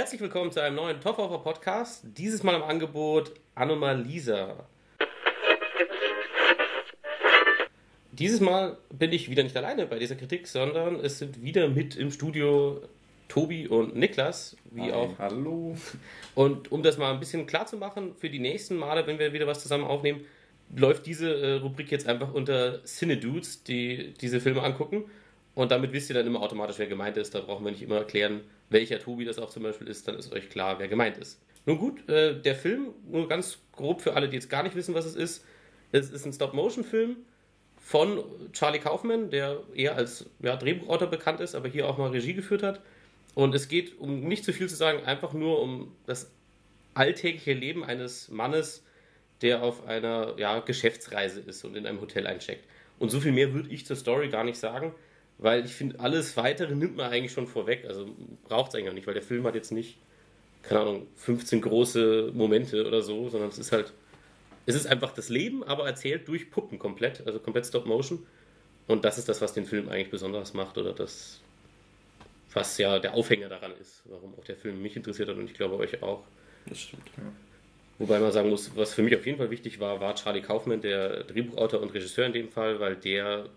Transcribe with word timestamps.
Herzlich 0.00 0.22
willkommen 0.22 0.50
zu 0.50 0.62
einem 0.62 0.76
neuen 0.76 0.98
Top 0.98 1.18
of 1.18 1.44
Podcast. 1.44 2.02
Dieses 2.16 2.42
Mal 2.42 2.54
im 2.54 2.62
Angebot 2.62 3.34
Anomalisa. 3.54 4.66
Dieses 8.10 8.40
Mal 8.40 8.78
bin 8.90 9.12
ich 9.12 9.28
wieder 9.28 9.42
nicht 9.42 9.54
alleine 9.58 9.84
bei 9.84 9.98
dieser 9.98 10.16
Kritik, 10.16 10.46
sondern 10.46 11.00
es 11.00 11.18
sind 11.18 11.42
wieder 11.42 11.68
mit 11.68 11.96
im 11.96 12.10
Studio 12.10 12.80
Tobi 13.28 13.68
und 13.68 13.94
Niklas, 13.94 14.56
wie 14.70 14.84
Hi, 14.84 14.92
auch. 14.92 15.18
Hallo. 15.18 15.76
Und 16.34 16.72
um 16.72 16.82
das 16.82 16.96
mal 16.96 17.12
ein 17.12 17.20
bisschen 17.20 17.46
klar 17.46 17.66
zu 17.66 17.76
machen, 17.76 18.14
für 18.16 18.30
die 18.30 18.38
nächsten 18.38 18.76
Male, 18.76 19.06
wenn 19.06 19.18
wir 19.18 19.34
wieder 19.34 19.46
was 19.46 19.60
zusammen 19.60 19.84
aufnehmen, 19.84 20.24
läuft 20.74 21.04
diese 21.04 21.30
äh, 21.34 21.52
Rubrik 21.56 21.90
jetzt 21.90 22.08
einfach 22.08 22.32
unter 22.32 22.82
Cine-Dudes, 22.86 23.64
die 23.64 24.14
diese 24.18 24.40
Filme 24.40 24.62
angucken. 24.62 25.04
Und 25.54 25.72
damit 25.72 25.92
wisst 25.92 26.08
ihr 26.08 26.14
dann 26.14 26.26
immer 26.26 26.40
automatisch, 26.40 26.78
wer 26.78 26.86
gemeint 26.86 27.18
ist. 27.18 27.34
Da 27.34 27.40
brauchen 27.40 27.66
wir 27.66 27.72
nicht 27.72 27.82
immer 27.82 27.98
erklären, 27.98 28.40
welcher 28.70 28.98
Tobi 28.98 29.24
das 29.24 29.38
auch 29.38 29.50
zum 29.50 29.62
Beispiel 29.62 29.88
ist. 29.88 30.08
Dann 30.08 30.16
ist 30.16 30.32
euch 30.32 30.48
klar, 30.48 30.78
wer 30.78 30.88
gemeint 30.88 31.18
ist. 31.18 31.40
Nun 31.66 31.78
gut, 31.78 32.08
äh, 32.08 32.40
der 32.40 32.54
Film, 32.54 32.94
nur 33.08 33.28
ganz 33.28 33.58
grob 33.72 34.00
für 34.00 34.14
alle, 34.14 34.28
die 34.28 34.36
jetzt 34.36 34.48
gar 34.48 34.62
nicht 34.62 34.74
wissen, 34.74 34.94
was 34.94 35.04
es 35.04 35.14
ist. 35.14 35.44
Es 35.92 36.10
ist 36.10 36.24
ein 36.24 36.32
Stop-Motion-Film 36.32 37.16
von 37.78 38.24
Charlie 38.52 38.78
Kaufman, 38.78 39.30
der 39.30 39.60
eher 39.74 39.96
als 39.96 40.26
ja, 40.40 40.56
Drehbuchautor 40.56 41.08
bekannt 41.08 41.40
ist, 41.40 41.54
aber 41.54 41.68
hier 41.68 41.88
auch 41.88 41.98
mal 41.98 42.10
Regie 42.10 42.34
geführt 42.34 42.62
hat. 42.62 42.80
Und 43.34 43.54
es 43.54 43.68
geht, 43.68 43.98
um 43.98 44.20
nicht 44.20 44.44
zu 44.44 44.52
viel 44.52 44.68
zu 44.68 44.76
sagen, 44.76 45.04
einfach 45.04 45.32
nur 45.32 45.60
um 45.60 45.92
das 46.06 46.30
alltägliche 46.94 47.52
Leben 47.52 47.84
eines 47.84 48.28
Mannes, 48.28 48.84
der 49.42 49.62
auf 49.62 49.86
einer 49.86 50.34
ja, 50.38 50.60
Geschäftsreise 50.60 51.40
ist 51.40 51.64
und 51.64 51.76
in 51.76 51.86
einem 51.86 52.00
Hotel 52.00 52.26
eincheckt. 52.26 52.64
Und 52.98 53.10
so 53.10 53.20
viel 53.20 53.32
mehr 53.32 53.52
würde 53.54 53.70
ich 53.70 53.86
zur 53.86 53.96
Story 53.96 54.28
gar 54.28 54.44
nicht 54.44 54.58
sagen, 54.58 54.94
weil 55.40 55.64
ich 55.64 55.72
finde, 55.72 55.98
alles 56.00 56.36
Weitere 56.36 56.74
nimmt 56.74 56.96
man 56.96 57.10
eigentlich 57.10 57.32
schon 57.32 57.46
vorweg. 57.46 57.84
Also 57.86 58.06
braucht 58.44 58.68
es 58.68 58.74
eigentlich 58.74 58.90
auch 58.90 58.94
nicht, 58.94 59.06
weil 59.06 59.14
der 59.14 59.22
Film 59.22 59.44
hat 59.46 59.54
jetzt 59.54 59.72
nicht, 59.72 59.96
keine 60.62 60.80
Ahnung, 60.80 61.06
15 61.16 61.62
große 61.62 62.30
Momente 62.34 62.86
oder 62.86 63.00
so, 63.00 63.28
sondern 63.30 63.48
es 63.48 63.58
ist 63.58 63.72
halt, 63.72 63.92
es 64.66 64.74
ist 64.74 64.86
einfach 64.86 65.12
das 65.12 65.30
Leben, 65.30 65.64
aber 65.64 65.86
erzählt 65.86 66.28
durch 66.28 66.50
Puppen 66.50 66.78
komplett, 66.78 67.26
also 67.26 67.38
komplett 67.38 67.66
Stop 67.66 67.86
Motion. 67.86 68.26
Und 68.86 69.04
das 69.04 69.16
ist 69.16 69.28
das, 69.28 69.40
was 69.40 69.54
den 69.54 69.64
Film 69.64 69.88
eigentlich 69.88 70.10
besonders 70.10 70.52
macht 70.52 70.76
oder 70.76 70.92
das, 70.92 71.40
was 72.52 72.76
ja 72.76 72.98
der 72.98 73.14
Aufhänger 73.14 73.48
daran 73.48 73.72
ist, 73.80 74.02
warum 74.04 74.34
auch 74.38 74.44
der 74.44 74.56
Film 74.56 74.82
mich 74.82 74.94
interessiert 74.94 75.28
hat 75.30 75.36
und 75.36 75.46
ich 75.46 75.54
glaube 75.54 75.76
euch 75.78 76.02
auch. 76.02 76.22
Das 76.66 76.80
stimmt. 76.80 77.08
Wobei 77.98 78.18
man 78.18 78.32
sagen 78.32 78.50
muss, 78.50 78.76
was 78.76 78.92
für 78.92 79.02
mich 79.02 79.14
auf 79.16 79.24
jeden 79.24 79.38
Fall 79.38 79.50
wichtig 79.50 79.80
war, 79.80 80.00
war 80.00 80.14
Charlie 80.14 80.42
Kaufman, 80.42 80.80
der 80.80 81.24
Drehbuchautor 81.24 81.80
und 81.80 81.94
Regisseur 81.94 82.26
in 82.26 82.32
dem 82.32 82.48
Fall, 82.48 82.80
weil 82.80 82.96
der 82.96 83.48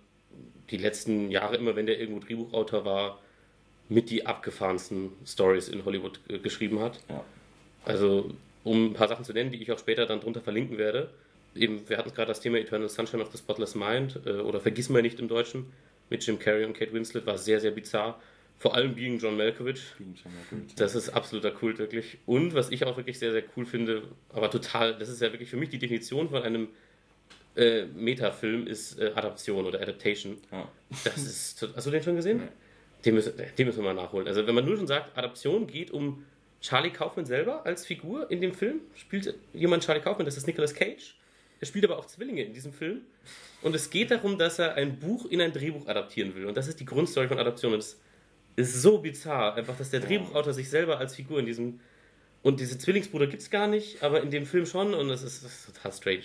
die 0.70 0.78
letzten 0.78 1.30
Jahre 1.30 1.56
immer, 1.58 1.76
wenn 1.76 1.86
der 1.86 2.00
irgendwo 2.00 2.20
Drehbuchautor 2.20 2.86
war, 2.86 3.20
mit 3.90 4.10
die 4.10 4.26
abgefahrensten 4.26 5.12
Stories 5.26 5.68
in 5.68 5.86
Hollywood 5.86 6.20
äh, 6.30 6.40
geschrieben 6.40 6.80
hat. 6.80 7.00
Ja. 7.10 7.24
Also, 7.86 8.32
um 8.64 8.92
ein 8.92 8.94
paar 8.94 9.08
Sachen 9.08 9.26
zu 9.26 9.34
nennen, 9.34 9.52
die 9.52 9.62
ich 9.62 9.72
auch 9.72 9.80
später 9.80 10.06
dann 10.06 10.22
drunter 10.22 10.42
verlinken 10.42 10.78
werde. 10.78 11.10
Eben, 11.56 11.88
wir 11.88 11.98
hatten 11.98 12.14
gerade 12.14 12.30
das 12.30 12.40
Thema 12.40 12.58
Eternal 12.58 12.90
Sunshine 12.90 13.22
of 13.22 13.32
the 13.32 13.38
Spotless 13.38 13.76
Mind 13.76 14.20
äh, 14.26 14.40
oder 14.40 14.60
Vergiss 14.60 14.90
mal 14.90 15.02
nicht 15.02 15.20
im 15.20 15.28
Deutschen 15.28 15.66
mit 16.10 16.26
Jim 16.26 16.40
Carrey 16.40 16.66
und 16.66 16.74
Kate 16.74 16.94
Winslet, 16.94 17.26
war 17.26 17.38
sehr, 17.38 17.60
sehr 17.60 17.72
bizarr. 17.72 18.20
Vor 18.58 18.76
allem 18.76 18.96
Being 18.96 19.20
John 19.20 19.36
Malkovich, 19.36 19.82
Being 19.98 20.16
John 20.16 20.34
Malkovich. 20.34 20.76
das 20.76 20.96
ist 20.96 21.10
absoluter 21.10 21.52
Kult, 21.52 21.80
wirklich. 21.80 22.18
Und 22.26 22.54
was 22.54 22.72
ich 22.72 22.86
auch 22.86 22.98
wirklich 22.98 23.20
sehr, 23.20 23.32
sehr 23.32 23.44
cool 23.56 23.66
finde, 23.66 24.04
aber 24.30 24.50
total, 24.50 24.98
das 24.98 25.10
ist 25.10 25.22
ja 25.22 25.32
wirklich 25.32 25.50
für 25.50 25.58
mich 25.58 25.70
die 25.70 25.80
Definition 25.80 26.30
von 26.30 26.44
einem 26.44 26.70
äh, 27.56 27.86
Metafilm, 27.86 28.68
ist 28.68 29.00
äh, 29.00 29.12
Adaption 29.16 29.66
oder 29.66 29.82
Adaptation. 29.82 30.38
Ja. 30.52 30.68
Das 31.04 31.18
ist. 31.18 31.68
Hast 31.76 31.88
du 31.88 31.92
den 31.92 32.04
schon 32.04 32.16
gesehen? 32.16 32.38
Nee. 32.38 32.48
Den, 33.06 33.16
müssen, 33.16 33.34
den 33.58 33.68
müssen 33.68 33.84
wir 33.84 33.94
mal 33.94 34.02
nachholen. 34.02 34.28
Also, 34.28 34.46
wenn 34.48 34.56
man 34.56 34.66
nur 34.66 34.78
schon 34.78 34.88
sagt, 34.88 35.18
Adaption 35.18 35.68
geht 35.68 35.92
um 35.92 36.26
Charlie 36.62 36.92
Kaufman 36.92 37.26
selber 37.26 37.66
als 37.66 37.86
Figur 37.86 38.32
in 38.32 38.40
dem 38.40 38.54
Film, 38.54 38.80
spielt 38.96 39.36
jemand 39.54 39.84
Charlie 39.84 40.02
Kaufman, 40.02 40.26
das 40.26 40.38
ist 40.38 40.48
Nicolas 40.48 40.74
Cage. 40.74 41.16
Er 41.60 41.68
spielt 41.68 41.86
aber 41.86 41.98
auch 41.98 42.08
Zwillinge 42.08 42.44
in 42.44 42.54
diesem 42.54 42.74
Film. 42.74 43.02
Und 43.62 43.76
es 43.76 43.90
geht 43.90 44.12
darum, 44.12 44.38
dass 44.38 44.60
er 44.60 44.76
ein 44.76 45.00
Buch 45.00 45.26
in 45.26 45.42
ein 45.42 45.54
Drehbuch 45.54 45.88
adaptieren 45.88 46.36
will. 46.36 46.46
Und 46.46 46.58
das 46.58 46.68
ist 46.68 46.80
die 46.80 46.86
Grundstory 46.86 47.28
von 47.28 47.40
Adaption. 47.40 47.74
Und 47.74 47.80
es 47.80 47.98
ist 48.56 48.82
so 48.82 48.98
bizarr, 48.98 49.56
einfach, 49.56 49.78
dass 49.78 49.90
der 49.90 50.02
Drehbuchautor 50.02 50.54
sich 50.54 50.70
selber 50.70 50.98
als 50.98 51.16
Figur 51.16 51.40
in 51.40 51.46
diesem. 51.46 51.80
Und 52.42 52.60
diese 52.60 52.78
Zwillingsbruder 52.78 53.28
gibt 53.28 53.42
es 53.42 53.50
gar 53.50 53.68
nicht, 53.68 54.04
aber 54.04 54.22
in 54.22 54.30
dem 54.30 54.46
Film 54.46 54.66
schon. 54.66 54.94
Und 54.94 55.08
das 55.08 55.24
ist, 55.24 55.44
das 55.44 55.54
ist 55.54 55.76
total 55.76 55.94
strange. 55.94 56.24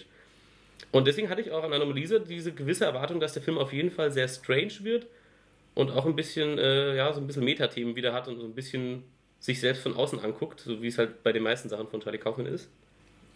Und 0.92 1.06
deswegen 1.06 1.28
hatte 1.28 1.40
ich 1.42 1.50
auch 1.50 1.64
an 1.64 1.72
Anomalise 1.72 2.20
diese 2.20 2.52
gewisse 2.52 2.84
Erwartung, 2.84 3.20
dass 3.20 3.32
der 3.34 3.42
Film 3.42 3.58
auf 3.58 3.72
jeden 3.72 3.90
Fall 3.90 4.10
sehr 4.12 4.28
strange 4.28 4.72
wird 4.82 5.06
und 5.74 5.90
auch 5.90 6.06
ein 6.06 6.16
bisschen, 6.16 6.58
äh, 6.58 6.96
ja, 6.96 7.12
so 7.12 7.20
ein 7.20 7.26
bisschen 7.26 7.44
Metathemen 7.44 7.94
wieder 7.96 8.12
hat 8.12 8.28
und 8.28 8.38
so 8.38 8.46
ein 8.46 8.54
bisschen 8.54 9.04
sich 9.40 9.60
selbst 9.60 9.82
von 9.82 9.94
außen 9.94 10.18
anguckt, 10.20 10.60
so 10.60 10.82
wie 10.82 10.88
es 10.88 10.98
halt 10.98 11.22
bei 11.22 11.32
den 11.32 11.42
meisten 11.42 11.68
Sachen 11.68 11.88
von 11.88 12.00
Charlie 12.00 12.18
Kaufman 12.18 12.46
ist. 12.46 12.68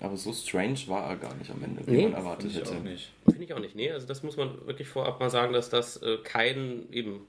Aber 0.00 0.16
so 0.16 0.32
strange 0.32 0.78
war 0.86 1.10
er 1.10 1.16
gar 1.16 1.34
nicht 1.36 1.50
am 1.50 1.62
Ende, 1.62 1.86
wie 1.86 1.90
Nee, 1.92 2.02
man 2.04 2.14
erwartet 2.14 2.50
ich 2.50 2.56
hätte. 2.56 2.70
auch 2.72 2.82
nicht. 2.82 3.12
Finde 3.28 3.44
ich 3.44 3.54
auch 3.54 3.60
nicht, 3.60 3.76
nee. 3.76 3.90
Also 3.92 4.06
das 4.06 4.24
muss 4.24 4.36
man 4.36 4.66
wirklich 4.66 4.88
vorab 4.88 5.20
mal 5.20 5.30
sagen, 5.30 5.52
dass 5.52 5.68
das 5.68 5.96
äh, 5.98 6.18
kein 6.24 6.90
eben. 6.90 7.26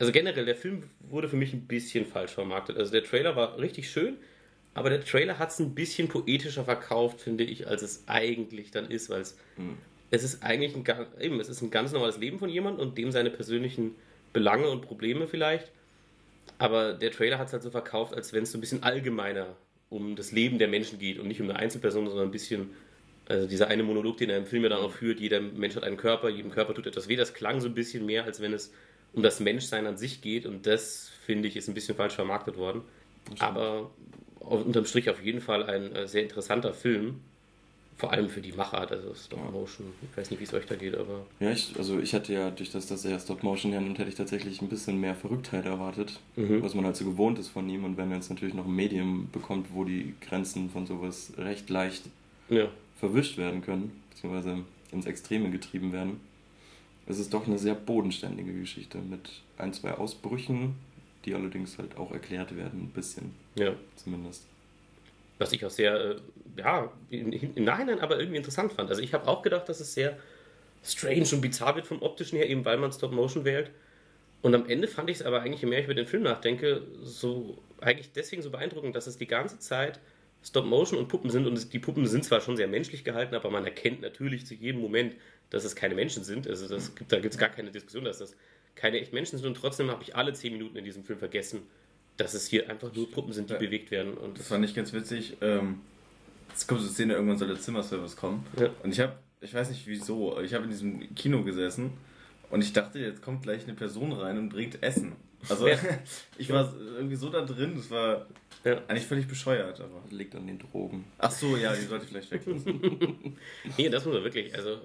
Also 0.00 0.10
generell, 0.12 0.44
der 0.44 0.56
Film 0.56 0.82
wurde 1.00 1.28
für 1.28 1.36
mich 1.36 1.52
ein 1.52 1.66
bisschen 1.66 2.04
falsch 2.06 2.32
vermarktet. 2.32 2.76
Also 2.76 2.90
der 2.90 3.04
Trailer 3.04 3.36
war 3.36 3.58
richtig 3.58 3.88
schön, 3.88 4.16
aber 4.76 4.90
der 4.90 5.02
Trailer 5.02 5.38
hat 5.38 5.48
es 5.48 5.58
ein 5.58 5.74
bisschen 5.74 6.08
poetischer 6.08 6.64
verkauft, 6.64 7.22
finde 7.22 7.44
ich, 7.44 7.66
als 7.66 7.80
es 7.80 8.04
eigentlich 8.06 8.70
dann 8.70 8.90
ist, 8.90 9.08
weil 9.08 9.22
es 9.22 9.38
Hm. 9.56 9.78
es 10.10 10.22
ist 10.22 10.42
eigentlich 10.42 10.76
ein, 10.76 11.06
eben, 11.18 11.40
es 11.40 11.48
ist 11.48 11.62
ein 11.62 11.70
ganz 11.70 11.92
normales 11.92 12.18
Leben 12.18 12.38
von 12.38 12.50
jemandem 12.50 12.86
und 12.86 12.98
dem 12.98 13.10
seine 13.10 13.30
persönlichen 13.30 13.94
Belange 14.34 14.68
und 14.68 14.82
Probleme 14.82 15.26
vielleicht. 15.26 15.72
Aber 16.58 16.92
der 16.92 17.10
Trailer 17.10 17.38
hat 17.38 17.46
es 17.46 17.54
halt 17.54 17.62
so 17.62 17.70
verkauft, 17.70 18.14
als 18.14 18.34
wenn 18.34 18.42
es 18.42 18.52
so 18.52 18.58
ein 18.58 18.60
bisschen 18.60 18.82
allgemeiner 18.82 19.56
um 19.88 20.14
das 20.14 20.30
Leben 20.30 20.58
der 20.58 20.68
Menschen 20.68 20.98
geht 20.98 21.18
und 21.18 21.28
nicht 21.28 21.40
um 21.40 21.48
eine 21.48 21.58
Einzelperson, 21.58 22.06
sondern 22.06 22.28
ein 22.28 22.30
bisschen, 22.30 22.70
also 23.28 23.46
dieser 23.46 23.68
eine 23.68 23.82
Monolog, 23.82 24.18
den 24.18 24.28
er 24.28 24.36
im 24.36 24.46
Film 24.46 24.62
ja 24.64 24.68
dann 24.68 24.80
auch 24.80 24.92
führt, 24.92 25.20
jeder 25.20 25.40
Mensch 25.40 25.74
hat 25.74 25.84
einen 25.84 25.96
Körper, 25.96 26.28
jedem 26.28 26.50
Körper 26.50 26.74
tut 26.74 26.86
etwas 26.86 27.08
weh, 27.08 27.16
das 27.16 27.32
klang 27.32 27.62
so 27.62 27.68
ein 27.68 27.74
bisschen 27.74 28.04
mehr, 28.04 28.24
als 28.24 28.40
wenn 28.40 28.52
es 28.52 28.72
um 29.14 29.22
das 29.22 29.40
Menschsein 29.40 29.86
an 29.86 29.96
sich 29.96 30.20
geht 30.20 30.44
und 30.44 30.66
das, 30.66 31.10
finde 31.24 31.48
ich, 31.48 31.56
ist 31.56 31.66
ein 31.68 31.74
bisschen 31.74 31.96
falsch 31.96 32.14
vermarktet 32.14 32.58
worden. 32.58 32.82
Aber 33.38 33.90
unterm 34.46 34.84
Strich 34.84 35.10
auf 35.10 35.22
jeden 35.22 35.40
Fall 35.40 35.64
ein 35.64 35.94
äh, 35.94 36.06
sehr 36.08 36.22
interessanter 36.22 36.72
Film. 36.72 37.20
Vor 37.98 38.12
allem 38.12 38.28
für 38.28 38.42
die 38.42 38.52
Machart, 38.52 38.92
also 38.92 39.14
Stop 39.14 39.38
Ja. 39.42 39.50
Motion. 39.50 39.86
Ich 40.02 40.14
weiß 40.18 40.30
nicht, 40.30 40.38
wie 40.40 40.44
es 40.44 40.52
euch 40.52 40.66
da 40.66 40.74
geht, 40.74 40.94
aber. 40.98 41.24
Ja, 41.40 41.50
ich, 41.50 41.72
also 41.78 41.98
ich 41.98 42.12
hatte 42.14 42.30
ja, 42.34 42.50
durch 42.50 42.70
das, 42.70 42.86
dass 42.88 43.06
er 43.06 43.18
Stop 43.18 43.42
Motion 43.42 43.72
hernimmt, 43.72 43.98
hätte 43.98 44.10
ich 44.10 44.14
tatsächlich 44.16 44.60
ein 44.60 44.68
bisschen 44.68 45.00
mehr 45.00 45.14
Verrücktheit 45.14 45.64
erwartet, 45.64 46.20
Mhm. 46.36 46.62
was 46.62 46.74
man 46.74 46.84
halt 46.84 46.96
so 46.96 47.06
gewohnt 47.06 47.38
ist 47.38 47.48
von 47.48 47.66
ihm. 47.70 47.84
Und 47.84 47.96
wenn 47.96 48.08
man 48.10 48.18
jetzt 48.18 48.28
natürlich 48.28 48.54
noch 48.54 48.66
ein 48.66 48.76
Medium 48.76 49.30
bekommt, 49.32 49.68
wo 49.72 49.84
die 49.84 50.12
Grenzen 50.20 50.68
von 50.68 50.86
sowas 50.86 51.32
recht 51.38 51.70
leicht 51.70 52.02
Ja. 52.50 52.68
verwischt 53.00 53.38
werden 53.38 53.62
können, 53.62 53.90
beziehungsweise 54.10 54.58
ins 54.92 55.06
Extreme 55.06 55.48
getrieben 55.50 55.92
werden, 55.94 56.20
es 57.06 57.18
ist 57.18 57.32
doch 57.32 57.46
eine 57.46 57.56
sehr 57.58 57.74
bodenständige 57.74 58.52
Geschichte 58.52 58.98
mit 58.98 59.40
ein, 59.56 59.72
zwei 59.72 59.92
Ausbrüchen, 59.92 60.74
die 61.26 61.34
allerdings 61.34 61.76
halt 61.78 61.96
auch 61.96 62.12
erklärt 62.12 62.56
werden, 62.56 62.84
ein 62.84 62.90
bisschen 62.90 63.34
ja. 63.56 63.74
zumindest. 63.96 64.46
Was 65.38 65.52
ich 65.52 65.64
auch 65.66 65.70
sehr, 65.70 65.94
äh, 65.94 66.16
ja, 66.56 66.90
im, 67.10 67.32
im 67.32 67.64
Nachhinein 67.64 68.00
aber 68.00 68.18
irgendwie 68.18 68.38
interessant 68.38 68.72
fand. 68.72 68.88
Also 68.88 69.02
ich 69.02 69.12
habe 69.12 69.28
auch 69.28 69.42
gedacht, 69.42 69.68
dass 69.68 69.80
es 69.80 69.92
sehr 69.92 70.16
strange 70.82 71.26
und 71.32 71.40
bizarr 71.40 71.74
wird 71.76 71.86
vom 71.86 72.00
optischen 72.00 72.38
her, 72.38 72.48
eben 72.48 72.64
weil 72.64 72.78
man 72.78 72.92
Stop 72.92 73.12
Motion 73.12 73.44
wählt. 73.44 73.70
Und 74.40 74.54
am 74.54 74.66
Ende 74.68 74.88
fand 74.88 75.10
ich 75.10 75.16
es 75.16 75.22
aber 75.22 75.42
eigentlich, 75.42 75.60
je 75.60 75.68
mehr 75.68 75.80
ich 75.80 75.86
über 75.86 75.94
den 75.94 76.06
Film 76.06 76.22
nachdenke, 76.22 76.82
so 77.02 77.58
eigentlich 77.80 78.12
deswegen 78.12 78.42
so 78.42 78.50
beeindruckend, 78.50 78.94
dass 78.94 79.06
es 79.06 79.18
die 79.18 79.26
ganze 79.26 79.58
Zeit 79.58 79.98
Stop 80.42 80.64
Motion 80.64 80.98
und 80.98 81.08
Puppen 81.08 81.30
sind. 81.30 81.46
Und 81.46 81.72
die 81.72 81.78
Puppen 81.78 82.06
sind 82.06 82.24
zwar 82.24 82.40
schon 82.40 82.56
sehr 82.56 82.68
menschlich 82.68 83.02
gehalten, 83.02 83.34
aber 83.34 83.50
man 83.50 83.64
erkennt 83.64 84.02
natürlich 84.02 84.46
zu 84.46 84.54
jedem 84.54 84.80
Moment, 84.80 85.16
dass 85.50 85.64
es 85.64 85.74
keine 85.74 85.94
Menschen 85.94 86.22
sind. 86.22 86.46
Also 86.48 86.68
das 86.68 86.94
gibt, 86.94 87.12
da 87.12 87.18
gibt 87.18 87.34
es 87.34 87.38
gar 87.38 87.48
keine 87.48 87.70
Diskussion, 87.70 88.04
dass 88.04 88.18
das 88.18 88.36
keine 88.76 89.00
echten 89.00 89.14
Menschen 89.14 89.38
sind. 89.38 89.46
Und 89.46 89.54
trotzdem 89.56 89.90
habe 89.90 90.02
ich 90.02 90.14
alle 90.14 90.32
zehn 90.32 90.52
Minuten 90.52 90.76
in 90.76 90.84
diesem 90.84 91.02
Film 91.02 91.18
vergessen, 91.18 91.62
dass 92.16 92.32
es 92.34 92.46
hier 92.46 92.70
einfach 92.70 92.94
nur 92.94 93.10
Puppen 93.10 93.32
sind, 93.32 93.50
die 93.50 93.54
Ja. 93.54 93.58
bewegt 93.58 93.90
werden. 93.90 94.14
Und 94.14 94.38
Das 94.38 94.48
fand 94.48 94.64
ich 94.64 94.74
ganz 94.74 94.92
witzig. 94.92 95.36
Ähm, 95.40 95.80
es 96.54 96.66
kommt 96.66 96.80
so 96.80 96.86
eine 96.86 96.94
Szene, 96.94 97.14
irgendwann 97.14 97.36
soll 97.38 97.48
der 97.48 97.58
Zimmerservice 97.60 98.16
kommen. 98.16 98.46
Ja. 98.58 98.70
Und 98.82 98.92
ich 98.92 99.00
habe, 99.00 99.14
ich 99.40 99.52
weiß 99.52 99.68
nicht 99.70 99.86
wieso, 99.86 100.40
ich 100.40 100.54
habe 100.54 100.64
in 100.64 100.70
diesem 100.70 101.14
Kino 101.14 101.42
gesessen 101.42 101.90
und 102.50 102.62
ich 102.62 102.72
dachte, 102.72 102.98
jetzt 103.00 103.20
kommt 103.22 103.42
gleich 103.42 103.64
eine 103.64 103.74
Person 103.74 104.12
rein 104.12 104.38
und 104.38 104.48
bringt 104.50 104.82
Essen. 104.82 105.12
Also 105.48 105.68
Ja. 105.68 105.78
ich 106.38 106.48
war 106.50 106.72
irgendwie 106.96 107.16
so 107.16 107.28
da 107.28 107.42
drin, 107.42 107.74
das 107.76 107.90
war 107.90 108.26
Ja. 108.64 108.80
eigentlich 108.88 109.04
völlig 109.06 109.26
bescheuert. 109.28 109.80
Aber. 109.80 110.00
Das 110.04 110.12
liegt 110.12 110.34
an 110.34 110.46
den 110.46 110.58
Drogen. 110.58 111.04
Ach 111.18 111.30
so, 111.30 111.56
ja, 111.56 111.74
die 111.74 111.82
sollte 111.82 112.04
ich 112.04 112.10
vielleicht 112.10 112.30
weglassen. 112.30 113.36
Nee, 113.76 113.88
das 113.90 114.04
muss 114.06 114.14
man 114.14 114.24
wirklich, 114.24 114.54
also 114.56 114.78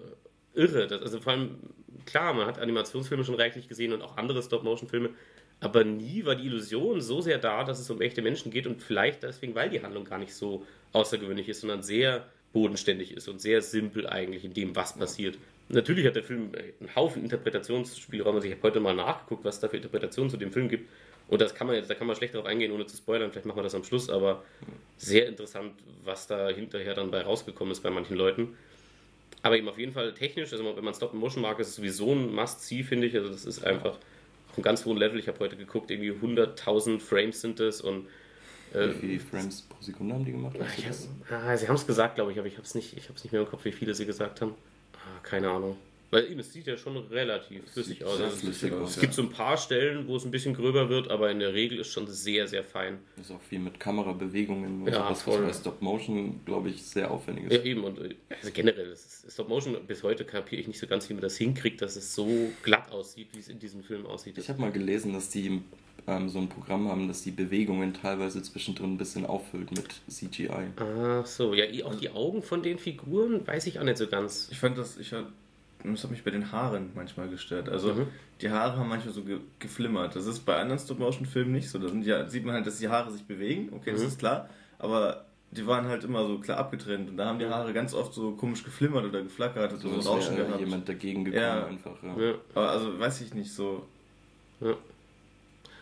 irre. 0.54 0.88
Das, 0.88 1.02
also 1.02 1.22
vor 1.22 1.32
allem, 1.34 1.56
klar, 2.06 2.34
man 2.34 2.46
hat 2.46 2.60
Animationsfilme 2.60 3.24
schon 3.24 3.36
reichlich 3.36 3.68
gesehen 3.68 3.94
und 3.94 4.02
auch 4.02 4.18
andere 4.18 4.42
Stop-Motion-Filme, 4.42 5.10
aber 5.60 5.84
nie 5.84 6.26
war 6.26 6.36
die 6.36 6.48
Illusion 6.48 7.02
so 7.02 7.22
sehr 7.22 7.38
da, 7.38 7.64
dass 7.64 7.80
es 7.80 7.90
um 7.90 8.02
echte 8.02 8.22
Menschen 8.22 8.52
geht 8.52 8.68
und 8.68 8.82
vielleicht 8.82 9.24
deswegen, 9.24 9.54
weil 9.54 9.70
die 9.70 9.82
Handlung 9.82 10.06
gar 10.06 10.18
nicht 10.18 10.34
so 10.34 10.66
außergewöhnlich 10.92 11.48
ist, 11.50 11.62
sondern 11.62 11.84
sehr 11.84 12.26
bodenständig 12.52 13.14
ist 13.14 13.28
und 13.28 13.40
sehr 13.40 13.62
simpel 13.62 14.08
eigentlich 14.08 14.44
in 14.44 14.54
dem, 14.54 14.76
was 14.76 14.98
passiert. 14.98 15.38
Natürlich 15.70 16.06
hat 16.06 16.16
der 16.16 16.24
Film 16.24 16.52
einen 16.54 16.96
Haufen 16.96 17.24
Interpretationsspielraum. 17.24 18.36
Also 18.36 18.48
ich 18.48 18.54
habe 18.54 18.64
heute 18.64 18.80
mal 18.82 18.96
nachgeguckt, 18.96 19.46
was 19.46 19.56
es 19.56 19.62
da 19.62 19.70
für 19.70 19.78
Interpretationen 19.78 20.30
zu 20.30 20.38
dem 20.38 20.52
Film 20.52 20.68
gibt. 20.68 20.90
Und 21.30 21.40
das 21.40 21.56
kann 21.56 21.68
man 21.68 21.78
jetzt, 21.78 21.90
da 21.90 21.94
kann 21.94 22.08
man 22.08 22.16
schlecht 22.16 22.36
drauf 22.36 22.46
eingehen, 22.46 22.74
ohne 22.74 22.86
zu 22.88 22.98
spoilern, 22.98 23.32
vielleicht 23.32 23.46
machen 23.46 23.60
wir 23.60 23.64
das 23.64 23.76
am 23.76 23.86
Schluss, 23.86 24.10
aber 24.10 24.44
sehr 24.98 25.28
interessant, 25.30 25.72
was 26.04 26.28
da 26.28 26.50
hinterher 26.50 26.94
dann 26.94 27.10
bei 27.10 27.22
rausgekommen 27.22 27.72
ist 27.72 27.82
bei 27.82 27.90
manchen 27.90 28.18
Leuten. 28.18 28.58
Aber 29.44 29.58
eben 29.58 29.68
auf 29.68 29.78
jeden 29.78 29.92
Fall 29.92 30.14
technisch, 30.14 30.52
also 30.52 30.76
wenn 30.76 30.84
man 30.84 30.94
Stop 30.94 31.14
Motion 31.14 31.42
mag, 31.42 31.60
ist 31.60 31.70
es 31.70 31.76
sowieso 31.76 32.12
ein 32.12 32.34
Must-See, 32.34 32.84
finde 32.84 33.08
ich. 33.08 33.16
Also 33.16 33.30
das 33.30 33.46
ist 33.46 33.64
einfach 33.64 33.96
auf 33.96 34.58
einem 34.58 34.64
ganz 34.64 34.86
hohen 34.86 34.98
Level. 34.98 35.20
Ich 35.20 35.28
habe 35.28 35.40
heute 35.40 35.56
geguckt, 35.56 35.90
irgendwie 35.90 36.12
100.000 36.12 37.00
Frames 37.00 37.42
sind 37.42 37.60
es 37.60 37.82
und 37.82 38.08
äh, 38.74 38.88
wie 38.88 39.18
viele 39.18 39.20
Frames 39.20 39.64
pro 39.64 39.82
Sekunde 39.82 40.16
haben 40.16 40.26
die 40.26 40.32
gemacht? 40.32 40.56
Hab, 40.60 41.44
ah, 41.44 41.58
sie 41.58 41.68
haben 41.68 41.76
es 41.76 41.88
gesagt, 41.88 42.16
glaube 42.16 42.32
ich, 42.32 42.38
aber 42.38 42.48
ich 42.48 42.56
habe 42.56 42.66
es 42.66 42.76
nicht, 42.76 42.96
nicht 42.96 43.32
mehr 43.32 43.42
im 43.42 43.48
Kopf, 43.48 43.66
wie 43.66 43.72
viele 43.72 43.94
sie 43.94 44.06
gesagt 44.06 44.42
haben. 44.42 44.56
Ah, 44.94 45.20
keine 45.24 45.50
Ahnung. 45.50 45.78
Weil 46.12 46.30
eben, 46.30 46.42
es 46.42 46.52
sieht 46.52 46.68
ja 46.68 46.76
schon 46.76 46.98
relativ 46.98 47.64
flüssig 47.72 48.04
aus. 48.04 48.20
Also 48.20 48.36
flüssig 48.36 48.74
aus. 48.74 48.92
Es 48.92 49.00
gibt 49.00 49.14
so 49.14 49.22
ein 49.22 49.30
paar 49.30 49.56
Stellen, 49.56 50.10
wo 50.10 50.18
es 50.18 50.26
ein 50.26 50.32
bisschen 50.32 50.54
gröber 50.54 50.90
wird, 50.90 51.10
aber 51.10 51.32
in 51.32 51.40
der 51.40 51.54
Regel 51.54 51.80
ist 51.80 51.88
schon 51.88 52.06
sehr, 52.06 52.50
sehr 52.50 52.66
fein. 52.66 53.00
Das 53.16 53.28
ist 53.28 53.32
auch 53.32 53.42
viel 53.42 53.60
mit 53.60 53.80
Kamerabewegungen 53.80 54.82
und 54.82 54.90
ja, 54.90 55.10
was, 55.10 55.26
was 55.26 55.38
bei 55.38 55.54
Stop 55.54 55.82
Motion, 55.82 56.42
glaube 56.44 56.70
ich, 56.70 56.84
sehr 56.84 57.10
aufwendig 57.10 57.46
ist. 57.46 57.54
Ja, 57.54 57.64
eben. 57.64 57.86
Und 57.86 57.98
also 57.98 58.52
generell, 58.54 58.94
Stop 59.30 59.48
Motion, 59.48 59.78
bis 59.88 60.04
heute 60.04 60.26
kapiere 60.26 60.62
ich 60.62 60.68
nicht 60.68 60.80
so 60.80 60.86
ganz, 60.86 61.10
wie 61.10 61.14
man 61.14 61.22
das 61.22 61.38
hinkriegt, 61.38 61.82
dass 61.82 61.96
es 61.96 62.14
so 62.14 62.52
glatt 62.62 62.92
aussieht, 62.92 63.30
wie 63.32 63.40
es 63.40 63.48
in 63.48 63.60
diesem 63.60 63.82
Film 63.82 64.06
aussieht. 64.06 64.38
Ich 64.38 64.50
habe 64.50 64.60
mal 64.60 64.72
gelesen, 64.74 65.14
dass 65.14 65.30
die 65.30 65.62
ähm, 66.08 66.28
so 66.28 66.40
ein 66.40 66.50
Programm 66.50 66.90
haben, 66.90 67.08
das 67.08 67.24
die 67.24 67.32
Bewegungen 67.32 67.94
teilweise 67.94 68.42
zwischendrin 68.44 68.96
ein 68.96 68.98
bisschen 68.98 69.26
auffüllt 69.26 69.72
mit 69.72 70.02
CGI. 70.10 70.72
Ach 70.76 71.26
so, 71.26 71.54
ja, 71.54 71.86
auch 71.86 71.96
die 71.96 72.10
Augen 72.10 72.44
von 72.44 72.64
den 72.64 72.80
Figuren 72.80 73.48
weiß 73.48 73.68
ich 73.68 73.80
auch 73.80 73.84
nicht 73.84 73.98
so 73.98 74.08
ganz. 74.08 74.50
Ich 74.52 74.60
fand 74.60 74.78
das, 74.78 74.98
ich 74.98 75.14
das 75.84 76.04
hat 76.04 76.12
mich 76.12 76.24
bei 76.24 76.32
den 76.32 76.52
Haaren 76.52 76.92
manchmal 76.96 77.30
gestört. 77.30 77.70
Also 77.70 77.94
mhm. 77.94 78.08
die 78.42 78.50
Haare 78.50 78.78
haben 78.78 78.90
manchmal 78.90 79.14
so 79.14 79.24
ge 79.24 79.40
geflimmert. 79.60 80.16
Das 80.16 80.26
ist 80.26 80.42
bei 80.42 80.58
anderen 80.58 80.80
Stop-Motion-Filmen 80.80 81.52
nicht 81.52 81.70
so. 81.70 81.80
Da 81.80 81.88
ja, 81.88 82.28
sieht 82.28 82.46
man 82.46 82.56
halt, 82.56 82.68
dass 82.68 82.78
die 82.78 82.90
Haare 82.90 83.12
sich 83.12 83.24
bewegen, 83.24 83.70
okay, 83.74 83.92
das 83.92 84.02
mhm. 84.02 84.08
ist 84.08 84.20
klar. 84.20 84.50
Aber 84.80 85.26
die 85.52 85.68
waren 85.68 85.88
halt 85.88 86.04
immer 86.04 86.26
so 86.26 86.40
klar 86.40 86.58
abgetrennt 86.58 87.10
und 87.10 87.18
da 87.18 87.26
haben 87.26 87.40
die 87.40 87.46
Haare 87.46 87.74
ganz 87.74 87.94
oft 87.94 88.14
so 88.14 88.32
komisch 88.32 88.64
geflimmert 88.64 89.06
oder 89.06 89.22
geflackert 89.22 89.80
so, 89.80 90.00
so 90.00 90.12
Rauschen 90.12 90.38
gehabt. 90.38 90.60
jemand 90.60 90.88
dagegen 90.88 91.26
gekommen 91.26 91.44
ja. 91.44 91.66
einfach. 91.66 92.02
Ja. 92.04 92.18
ja. 92.18 92.34
Aber 92.56 92.70
also 92.72 92.98
weiß 92.98 93.22
ich 93.22 93.34
nicht 93.34 93.54
so. 93.54 93.86
Ja. 94.62 94.76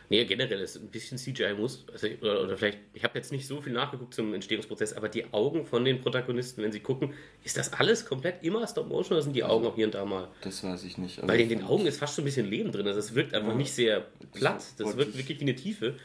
Nee, 0.09 0.25
generell 0.25 0.59
ist 0.59 0.75
ein 0.75 0.87
bisschen 0.87 1.19
CGI 1.19 1.53
muss, 1.53 1.85
also, 1.91 2.07
oder, 2.21 2.41
oder 2.43 2.57
vielleicht, 2.57 2.79
ich 2.93 3.03
habe 3.03 3.17
jetzt 3.19 3.31
nicht 3.31 3.45
so 3.45 3.61
viel 3.61 3.73
nachgeguckt 3.73 4.15
zum 4.15 4.33
Entstehungsprozess, 4.33 4.93
aber 4.93 5.07
die 5.07 5.31
Augen 5.31 5.67
von 5.67 5.85
den 5.85 6.01
Protagonisten, 6.01 6.63
wenn 6.63 6.71
sie 6.71 6.79
gucken, 6.79 7.13
ist 7.43 7.57
das 7.57 7.73
alles 7.73 8.07
komplett 8.07 8.43
immer 8.43 8.65
Stop-Motion 8.67 9.13
oder 9.13 9.21
sind 9.21 9.35
die 9.35 9.43
Augen 9.43 9.67
auch 9.67 9.75
hier 9.75 9.85
und 9.85 9.93
da 9.93 10.05
mal? 10.05 10.27
Das 10.41 10.63
weiß 10.63 10.83
ich 10.83 10.97
nicht. 10.97 11.25
Weil 11.27 11.39
in 11.39 11.49
den 11.49 11.63
Augen 11.63 11.85
ist 11.85 11.99
fast 11.99 12.15
schon 12.15 12.23
ein 12.23 12.25
bisschen 12.25 12.49
Leben 12.49 12.71
drin, 12.71 12.87
also 12.87 12.99
es 12.99 13.13
wirkt 13.13 13.35
einfach 13.35 13.51
ja. 13.51 13.55
nicht 13.55 13.71
sehr 13.71 14.07
platt, 14.33 14.63
das 14.77 14.97
wirkt 14.97 15.15
wirklich 15.15 15.39
wie 15.39 15.43
eine 15.43 15.55
Tiefe. 15.55 15.95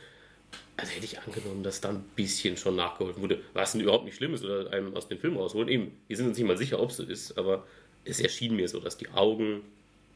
Also 0.76 0.92
hätte 0.92 1.04
ich 1.04 1.18
angenommen, 1.20 1.62
dass 1.62 1.80
da 1.80 1.90
ein 1.90 2.04
bisschen 2.14 2.56
schon 2.56 2.76
nachgeholfen 2.76 3.22
wurde, 3.22 3.40
was 3.54 3.72
denn 3.72 3.80
überhaupt 3.80 4.04
nicht 4.04 4.16
schlimm 4.16 4.34
ist 4.34 4.44
oder 4.44 4.70
einem 4.72 4.94
aus 4.94 5.08
dem 5.08 5.18
Film 5.18 5.36
rausholen. 5.36 5.68
Eben, 5.68 5.92
wir 6.08 6.16
sind 6.16 6.26
uns 6.26 6.36
nicht 6.36 6.46
mal 6.46 6.58
sicher, 6.58 6.80
ob 6.80 6.90
es 6.90 6.96
so 6.96 7.04
ist, 7.04 7.38
aber 7.38 7.64
es 8.04 8.20
erschien 8.20 8.54
mir 8.54 8.68
so, 8.68 8.80
dass 8.80 8.98
die 8.98 9.08
Augen, 9.10 9.62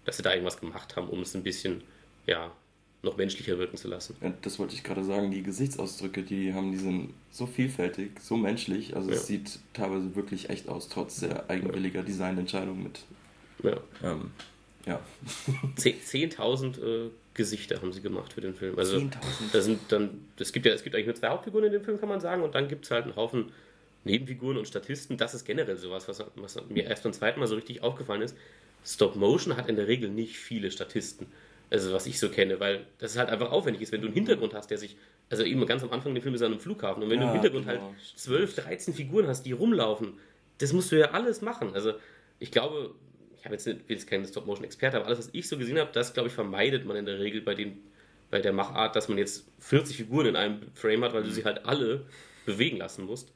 dass 0.04 0.16
sie 0.16 0.22
da 0.22 0.32
irgendwas 0.32 0.60
gemacht 0.60 0.96
haben, 0.96 1.08
um 1.08 1.22
es 1.22 1.34
ein 1.34 1.42
bisschen, 1.42 1.82
ja, 2.26 2.52
noch 3.02 3.16
menschlicher 3.16 3.58
wirken 3.58 3.76
zu 3.76 3.88
lassen. 3.88 4.16
Ja, 4.20 4.32
das 4.42 4.58
wollte 4.58 4.74
ich 4.74 4.82
gerade 4.82 5.04
sagen. 5.04 5.30
Die 5.30 5.42
Gesichtsausdrücke, 5.42 6.22
die 6.22 6.52
haben, 6.52 6.72
die 6.72 6.78
sind 6.78 7.14
so 7.30 7.46
vielfältig, 7.46 8.18
so 8.20 8.36
menschlich. 8.36 8.96
Also 8.96 9.10
ja. 9.10 9.16
es 9.16 9.26
sieht 9.26 9.60
teilweise 9.72 10.16
wirklich 10.16 10.50
echt 10.50 10.68
aus, 10.68 10.88
trotz 10.88 11.20
der 11.20 11.48
eigenwilliger 11.48 12.02
Designentscheidung 12.02 12.82
mit. 12.82 13.00
Ja. 13.62 13.76
Ähm, 14.02 14.30
ja. 14.86 15.00
10.000 15.76 16.82
äh, 16.82 17.10
Gesichter 17.34 17.80
haben 17.80 17.92
sie 17.92 18.00
gemacht 18.00 18.32
für 18.32 18.40
den 18.40 18.54
Film. 18.54 18.76
Also 18.78 18.96
10.000. 18.96 19.10
Da 19.52 19.60
sind 19.60 19.80
dann, 19.88 20.10
es 20.38 20.52
gibt 20.52 20.66
ja, 20.66 20.72
es 20.72 20.82
gibt 20.82 20.96
eigentlich 20.96 21.06
nur 21.06 21.14
zwei 21.14 21.28
Hauptfiguren 21.28 21.66
in 21.66 21.72
dem 21.72 21.84
Film, 21.84 22.00
kann 22.00 22.08
man 22.08 22.20
sagen, 22.20 22.42
und 22.42 22.54
dann 22.54 22.66
gibt 22.66 22.84
es 22.84 22.90
halt 22.90 23.04
einen 23.04 23.16
Haufen 23.16 23.52
Nebenfiguren 24.04 24.56
und 24.56 24.66
Statisten. 24.66 25.16
Das 25.16 25.34
ist 25.34 25.44
generell 25.44 25.76
sowas, 25.76 26.08
was, 26.08 26.24
was 26.36 26.58
mir 26.68 26.84
erst 26.84 27.02
beim 27.04 27.12
zweiten 27.12 27.38
Mal 27.38 27.46
so 27.46 27.54
richtig 27.54 27.82
aufgefallen 27.82 28.22
ist. 28.22 28.36
Stop 28.84 29.16
Motion 29.16 29.56
hat 29.56 29.68
in 29.68 29.76
der 29.76 29.86
Regel 29.86 30.08
nicht 30.08 30.36
viele 30.36 30.70
Statisten. 30.70 31.26
Also 31.70 31.92
was 31.92 32.06
ich 32.06 32.18
so 32.18 32.30
kenne, 32.30 32.60
weil 32.60 32.86
das 32.98 33.18
halt 33.18 33.28
einfach 33.28 33.50
aufwendig 33.50 33.82
ist, 33.82 33.92
wenn 33.92 34.00
du 34.00 34.06
einen 34.06 34.14
Hintergrund 34.14 34.54
hast, 34.54 34.70
der 34.70 34.78
sich, 34.78 34.96
also 35.28 35.44
eben 35.44 35.64
ganz 35.66 35.82
am 35.82 35.90
Anfang 35.90 36.14
der 36.14 36.22
Film 36.22 36.34
ist 36.34 36.42
an 36.42 36.52
einem 36.52 36.60
Flughafen 36.60 37.02
und 37.02 37.10
wenn 37.10 37.20
ja, 37.20 37.26
du 37.26 37.28
im 37.28 37.34
Hintergrund 37.34 37.66
genau. 37.66 37.82
halt 37.82 38.16
12, 38.16 38.54
13 38.54 38.94
Figuren 38.94 39.26
hast, 39.26 39.42
die 39.42 39.52
rumlaufen, 39.52 40.14
das 40.58 40.72
musst 40.72 40.90
du 40.92 40.98
ja 40.98 41.10
alles 41.10 41.42
machen. 41.42 41.74
Also 41.74 41.92
ich 42.38 42.50
glaube, 42.50 42.94
ich 43.36 43.44
habe 43.44 43.54
jetzt, 43.54 43.66
nicht, 43.66 43.86
bin 43.86 43.96
jetzt 43.96 44.08
kein 44.08 44.24
Stop-Motion-Experte, 44.24 44.96
aber 44.96 45.06
alles, 45.06 45.18
was 45.18 45.30
ich 45.32 45.48
so 45.48 45.58
gesehen 45.58 45.78
habe, 45.78 45.90
das 45.92 46.14
glaube 46.14 46.28
ich 46.28 46.34
vermeidet 46.34 46.86
man 46.86 46.96
in 46.96 47.06
der 47.06 47.18
Regel 47.18 47.40
bei 47.42 47.54
den 47.54 47.80
bei 48.30 48.40
der 48.42 48.52
Machart, 48.52 48.94
dass 48.94 49.08
man 49.08 49.16
jetzt 49.16 49.48
40 49.60 49.96
Figuren 49.96 50.26
in 50.26 50.36
einem 50.36 50.60
Frame 50.74 51.04
hat, 51.04 51.14
weil 51.14 51.22
du 51.22 51.30
sie 51.30 51.44
halt 51.44 51.64
alle 51.64 52.04
bewegen 52.44 52.76
lassen 52.76 53.06
musst. 53.06 53.32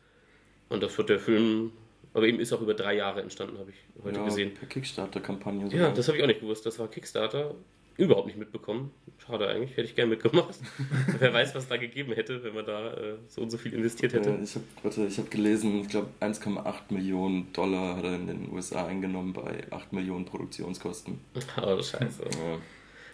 Und 0.69 0.83
das 0.83 0.99
wird 0.99 1.09
der 1.09 1.19
Film 1.19 1.73
aber 2.15 2.27
eben 2.27 2.41
ist 2.41 2.53
auch 2.53 2.61
über 2.61 2.75
drei 2.75 2.95
Jahre 2.95 3.23
entstanden, 3.23 3.59
habe 3.59 3.71
ich 3.71 4.05
heute 4.05 4.19
ja, 4.19 4.25
gesehen. 4.25 4.55
Per 4.55 4.69
Kickstarter-Kampagne. 4.69 5.75
Ja, 5.75 5.91
das 5.91 6.09
habe 6.09 6.19
ich 6.19 6.23
auch 6.23 6.29
nicht 6.29 6.41
gewusst. 6.41 6.67
Das 6.67 6.79
war 6.79 6.89
Kickstarter 6.89 7.55
überhaupt 7.97 8.27
nicht 8.27 8.39
mitbekommen. 8.39 8.91
Schade 9.19 9.49
eigentlich, 9.49 9.73
hätte 9.73 9.83
ich 9.83 9.95
gerne 9.95 10.11
mitgemacht. 10.11 10.59
Wer 11.19 11.33
weiß, 11.33 11.55
was 11.55 11.69
da 11.69 11.77
gegeben 11.77 12.13
hätte, 12.13 12.43
wenn 12.43 12.55
man 12.55 12.65
da 12.65 12.93
äh, 12.95 13.17
so 13.29 13.43
und 13.43 13.51
so 13.51 13.59
viel 13.59 13.75
investiert 13.75 14.13
hätte. 14.13 14.39
ich 14.43 14.55
habe 14.57 15.11
hab 15.11 15.31
gelesen, 15.31 15.81
ich 15.81 15.89
glaube 15.89 16.09
1,8 16.21 16.75
Millionen 16.91 17.53
Dollar 17.53 17.97
hat 17.97 18.05
er 18.05 18.15
in 18.15 18.27
den 18.27 18.53
USA 18.53 18.87
eingenommen 18.87 19.33
bei 19.33 19.65
8 19.71 19.93
Millionen 19.93 20.25
Produktionskosten. 20.25 21.21
Oh, 21.63 21.81
scheiße. 21.81 22.23
Ja. 22.25 22.59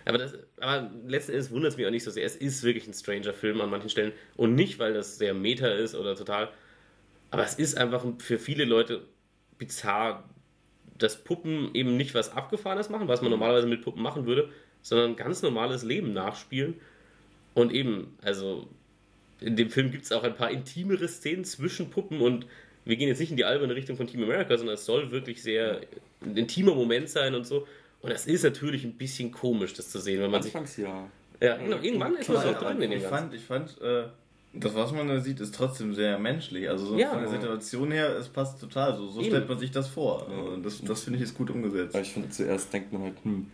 Aber, 0.05 0.17
das, 0.17 0.33
aber 0.59 0.91
letzten 1.07 1.33
Endes 1.33 1.51
wundert 1.51 1.73
es 1.73 1.77
mich 1.77 1.87
auch 1.87 1.91
nicht 1.91 2.05
so 2.05 2.11
sehr. 2.11 2.25
Es 2.25 2.37
ist 2.37 2.63
wirklich 2.63 2.87
ein 2.87 2.95
Stranger-Film 2.95 3.61
an 3.61 3.69
manchen 3.69 3.91
Stellen. 3.91 4.13
Und 4.37 4.55
nicht, 4.55 4.79
weil 4.79 4.95
das 4.95 5.19
sehr 5.19 5.35
meta 5.35 5.69
ist 5.69 5.95
oder 5.95 6.17
total. 6.17 6.51
Aber 7.31 7.43
es 7.43 7.55
ist 7.55 7.77
einfach 7.77 8.05
für 8.19 8.39
viele 8.39 8.65
Leute 8.65 9.03
bizarr, 9.59 10.25
dass 10.97 11.23
Puppen 11.23 11.75
eben 11.75 11.97
nicht 11.97 12.15
was 12.15 12.33
Abgefahrenes 12.33 12.89
machen, 12.89 13.09
was 13.09 13.23
man 13.23 13.31
normalerweise 13.31 13.67
mit 13.67 13.83
Puppen 13.83 14.03
machen 14.03 14.27
würde, 14.27 14.49
sondern 14.89 15.17
ganz 15.17 15.43
normales 15.43 15.83
Leben 15.83 16.13
nachspielen. 16.13 16.75
Und 17.55 17.73
eben, 17.73 18.17
also 18.23 18.69
in 19.41 19.57
dem 19.57 19.71
Film 19.71 19.91
gibt 19.91 20.05
es 20.05 20.13
auch 20.13 20.25
ein 20.25 20.35
paar 20.35 20.51
intimere 20.51 21.09
Szenen 21.09 21.45
zwischen 21.45 21.91
Puppen 21.91 22.21
und 22.21 22.47
wir 22.85 22.97
gehen 22.97 23.09
jetzt 23.09 23.21
nicht 23.21 23.31
in 23.31 23.37
die 23.37 23.45
alberne 23.45 23.75
Richtung 23.75 23.97
von 23.97 24.07
Team 24.07 24.23
America, 24.23 24.57
sondern 24.57 24.75
es 24.75 24.85
soll 24.85 25.11
wirklich 25.11 25.43
sehr 25.43 25.81
ein 26.23 26.37
intimer 26.37 26.75
Moment 26.75 27.09
sein 27.09 27.35
und 27.35 27.47
so. 27.47 27.67
Und 28.01 28.11
das 28.11 28.27
ist 28.27 28.45
natürlich 28.45 28.85
ein 28.85 28.95
bisschen 28.95 29.31
komisch, 29.31 29.75
das 29.75 29.91
zu 29.91 29.99
sehen, 29.99 30.23
wenn 30.23 30.31
man 30.31 30.43
Anfangs 30.43 30.75
sich. 30.75 30.85
ja. 30.85 31.09
Ja, 31.41 31.57
genau, 31.57 31.77
irgendwann 31.81 32.17
ist 32.17 32.29
man 32.29 32.39
auch 32.39 32.59
drin 32.59 32.83
in 32.83 32.91
dem 32.91 32.99
Ich 32.99 33.07
fand, 33.07 33.33
ich 33.33 33.43
fand 33.43 33.81
äh, 33.81 34.05
das, 34.55 34.75
was 34.75 34.93
man 34.93 35.07
da 35.09 35.21
sieht, 35.21 35.39
ist 35.41 35.55
trotzdem 35.55 35.95
sehr 35.95 36.19
menschlich. 36.19 36.69
Also 36.69 36.87
so 36.87 36.99
ja. 36.99 37.11
von 37.11 37.21
der 37.21 37.29
Situation 37.29 37.93
her, 37.93 38.17
es 38.17 38.29
passt 38.29 38.61
total 38.61 38.97
so. 38.97 39.09
So 39.09 39.23
stellt 39.23 39.49
man 39.49 39.59
sich 39.59 39.71
das 39.71 39.89
vor. 39.89 40.27
Und 40.27 40.65
das, 40.65 40.81
das 40.83 41.03
finde 41.05 41.19
ich 41.19 41.25
ist 41.25 41.37
gut 41.37 41.51
umgesetzt. 41.51 41.95
Aber 41.95 42.03
ich 42.03 42.13
finde, 42.13 42.31
zuerst 42.31 42.73
denkt 42.73 42.93
man 42.93 43.03
halt, 43.03 43.15
hm, 43.23 43.47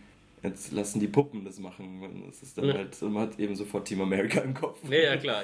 jetzt 0.47 0.71
lassen 0.71 0.99
die 0.99 1.07
Puppen 1.07 1.43
das 1.45 1.59
machen. 1.59 2.23
Das 2.27 2.41
ist 2.41 2.57
dann 2.57 2.65
ja. 2.65 2.73
halt, 2.75 3.01
man 3.01 3.23
hat 3.23 3.39
eben 3.39 3.55
sofort 3.55 3.87
Team 3.87 4.01
America 4.01 4.41
im 4.41 4.53
Kopf. 4.53 4.79
Ja, 4.89 4.97
ja, 4.97 5.17
klar. 5.17 5.43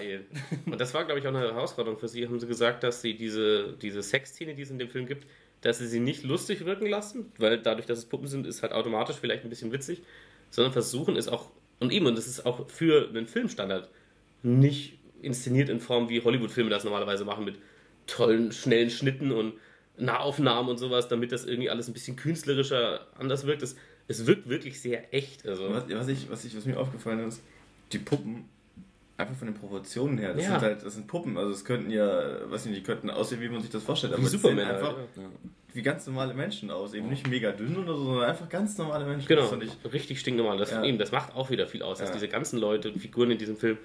Und 0.65 0.79
das 0.79 0.93
war, 0.93 1.05
glaube 1.05 1.19
ich, 1.19 1.25
auch 1.25 1.33
eine 1.33 1.39
Herausforderung 1.41 1.99
für 1.99 2.07
sie. 2.07 2.25
Haben 2.25 2.39
sie 2.39 2.47
gesagt, 2.47 2.83
dass 2.83 3.01
sie 3.01 3.15
diese, 3.15 3.77
diese 3.81 4.01
Sexszene, 4.01 4.55
die 4.55 4.61
es 4.61 4.71
in 4.71 4.79
dem 4.79 4.89
Film 4.89 5.05
gibt, 5.05 5.27
dass 5.61 5.77
sie 5.77 5.87
sie 5.87 5.99
nicht 5.99 6.23
lustig 6.23 6.65
wirken 6.65 6.87
lassen, 6.87 7.31
weil 7.37 7.59
dadurch, 7.59 7.85
dass 7.85 7.99
es 7.99 8.05
Puppen 8.05 8.27
sind, 8.27 8.47
ist 8.47 8.61
halt 8.63 8.73
automatisch 8.73 9.17
vielleicht 9.17 9.43
ein 9.43 9.49
bisschen 9.49 9.71
witzig, 9.71 10.01
sondern 10.49 10.73
versuchen 10.73 11.15
es 11.15 11.27
auch, 11.27 11.51
und 11.79 11.91
eben, 11.91 12.05
und 12.07 12.17
das 12.17 12.27
ist 12.27 12.45
auch 12.45 12.67
für 12.69 13.09
einen 13.09 13.27
Filmstandard 13.27 13.89
nicht 14.43 14.97
inszeniert 15.21 15.69
in 15.69 15.79
Form, 15.79 16.09
wie 16.09 16.23
Hollywood-Filme 16.23 16.69
das 16.69 16.83
normalerweise 16.83 17.25
machen, 17.25 17.45
mit 17.45 17.59
tollen, 18.07 18.51
schnellen 18.51 18.89
Schnitten 18.89 19.31
und 19.31 19.53
Nahaufnahmen 19.97 20.69
und 20.69 20.77
sowas, 20.77 21.07
damit 21.07 21.31
das 21.31 21.45
irgendwie 21.45 21.69
alles 21.69 21.87
ein 21.87 21.93
bisschen 21.93 22.15
künstlerischer 22.15 23.07
anders 23.17 23.45
wirkt. 23.45 23.61
Das, 23.61 23.75
es 24.11 24.27
wirkt 24.27 24.49
wirklich 24.49 24.79
sehr 24.79 25.13
echt. 25.13 25.47
Also. 25.47 25.71
Was, 25.71 25.89
was, 25.89 26.07
ich, 26.07 26.29
was, 26.29 26.45
ich, 26.45 26.55
was 26.55 26.65
mir 26.65 26.77
aufgefallen 26.77 27.27
ist, 27.27 27.41
die 27.91 27.99
Puppen, 27.99 28.45
einfach 29.17 29.35
von 29.35 29.47
den 29.47 29.55
Proportionen 29.55 30.17
her, 30.17 30.33
das 30.33 30.43
ja. 30.43 30.51
sind 30.51 30.61
halt, 30.61 30.83
das 30.83 30.93
sind 30.93 31.07
Puppen, 31.07 31.37
also 31.37 31.51
es 31.51 31.63
könnten 31.63 31.91
ja, 31.91 32.49
weiß 32.49 32.65
nicht, 32.65 32.77
die 32.77 32.83
könnten 32.83 33.09
aussehen, 33.09 33.41
wie 33.41 33.49
man 33.49 33.61
sich 33.61 33.69
das 33.69 33.83
vorstellt, 33.83 34.13
aber 34.13 34.23
wie 34.23 34.27
Superman 34.27 34.65
sehen 34.65 34.75
einfach 34.75 34.97
ja. 34.97 35.23
wie 35.73 35.81
ganz 35.81 36.07
normale 36.07 36.33
Menschen 36.33 36.71
aus, 36.71 36.93
eben 36.93 37.09
nicht 37.09 37.27
mega 37.27 37.51
dünn 37.51 37.77
oder 37.77 37.95
so, 37.95 38.03
sondern 38.03 38.29
einfach 38.29 38.49
ganz 38.49 38.77
normale 38.77 39.05
Menschen. 39.05 39.27
Genau, 39.27 39.53
richtig 39.91 40.19
stinknormal. 40.19 40.57
Das, 40.57 40.71
ja. 40.71 40.83
eben, 40.83 40.97
das 40.97 41.11
macht 41.11 41.35
auch 41.35 41.49
wieder 41.49 41.67
viel 41.67 41.83
aus, 41.83 41.99
dass 41.99 42.11
diese 42.11 42.27
ganzen 42.27 42.59
Leute 42.59 42.91
und 42.91 42.99
Figuren 42.99 43.31
in 43.31 43.37
diesem 43.37 43.57
Film 43.57 43.77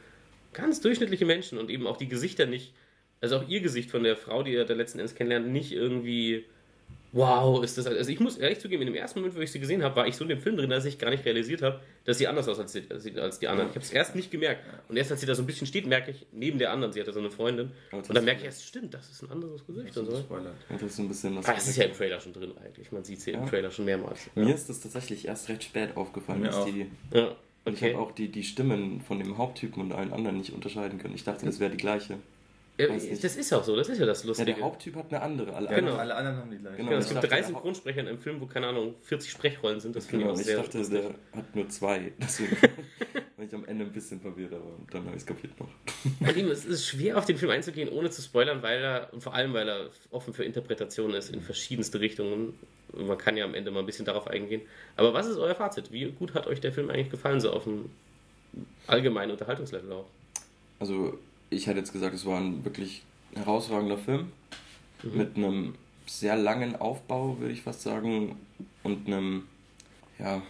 ganz 0.53 0.81
durchschnittliche 0.81 1.27
Menschen 1.27 1.59
und 1.59 1.71
eben 1.71 1.87
auch 1.87 1.99
die 1.99 2.09
Gesichter 2.09 2.47
nicht, 2.47 2.73
also 3.21 3.37
auch 3.37 3.49
ihr 3.49 3.61
Gesicht 3.61 3.91
von 3.91 4.03
der 4.03 4.17
Frau, 4.17 4.43
die 4.43 4.55
er 4.55 4.65
da 4.65 4.75
letzten 4.75 4.99
Endes 4.99 5.15
kennenlernt, 5.15 5.49
nicht 5.49 5.73
irgendwie 5.73 6.47
wow, 7.13 7.63
ist 7.63 7.79
das. 7.79 7.87
Also 7.87 8.11
ich 8.11 8.21
muss 8.21 8.37
ehrlich 8.37 8.61
zugeben, 8.61 8.83
in 8.83 8.87
dem 8.87 8.95
ersten 8.95 9.21
Moment, 9.21 9.37
wo 9.37 9.41
ich 9.41 9.51
sie 9.51 9.61
gesehen 9.61 9.83
habe, 9.83 9.97
war 9.97 10.07
ich 10.07 10.17
so 10.17 10.25
in 10.25 10.29
dem 10.29 10.41
Film 10.41 10.57
drin, 10.57 10.71
dass 10.71 10.85
ich 10.85 10.99
gar 10.99 11.11
nicht 11.11 11.25
realisiert 11.25 11.63
habe, 11.63 11.81
dass 12.05 12.19
sie 12.19 12.27
anders 12.27 12.49
aussieht 12.49 12.91
als, 12.91 13.17
als 13.17 13.39
die 13.39 13.49
anderen. 13.49 13.71
Ich 13.71 13.77
habe 13.77 13.85
es 13.85 13.93
erst 13.93 14.15
nicht 14.15 14.31
gemerkt. 14.31 14.63
Und 14.89 14.97
erst 14.97 15.11
als 15.11 15.21
sie 15.21 15.27
da 15.27 15.35
so 15.35 15.43
ein 15.43 15.47
bisschen 15.47 15.67
steht, 15.67 15.87
merke 15.87 16.11
ich, 16.11 16.27
neben 16.33 16.59
der 16.59 16.73
anderen, 16.73 16.93
sie 16.93 17.01
hatte 17.01 17.13
so 17.13 17.21
eine 17.21 17.31
Freundin. 17.31 17.71
Und 17.93 18.15
dann 18.15 18.25
merke 18.25 18.41
ich 18.41 18.47
erst, 18.47 18.65
stimmt, 18.65 18.95
das 18.95 19.11
ist 19.11 19.23
ein 19.23 19.31
anderes 19.31 19.67
Gesicht. 19.67 19.97
Und 19.97 20.07
so. 20.07 20.25
Das 20.69 20.83
ist 20.83 20.99
ein 20.99 21.09
bisschen 21.09 21.37
was. 21.37 21.47
Ah, 21.47 21.55
das 21.55 21.69
ist 21.69 21.77
ja 21.77 21.85
im 21.85 21.93
Trailer 21.93 22.21
schon 22.21 22.33
drin 22.33 22.53
eigentlich. 22.65 22.93
Man 22.93 23.05
sieht 23.05 23.21
sie 23.21 23.33
ja. 23.33 23.39
im 23.39 23.47
Trailer 23.47 23.71
schon 23.71 23.85
mehrmals. 23.85 24.31
Mir 24.35 24.55
ist 24.55 24.69
das 24.69 24.81
tatsächlich 24.81 25.27
erst 25.27 25.49
recht 25.49 25.65
spät 25.65 25.97
aufgefallen, 25.97 26.45
dass 26.45 26.65
die. 26.65 26.87
Ja 27.13 27.37
Und 27.67 27.75
okay. 27.75 27.89
ich 27.89 27.95
habe 27.95 28.05
auch 28.05 28.13
die, 28.13 28.29
die 28.29 28.45
Stimmen 28.45 29.01
von 29.01 29.19
dem 29.19 29.39
Haupttypen 29.39 29.83
und 29.83 29.93
allen 29.93 30.13
anderen 30.13 30.39
nicht 30.39 30.53
unterscheiden 30.53 30.99
können. 30.99 31.15
Ich 31.15 31.25
dachte, 31.25 31.45
das 31.47 31.59
wäre 31.59 31.71
die 31.71 31.77
gleiche. 31.77 32.19
Ja, 32.79 32.89
das 32.89 33.37
ist 33.37 33.53
auch 33.55 33.65
so, 33.65 33.75
das 33.75 33.89
ist 33.89 33.99
ja 33.99 34.05
das 34.05 34.25
Lustige. 34.25 34.51
Ja, 34.51 34.57
der 34.57 34.65
Haupttyp 34.65 34.97
hat 34.97 35.07
eine 35.11 35.23
andere. 35.23 35.55
Alle, 35.55 35.69
genau. 35.69 35.97
alle 35.97 36.15
anderen 36.15 36.37
haben 36.37 36.51
die 36.51 36.59
gleiche. 36.59 36.77
Genau, 36.77 36.93
es 36.93 37.09
gibt 37.09 37.23
drei 37.23 37.43
Synchronsprecher 37.43 38.01
in 38.01 38.09
einem 38.09 38.19
Film, 38.19 38.39
wo, 38.41 38.47
keine 38.47 38.67
Ahnung, 38.67 38.97
40 39.03 39.31
Sprechrollen 39.31 39.81
sind. 39.81 39.97
Das 39.97 40.07
genau, 40.07 40.35
ich, 40.35 40.41
ich 40.41 40.55
dachte, 40.55 40.79
lustig. 40.79 41.01
der 41.01 41.41
hat 41.41 41.57
nur 41.57 41.69
zwei. 41.71 42.13
Deswegen 42.19 42.57
war 43.37 43.45
ich 43.45 43.55
am 43.55 43.65
Ende 43.65 43.87
ein 43.87 43.93
bisschen 43.93 44.21
verwirrt, 44.21 44.53
aber 44.53 44.79
dann 44.91 45.05
habe 45.07 45.17
ich 45.17 45.23
es 45.23 45.27
kapiert 45.27 45.53
noch. 45.59 45.69
es 46.53 46.65
ist 46.67 46.87
schwer, 46.87 47.17
auf 47.17 47.25
den 47.25 47.39
Film 47.39 47.51
einzugehen, 47.51 47.89
ohne 47.89 48.11
zu 48.11 48.21
spoilern, 48.21 48.63
weil 48.63 48.83
er, 48.83 49.13
und 49.13 49.23
vor 49.23 49.33
allem, 49.33 49.55
weil 49.55 49.69
er 49.69 49.91
offen 50.11 50.35
für 50.35 50.45
Interpretationen 50.45 51.17
ist 51.17 51.33
in 51.33 51.41
verschiedenste 51.41 52.01
Richtungen. 52.01 52.59
Man 52.93 53.17
kann 53.17 53.39
ja 53.39 53.47
am 53.47 53.55
Ende 53.55 53.71
mal 53.71 53.81
ein 53.81 53.87
bisschen 53.87 54.05
darauf 54.05 54.27
eingehen. 54.27 54.61
Aber 54.97 55.15
was 55.15 55.27
ist 55.27 55.39
euer 55.39 55.55
Fazit? 55.55 55.93
Wie 55.93 56.11
gut 56.13 56.35
hat 56.35 56.47
euch 56.47 56.61
der 56.61 56.73
Film 56.73 56.91
eigentlich 56.91 57.11
gefallen, 57.11 57.41
so 57.41 57.53
auf 57.53 57.65
dem 57.65 57.91
allgemeinen 58.87 59.33
Unterhaltungslevel 59.33 59.93
auch? 59.93 60.07
Also, 60.79 61.19
ich 61.51 61.67
hätte 61.67 61.79
jetzt 61.79 61.93
gesagt, 61.93 62.15
es 62.15 62.27
war 62.27 62.39
ein 62.39 62.65
wirklich 62.65 63.03
herausragender 63.35 63.99
Film 63.99 64.33
mhm. 65.03 65.17
mit 65.17 65.37
einem 65.37 65.75
sehr 66.07 66.37
langen 66.37 66.77
Aufbau, 66.77 67.39
würde 67.39 67.53
ich 67.53 67.63
fast 67.63 67.83
sagen, 67.83 68.37
und 68.83 69.07
einem, 69.07 69.45
ja, 70.19 70.43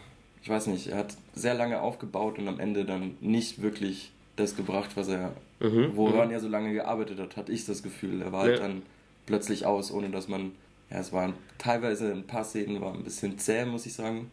ich 0.43 0.49
weiß 0.49 0.69
nicht, 0.69 0.89
er 0.89 0.99
hat 0.99 1.17
sehr 1.35 1.55
lange 1.55 1.81
aufgebaut 1.81 2.39
und 2.39 2.47
am 2.47 2.61
Ende 2.61 2.85
dann 2.85 3.17
nicht 3.21 3.63
wirklich 3.63 4.13
das 4.37 4.55
gebracht, 4.55 4.91
was 4.97 5.09
er, 5.09 5.33
mhm. 5.61 5.93
woran 5.95 6.29
mhm. 6.29 6.35
er 6.35 6.41
so 6.41 6.49
lange 6.49 6.73
gearbeitet 6.73 7.19
hat, 7.19 7.37
hatte 7.37 7.53
ich 7.53 7.65
das 7.65 7.83
Gefühl. 7.83 8.23
Er 8.23 8.33
war 8.33 8.43
halt 8.43 8.57
ja. 8.57 8.63
halt 8.63 8.75
dann 8.75 8.83
plötzlich 9.25 9.67
aus, 9.67 9.91
ohne 9.91 10.11
dass 10.11 10.29
man, 10.29 10.53
ja, 10.91 10.99
es 10.99 11.13
waren 11.13 11.35
teilweise 11.59 12.13
ein 12.13 12.27
paar 12.27 12.45
Szenen 12.45 12.81
war 12.81 12.93
ein 12.93 13.03
bisschen 13.03 13.39
zäh, 13.39 13.65
muss 13.65 13.87
ich 13.87 13.95
sagen. 13.95 14.31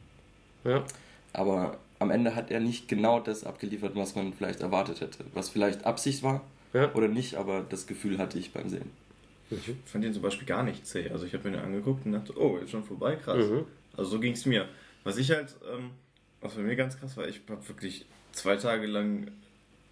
Ja. 0.65 0.83
Aber 1.31 1.77
am 1.99 2.11
Ende 2.11 2.35
hat 2.35 2.51
er 2.51 2.59
nicht 2.59 2.87
genau 2.87 3.19
das 3.19 3.45
abgeliefert, 3.45 3.95
was 3.95 4.15
man 4.15 4.33
vielleicht 4.33 4.59
erwartet 4.59 5.01
hätte, 5.01 5.23
was 5.33 5.49
vielleicht 5.49 5.85
Absicht 5.85 6.21
war 6.21 6.41
ja. 6.73 6.93
oder 6.93 7.07
nicht, 7.07 7.35
aber 7.35 7.65
das 7.67 7.87
Gefühl 7.87 8.17
hatte 8.17 8.37
ich 8.39 8.51
beim 8.51 8.69
Sehen. 8.69 8.91
Ich 9.49 9.75
fand 9.85 10.03
ihn 10.03 10.13
zum 10.13 10.23
Beispiel 10.23 10.47
gar 10.47 10.63
nicht 10.63 10.85
zäh. 10.87 11.09
Also 11.09 11.25
ich 11.25 11.33
habe 11.33 11.49
mir 11.49 11.57
den 11.57 11.65
angeguckt 11.65 12.05
und 12.05 12.13
dachte, 12.13 12.37
oh, 12.39 12.57
ist 12.57 12.71
schon 12.71 12.83
vorbei, 12.83 13.15
krass. 13.15 13.47
Mhm. 13.47 13.65
Also 13.95 14.11
so 14.11 14.19
ging 14.19 14.33
es 14.33 14.45
mir. 14.45 14.67
Was 15.03 15.17
ich 15.17 15.31
halt, 15.31 15.55
ähm, 15.71 15.91
was 16.41 16.55
bei 16.55 16.61
mir 16.61 16.75
ganz 16.75 16.99
krass 16.99 17.15
war, 17.17 17.27
ich 17.27 17.41
habe 17.47 17.67
wirklich 17.67 18.05
zwei 18.31 18.55
Tage 18.55 18.87
lang 18.87 19.27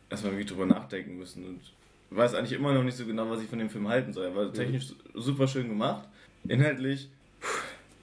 erstmal 0.10 0.34
wirklich 0.34 0.50
drüber 0.50 0.66
nachdenken 0.66 1.18
müssen 1.18 1.46
und 1.46 1.62
weiß 2.10 2.34
eigentlich 2.34 2.54
immer 2.54 2.74
noch 2.74 2.84
nicht 2.84 2.98
so 2.98 3.06
genau, 3.06 3.30
was 3.30 3.42
ich 3.42 3.48
von 3.48 3.60
dem 3.60 3.70
Film 3.70 3.88
halten 3.88 4.14
soll. 4.14 4.26
Er 4.26 4.36
war 4.36 4.46
mhm. 4.46 4.54
technisch 4.54 4.88
super 5.14 5.48
schön 5.48 5.70
gemacht. 5.70 6.08
Inhaltlich, 6.48 7.10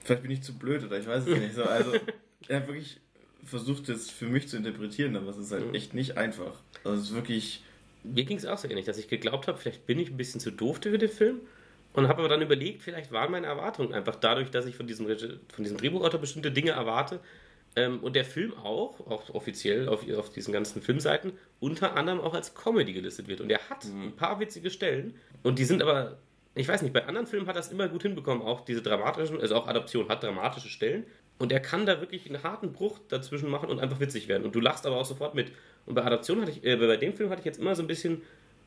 vielleicht 0.04 0.22
bin 0.22 0.30
ich 0.30 0.42
zu 0.42 0.56
blöd 0.56 0.84
oder 0.84 0.98
ich 0.98 1.06
weiß 1.06 1.26
es 1.26 1.38
nicht. 1.38 1.54
So, 1.54 1.64
also 1.64 1.92
er 2.48 2.60
hat 2.60 2.68
wirklich 2.68 3.00
versucht, 3.44 3.88
es 3.88 4.10
für 4.10 4.26
mich 4.26 4.48
zu 4.48 4.56
interpretieren, 4.56 5.16
aber 5.16 5.30
es 5.30 5.38
ist 5.38 5.52
halt 5.52 5.66
mhm. 5.66 5.74
echt 5.74 5.94
nicht 5.94 6.16
einfach. 6.16 6.52
Also 6.84 7.00
es 7.00 7.08
ist 7.08 7.14
wirklich 7.14 7.64
mir 8.04 8.24
ging 8.24 8.36
es 8.36 8.46
auch 8.46 8.58
so 8.58 8.68
ähnlich, 8.68 8.86
dass 8.86 8.98
ich 8.98 9.08
geglaubt 9.08 9.48
habe, 9.48 9.58
vielleicht 9.58 9.86
bin 9.86 9.98
ich 9.98 10.10
ein 10.10 10.16
bisschen 10.16 10.40
zu 10.40 10.50
doof 10.50 10.80
für 10.82 10.98
den 10.98 11.08
Film 11.08 11.40
und 11.92 12.08
habe 12.08 12.20
aber 12.20 12.28
dann 12.28 12.42
überlegt, 12.42 12.82
vielleicht 12.82 13.12
waren 13.12 13.30
meine 13.32 13.46
Erwartungen 13.46 13.92
einfach 13.92 14.16
dadurch, 14.16 14.50
dass 14.50 14.66
ich 14.66 14.76
von 14.76 14.86
diesem, 14.86 15.06
von 15.06 15.64
diesem 15.64 15.76
Drehbuchautor 15.78 16.20
bestimmte 16.20 16.50
Dinge 16.50 16.72
erwarte 16.72 17.20
ähm, 17.76 18.00
und 18.00 18.14
der 18.16 18.24
Film 18.24 18.54
auch, 18.56 19.00
auch 19.08 19.34
offiziell 19.34 19.88
auf, 19.88 20.08
auf 20.10 20.30
diesen 20.30 20.52
ganzen 20.52 20.82
Filmseiten, 20.82 21.32
unter 21.60 21.96
anderem 21.96 22.20
auch 22.20 22.34
als 22.34 22.54
Comedy 22.54 22.92
gelistet 22.92 23.28
wird. 23.28 23.40
Und 23.40 23.50
er 23.50 23.60
hat 23.68 23.84
mhm. 23.84 24.08
ein 24.08 24.16
paar 24.16 24.40
witzige 24.40 24.70
Stellen 24.70 25.14
und 25.42 25.58
die 25.58 25.64
sind 25.64 25.82
aber, 25.82 26.18
ich 26.54 26.68
weiß 26.68 26.82
nicht, 26.82 26.92
bei 26.92 27.06
anderen 27.06 27.26
Filmen 27.26 27.46
hat 27.46 27.56
er 27.56 27.60
es 27.60 27.68
immer 27.68 27.88
gut 27.88 28.02
hinbekommen, 28.02 28.42
auch 28.42 28.62
diese 28.62 28.82
dramatischen, 28.82 29.40
also 29.40 29.56
auch 29.56 29.66
Adaption 29.66 30.08
hat 30.08 30.22
dramatische 30.22 30.68
Stellen 30.68 31.04
und 31.38 31.52
er 31.52 31.60
kann 31.60 31.86
da 31.86 32.00
wirklich 32.00 32.26
einen 32.26 32.42
harten 32.42 32.72
Bruch 32.72 32.98
dazwischen 33.08 33.48
machen 33.48 33.68
und 33.68 33.78
einfach 33.78 34.00
witzig 34.00 34.28
werden. 34.28 34.44
Und 34.44 34.54
du 34.54 34.60
lachst 34.60 34.86
aber 34.86 34.96
auch 34.96 35.04
sofort 35.04 35.34
mit. 35.34 35.52
Und 35.86 35.94
bei 35.94 36.04
Adaption 36.04 36.40
hatte 36.40 36.50
ich, 36.50 36.64
äh, 36.64 36.76
bei 36.76 36.96
dem 36.96 37.14
Film 37.14 37.30
hatte 37.30 37.40
ich 37.40 37.46
jetzt 37.46 37.58
immer 37.58 37.74
so 37.74 37.82
ein 37.82 37.86
bisschen 37.86 38.22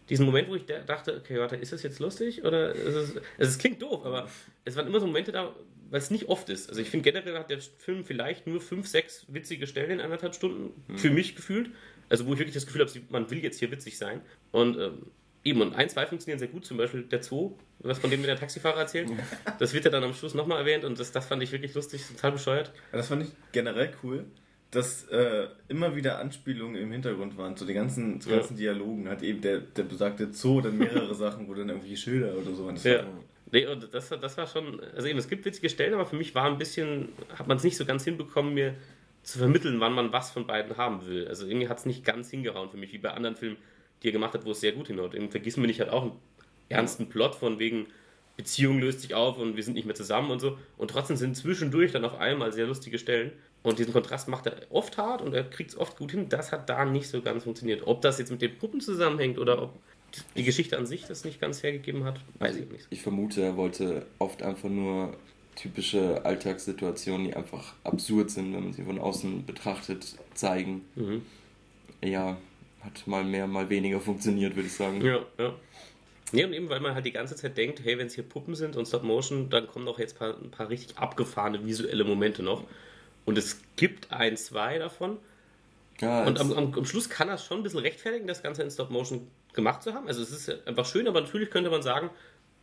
diesen 0.09 0.25
Moment, 0.25 0.49
wo 0.49 0.55
ich 0.55 0.65
dachte, 0.65 1.17
okay, 1.17 1.39
warte, 1.39 1.55
ist 1.55 1.71
das 1.73 1.83
jetzt 1.83 1.99
lustig? 1.99 2.43
Oder 2.43 2.73
ist 2.73 2.95
es, 2.95 3.15
also 3.15 3.21
es 3.37 3.57
klingt 3.57 3.81
doof, 3.81 4.05
aber 4.05 4.27
es 4.65 4.75
waren 4.75 4.87
immer 4.87 4.99
so 4.99 5.05
Momente 5.05 5.31
da, 5.31 5.53
weil 5.89 5.99
es 5.99 6.11
nicht 6.11 6.29
oft 6.29 6.49
ist. 6.49 6.69
Also 6.69 6.81
ich 6.81 6.89
finde 6.89 7.11
generell 7.11 7.37
hat 7.37 7.49
der 7.49 7.59
Film 7.61 8.05
vielleicht 8.05 8.47
nur 8.47 8.61
fünf, 8.61 8.87
sechs 8.87 9.25
witzige 9.27 9.67
Stellen 9.67 9.91
in 9.91 10.01
anderthalb 10.01 10.33
Stunden, 10.33 10.73
mhm. 10.87 10.97
für 10.97 11.11
mich 11.11 11.35
gefühlt. 11.35 11.69
Also 12.09 12.25
wo 12.25 12.33
ich 12.33 12.39
wirklich 12.39 12.55
das 12.55 12.65
Gefühl 12.65 12.81
habe, 12.81 12.91
man 13.09 13.29
will 13.29 13.43
jetzt 13.43 13.59
hier 13.59 13.71
witzig 13.71 13.97
sein. 13.97 14.21
Und 14.51 14.77
ähm, 14.77 15.05
eben, 15.43 15.61
und 15.61 15.75
ein, 15.75 15.89
zwei 15.89 16.05
funktionieren 16.05 16.39
sehr 16.39 16.47
gut, 16.47 16.65
zum 16.65 16.77
Beispiel 16.77 17.03
der 17.03 17.23
Zoo, 17.23 17.53
was 17.79 17.99
von 17.99 18.09
dem 18.09 18.21
mir 18.21 18.27
der 18.27 18.37
Taxifahrer 18.37 18.79
erzählt. 18.79 19.09
Das 19.59 19.73
wird 19.73 19.85
ja 19.85 19.91
dann 19.91 20.03
am 20.03 20.13
Schluss 20.13 20.33
nochmal 20.33 20.59
erwähnt 20.59 20.83
und 20.83 20.99
das, 20.99 21.11
das 21.11 21.27
fand 21.27 21.43
ich 21.43 21.51
wirklich 21.51 21.73
lustig, 21.73 22.03
total 22.07 22.31
bescheuert. 22.31 22.71
Das 22.91 23.07
fand 23.07 23.23
ich 23.23 23.29
generell 23.51 23.91
cool 24.03 24.25
dass 24.71 25.03
äh, 25.09 25.47
immer 25.67 25.95
wieder 25.97 26.19
Anspielungen 26.19 26.81
im 26.81 26.91
Hintergrund 26.93 27.37
waren 27.37 27.57
zu 27.57 27.65
den 27.65 27.75
ganzen, 27.75 28.21
zu 28.21 28.29
ja. 28.29 28.37
ganzen 28.37 28.55
Dialogen. 28.55 29.09
Hat 29.09 29.21
eben 29.21 29.41
der, 29.41 29.59
der 29.59 29.83
besagte 29.83 30.31
Zoo 30.31 30.61
dann 30.61 30.77
mehrere 30.77 31.13
Sachen, 31.15 31.47
wo 31.47 31.53
dann 31.53 31.67
irgendwelche 31.67 31.97
Schilder 31.97 32.33
oder 32.37 32.55
so 32.55 32.65
waren. 32.65 32.75
Das 32.75 32.85
ja. 32.85 32.99
War, 32.99 33.05
nee, 33.51 33.67
und 33.67 33.93
das, 33.93 34.09
das 34.09 34.37
war 34.37 34.47
schon, 34.47 34.79
also 34.95 35.07
eben, 35.07 35.19
es 35.19 35.27
gibt 35.27 35.43
witzige 35.43 35.69
Stellen, 35.69 35.93
aber 35.93 36.05
für 36.05 36.15
mich 36.15 36.33
war 36.33 36.45
ein 36.45 36.57
bisschen, 36.57 37.09
hat 37.37 37.47
man 37.47 37.57
es 37.57 37.65
nicht 37.65 37.75
so 37.75 37.85
ganz 37.85 38.05
hinbekommen, 38.05 38.53
mir 38.53 38.75
zu 39.23 39.39
vermitteln, 39.39 39.81
wann 39.81 39.93
man 39.93 40.13
was 40.13 40.31
von 40.31 40.47
beiden 40.47 40.77
haben 40.77 41.05
will. 41.05 41.27
Also 41.27 41.45
irgendwie 41.45 41.67
hat 41.67 41.79
es 41.79 41.85
nicht 41.85 42.05
ganz 42.05 42.29
hingehauen 42.29 42.69
für 42.69 42.77
mich, 42.77 42.93
wie 42.93 42.97
bei 42.97 43.11
anderen 43.11 43.35
Filmen, 43.35 43.57
die 44.01 44.09
er 44.09 44.11
gemacht 44.11 44.33
hat, 44.33 44.45
wo 44.45 44.51
es 44.51 44.61
sehr 44.61 44.71
gut 44.71 44.87
hinhaut. 44.87 45.13
Irgendwie 45.13 45.31
vergessen 45.31 45.61
wir 45.61 45.67
nicht, 45.67 45.79
hat 45.79 45.89
auch 45.89 46.03
einen 46.03 46.19
ernsten 46.69 47.09
Plot 47.09 47.35
von 47.35 47.59
wegen, 47.59 47.87
Beziehung 48.37 48.79
löst 48.79 49.01
sich 49.01 49.13
auf 49.13 49.37
und 49.37 49.55
wir 49.55 49.63
sind 49.63 49.73
nicht 49.73 49.85
mehr 49.85 49.95
zusammen 49.95 50.31
und 50.31 50.39
so. 50.39 50.57
Und 50.77 50.89
trotzdem 50.89 51.17
sind 51.17 51.35
zwischendurch 51.35 51.91
dann 51.91 52.05
auf 52.05 52.17
einmal 52.17 52.51
sehr 52.51 52.65
lustige 52.65 52.97
Stellen. 52.97 53.31
Und 53.63 53.77
diesen 53.77 53.93
Kontrast 53.93 54.27
macht 54.27 54.47
er 54.47 54.55
oft 54.71 54.97
hart 54.97 55.21
und 55.21 55.33
er 55.33 55.43
kriegt 55.43 55.71
es 55.71 55.77
oft 55.77 55.97
gut 55.97 56.11
hin. 56.11 56.29
Das 56.29 56.51
hat 56.51 56.67
da 56.67 56.85
nicht 56.85 57.07
so 57.07 57.21
ganz 57.21 57.43
funktioniert. 57.43 57.83
Ob 57.85 58.01
das 58.01 58.17
jetzt 58.17 58.31
mit 58.31 58.41
den 58.41 58.57
Puppen 58.57 58.81
zusammenhängt 58.81 59.37
oder 59.37 59.61
ob 59.61 59.79
die 60.35 60.43
Geschichte 60.43 60.77
an 60.77 60.85
sich 60.87 61.05
das 61.05 61.23
nicht 61.23 61.39
ganz 61.39 61.61
hergegeben 61.61 62.03
hat, 62.03 62.19
weiß 62.39 62.55
ich 62.55 62.69
nicht. 62.71 62.87
Ich 62.89 63.01
vermute, 63.01 63.41
er 63.41 63.57
wollte 63.57 64.05
oft 64.17 64.41
einfach 64.41 64.69
nur 64.69 65.15
typische 65.55 66.25
Alltagssituationen, 66.25 67.27
die 67.27 67.35
einfach 67.35 67.73
absurd 67.83 68.31
sind, 68.31 68.53
wenn 68.53 68.63
man 68.63 68.73
sie 68.73 68.83
von 68.83 68.97
außen 68.97 69.45
betrachtet, 69.45 70.15
zeigen. 70.33 70.81
Mhm. 70.95 71.21
Ja, 72.03 72.37
hat 72.83 73.07
mal 73.07 73.23
mehr, 73.23 73.47
mal 73.47 73.69
weniger 73.69 73.99
funktioniert, 73.99 74.55
würde 74.55 74.67
ich 74.67 74.73
sagen. 74.73 75.01
Ja, 75.01 75.19
ja. 75.37 75.53
Nee, 76.33 76.45
und 76.45 76.53
eben, 76.53 76.69
weil 76.69 76.79
man 76.79 76.93
halt 76.93 77.05
die 77.05 77.11
ganze 77.11 77.35
Zeit 77.35 77.57
denkt, 77.57 77.83
hey, 77.83 77.97
wenn 77.97 78.07
es 78.07 78.15
hier 78.15 78.23
Puppen 78.23 78.55
sind 78.55 78.75
und 78.77 78.87
Stop 78.87 79.03
Motion, 79.03 79.49
dann 79.49 79.67
kommen 79.67 79.85
doch 79.85 79.99
jetzt 79.99 80.15
ein 80.15 80.19
paar, 80.19 80.37
ein 80.41 80.51
paar 80.51 80.69
richtig 80.69 80.97
abgefahrene 80.97 81.65
visuelle 81.65 82.03
Momente 82.05 82.41
noch. 82.41 82.63
Und 83.25 83.37
es 83.37 83.61
gibt 83.75 84.11
ein, 84.11 84.37
zwei 84.37 84.77
davon. 84.79 85.17
Ja, 85.99 86.23
und 86.23 86.39
am, 86.39 86.53
am, 86.53 86.73
am, 86.73 86.85
Schluss 86.85 87.09
kann 87.09 87.27
das 87.27 87.45
schon 87.45 87.59
ein 87.59 87.63
bisschen 87.63 87.79
rechtfertigen, 87.79 88.27
das 88.27 88.41
Ganze 88.41 88.63
in 88.63 88.71
Stop 88.71 88.89
Motion 88.89 89.27
gemacht 89.53 89.83
zu 89.83 89.93
haben. 89.93 90.07
Also 90.07 90.21
es 90.21 90.31
ist 90.31 90.67
einfach 90.67 90.85
schön, 90.85 91.07
aber 91.07 91.21
natürlich 91.21 91.49
könnte 91.49 91.69
man 91.69 91.83
sagen, 91.83 92.09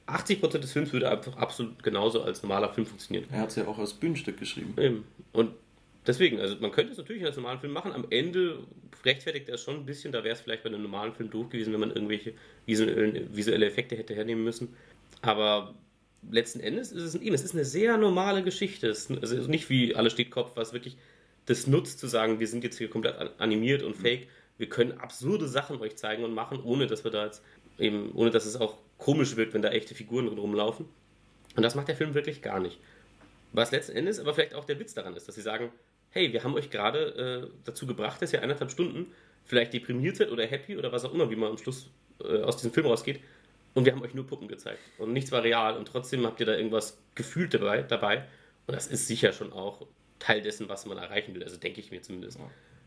80% 0.07 0.59
des 0.59 0.73
Films 0.73 0.93
würde 0.93 1.11
einfach 1.11 1.37
absolut 1.37 1.83
genauso 1.83 2.23
als 2.23 2.43
normaler 2.43 2.73
Film 2.73 2.87
funktionieren. 2.87 3.29
Er 3.31 3.41
hat 3.41 3.51
es 3.51 3.57
ja 3.57 3.67
auch 3.67 3.79
als 3.79 3.93
Bühnenstück 3.93 4.39
geschrieben. 4.39 4.75
Eben. 4.79 5.05
Und 5.33 5.53
deswegen, 6.07 6.41
also 6.41 6.57
man 6.61 6.71
könnte 6.71 6.93
es 6.93 6.99
natürlich 6.99 7.25
als 7.25 7.37
normalen 7.37 7.61
Film 7.61 7.73
machen. 7.73 7.93
Am 7.93 8.07
Ende 8.11 8.65
rechtfertigt 9.05 9.49
er 9.49 9.57
es 9.57 9.63
schon 9.63 9.77
ein 9.77 9.87
bisschen. 9.87 10.13
Da 10.13 10.25
wäre 10.25 10.35
es 10.35 10.41
vielleicht 10.41 10.63
bei 10.63 10.69
einem 10.69 10.83
normalen 10.83 11.13
Film 11.15 11.31
doof 11.31 11.51
gewesen, 11.51 11.73
wenn 11.73 11.81
man 11.81 11.91
irgendwelche 11.91 12.35
visuelle 12.67 13.67
Effekte 13.67 13.97
hätte 13.97 14.15
hernehmen 14.15 14.45
müssen. 14.45 14.75
Aber 15.23 15.75
letzten 16.31 16.61
Endes 16.61 16.93
ist 16.93 17.03
es 17.03 17.15
eben, 17.15 17.35
es 17.35 17.43
ist 17.43 17.55
eine 17.55 17.65
sehr 17.65 17.97
normale 17.97 18.43
Geschichte. 18.43 18.89
Es 18.89 19.11
ist 19.11 19.19
also 19.21 19.51
nicht 19.51 19.71
wie 19.71 19.95
Alle 19.95 20.11
steht 20.11 20.31
Kopf, 20.31 20.53
was 20.57 20.73
wirklich 20.73 20.97
das 21.47 21.67
nutzt, 21.67 21.99
zu 21.99 22.07
sagen, 22.07 22.41
wir 22.41 22.47
sind 22.47 22.65
jetzt 22.65 22.77
hier 22.77 22.91
komplett 22.91 23.17
animiert 23.41 23.83
und 23.83 23.97
fake. 23.97 24.29
Wir 24.59 24.69
können 24.69 24.99
absurde 24.99 25.49
Sachen 25.49 25.81
euch 25.81 25.97
zeigen 25.97 26.25
und 26.25 26.35
machen, 26.35 26.61
ohne 26.63 26.87
dass 26.87 27.05
wir 27.05 27.11
da 27.11 27.25
jetzt 27.25 27.43
eben, 27.79 28.13
ohne 28.13 28.31
dass 28.31 28.45
es 28.45 28.57
auch 28.57 28.79
komisch 28.99 29.37
wirkt, 29.37 29.55
wenn 29.55 29.63
da 29.63 29.71
echte 29.71 29.95
Figuren 29.95 30.29
rumlaufen. 30.29 30.87
Und 31.57 31.63
das 31.63 31.75
macht 31.75 31.89
der 31.89 31.97
Film 31.97 32.15
wirklich 32.15 32.43
gar 32.43 32.61
nicht. 32.61 32.79
Was 33.53 33.71
letzten 33.71 33.97
Endes 33.97 34.21
aber 34.21 34.35
vielleicht 34.35 34.55
auch 34.55 34.65
der 34.65 34.79
Witz 34.79 34.95
daran 34.95 35.15
ist, 35.17 35.29
dass 35.29 35.35
sie 35.35 35.43
sagen, 35.43 35.73
hey, 36.11 36.33
wir 36.33 36.45
haben 36.45 36.55
euch 36.55 36.71
gerade 36.71 37.49
äh, 37.49 37.61
dazu 37.65 37.87
gebracht, 37.87 38.21
dass 38.23 38.33
ihr 38.33 38.43
eineinhalb 38.43 38.71
Stunden 38.71 39.13
vielleicht 39.45 39.73
deprimiert 39.73 40.17
seid 40.17 40.31
oder 40.31 40.47
happy 40.47 40.77
oder 40.77 40.93
was 40.93 41.05
auch 41.05 41.15
immer, 41.15 41.31
wie 41.31 41.37
man 41.37 41.51
am 41.51 41.59
Schluss 41.59 41.91
äh, 42.23 42.43
aus 42.43 42.57
diesem 42.57 42.73
Film 42.73 42.87
rausgeht. 42.87 43.21
Und 43.75 43.85
wir 43.85 43.93
haben 43.93 44.03
euch 44.03 44.15
nur 44.15 44.27
Puppen 44.27 44.49
gezeigt. 44.49 44.81
Und 44.99 45.13
nichts 45.13 45.31
war 45.33 45.43
real. 45.43 45.77
Und 45.77 45.87
trotzdem 45.87 46.25
habt 46.27 46.41
ihr 46.41 46.47
da 46.47 46.57
irgendwas 46.57 46.99
gefühlt 47.15 47.55
dabei. 47.55 47.83
dabei. 47.83 48.25
Und 48.67 48.75
das 48.75 48.87
ist 48.87 49.07
sicher 49.07 49.33
schon 49.33 49.53
auch 49.53 49.87
Teil 50.19 50.43
dessen, 50.43 50.69
was 50.69 50.87
man 50.87 50.99
erreichen 50.99 51.35
will. 51.35 51.45
Also 51.45 51.57
denke 51.59 51.81
ich 51.81 51.91
mir 51.91 52.03
zumindest. 52.03 52.39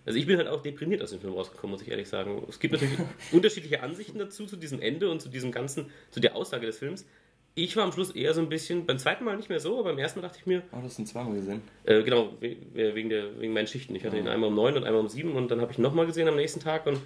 Also 0.05 0.17
ich 0.17 0.25
bin 0.25 0.37
halt 0.37 0.47
auch 0.47 0.61
deprimiert 0.61 1.01
aus 1.01 1.11
dem 1.11 1.21
Film 1.21 1.33
rausgekommen, 1.33 1.71
muss 1.71 1.81
ich 1.81 1.89
ehrlich 1.89 2.09
sagen. 2.09 2.43
Es 2.49 2.59
gibt 2.59 2.73
natürlich 2.73 2.97
unterschiedliche 3.31 3.81
Ansichten 3.83 4.17
dazu, 4.19 4.45
zu 4.45 4.57
diesem 4.57 4.81
Ende 4.81 5.09
und 5.09 5.21
zu 5.21 5.29
diesem 5.29 5.51
ganzen, 5.51 5.91
zu 6.09 6.19
der 6.19 6.35
Aussage 6.35 6.65
des 6.65 6.79
Films. 6.79 7.05
Ich 7.53 7.75
war 7.75 7.83
am 7.83 7.91
Schluss 7.91 8.11
eher 8.11 8.33
so 8.33 8.41
ein 8.41 8.47
bisschen, 8.47 8.85
beim 8.85 8.97
zweiten 8.97 9.25
Mal 9.25 9.35
nicht 9.35 9.49
mehr 9.49 9.59
so, 9.59 9.79
aber 9.79 9.89
beim 9.89 9.99
ersten 9.99 10.21
Mal 10.21 10.27
dachte 10.27 10.39
ich 10.39 10.45
mir. 10.45 10.63
Oh, 10.71 10.77
du 10.77 10.83
hast 10.83 10.97
ihn 10.99 11.05
zweimal 11.05 11.35
gesehen. 11.35 11.61
Äh, 11.83 12.01
genau, 12.03 12.31
wegen, 12.39 13.09
der, 13.09 13.39
wegen 13.41 13.51
meinen 13.53 13.67
Schichten. 13.67 13.93
Ich 13.95 14.05
hatte 14.05 14.17
ihn 14.17 14.27
einmal 14.27 14.49
um 14.49 14.55
neun 14.55 14.77
und 14.77 14.85
einmal 14.85 15.01
um 15.01 15.09
sieben 15.09 15.33
und 15.33 15.51
dann 15.51 15.59
habe 15.59 15.71
ich 15.71 15.77
ihn 15.77 15.81
nochmal 15.81 16.05
gesehen 16.05 16.27
am 16.29 16.37
nächsten 16.37 16.61
Tag 16.61 16.85
und 16.87 16.99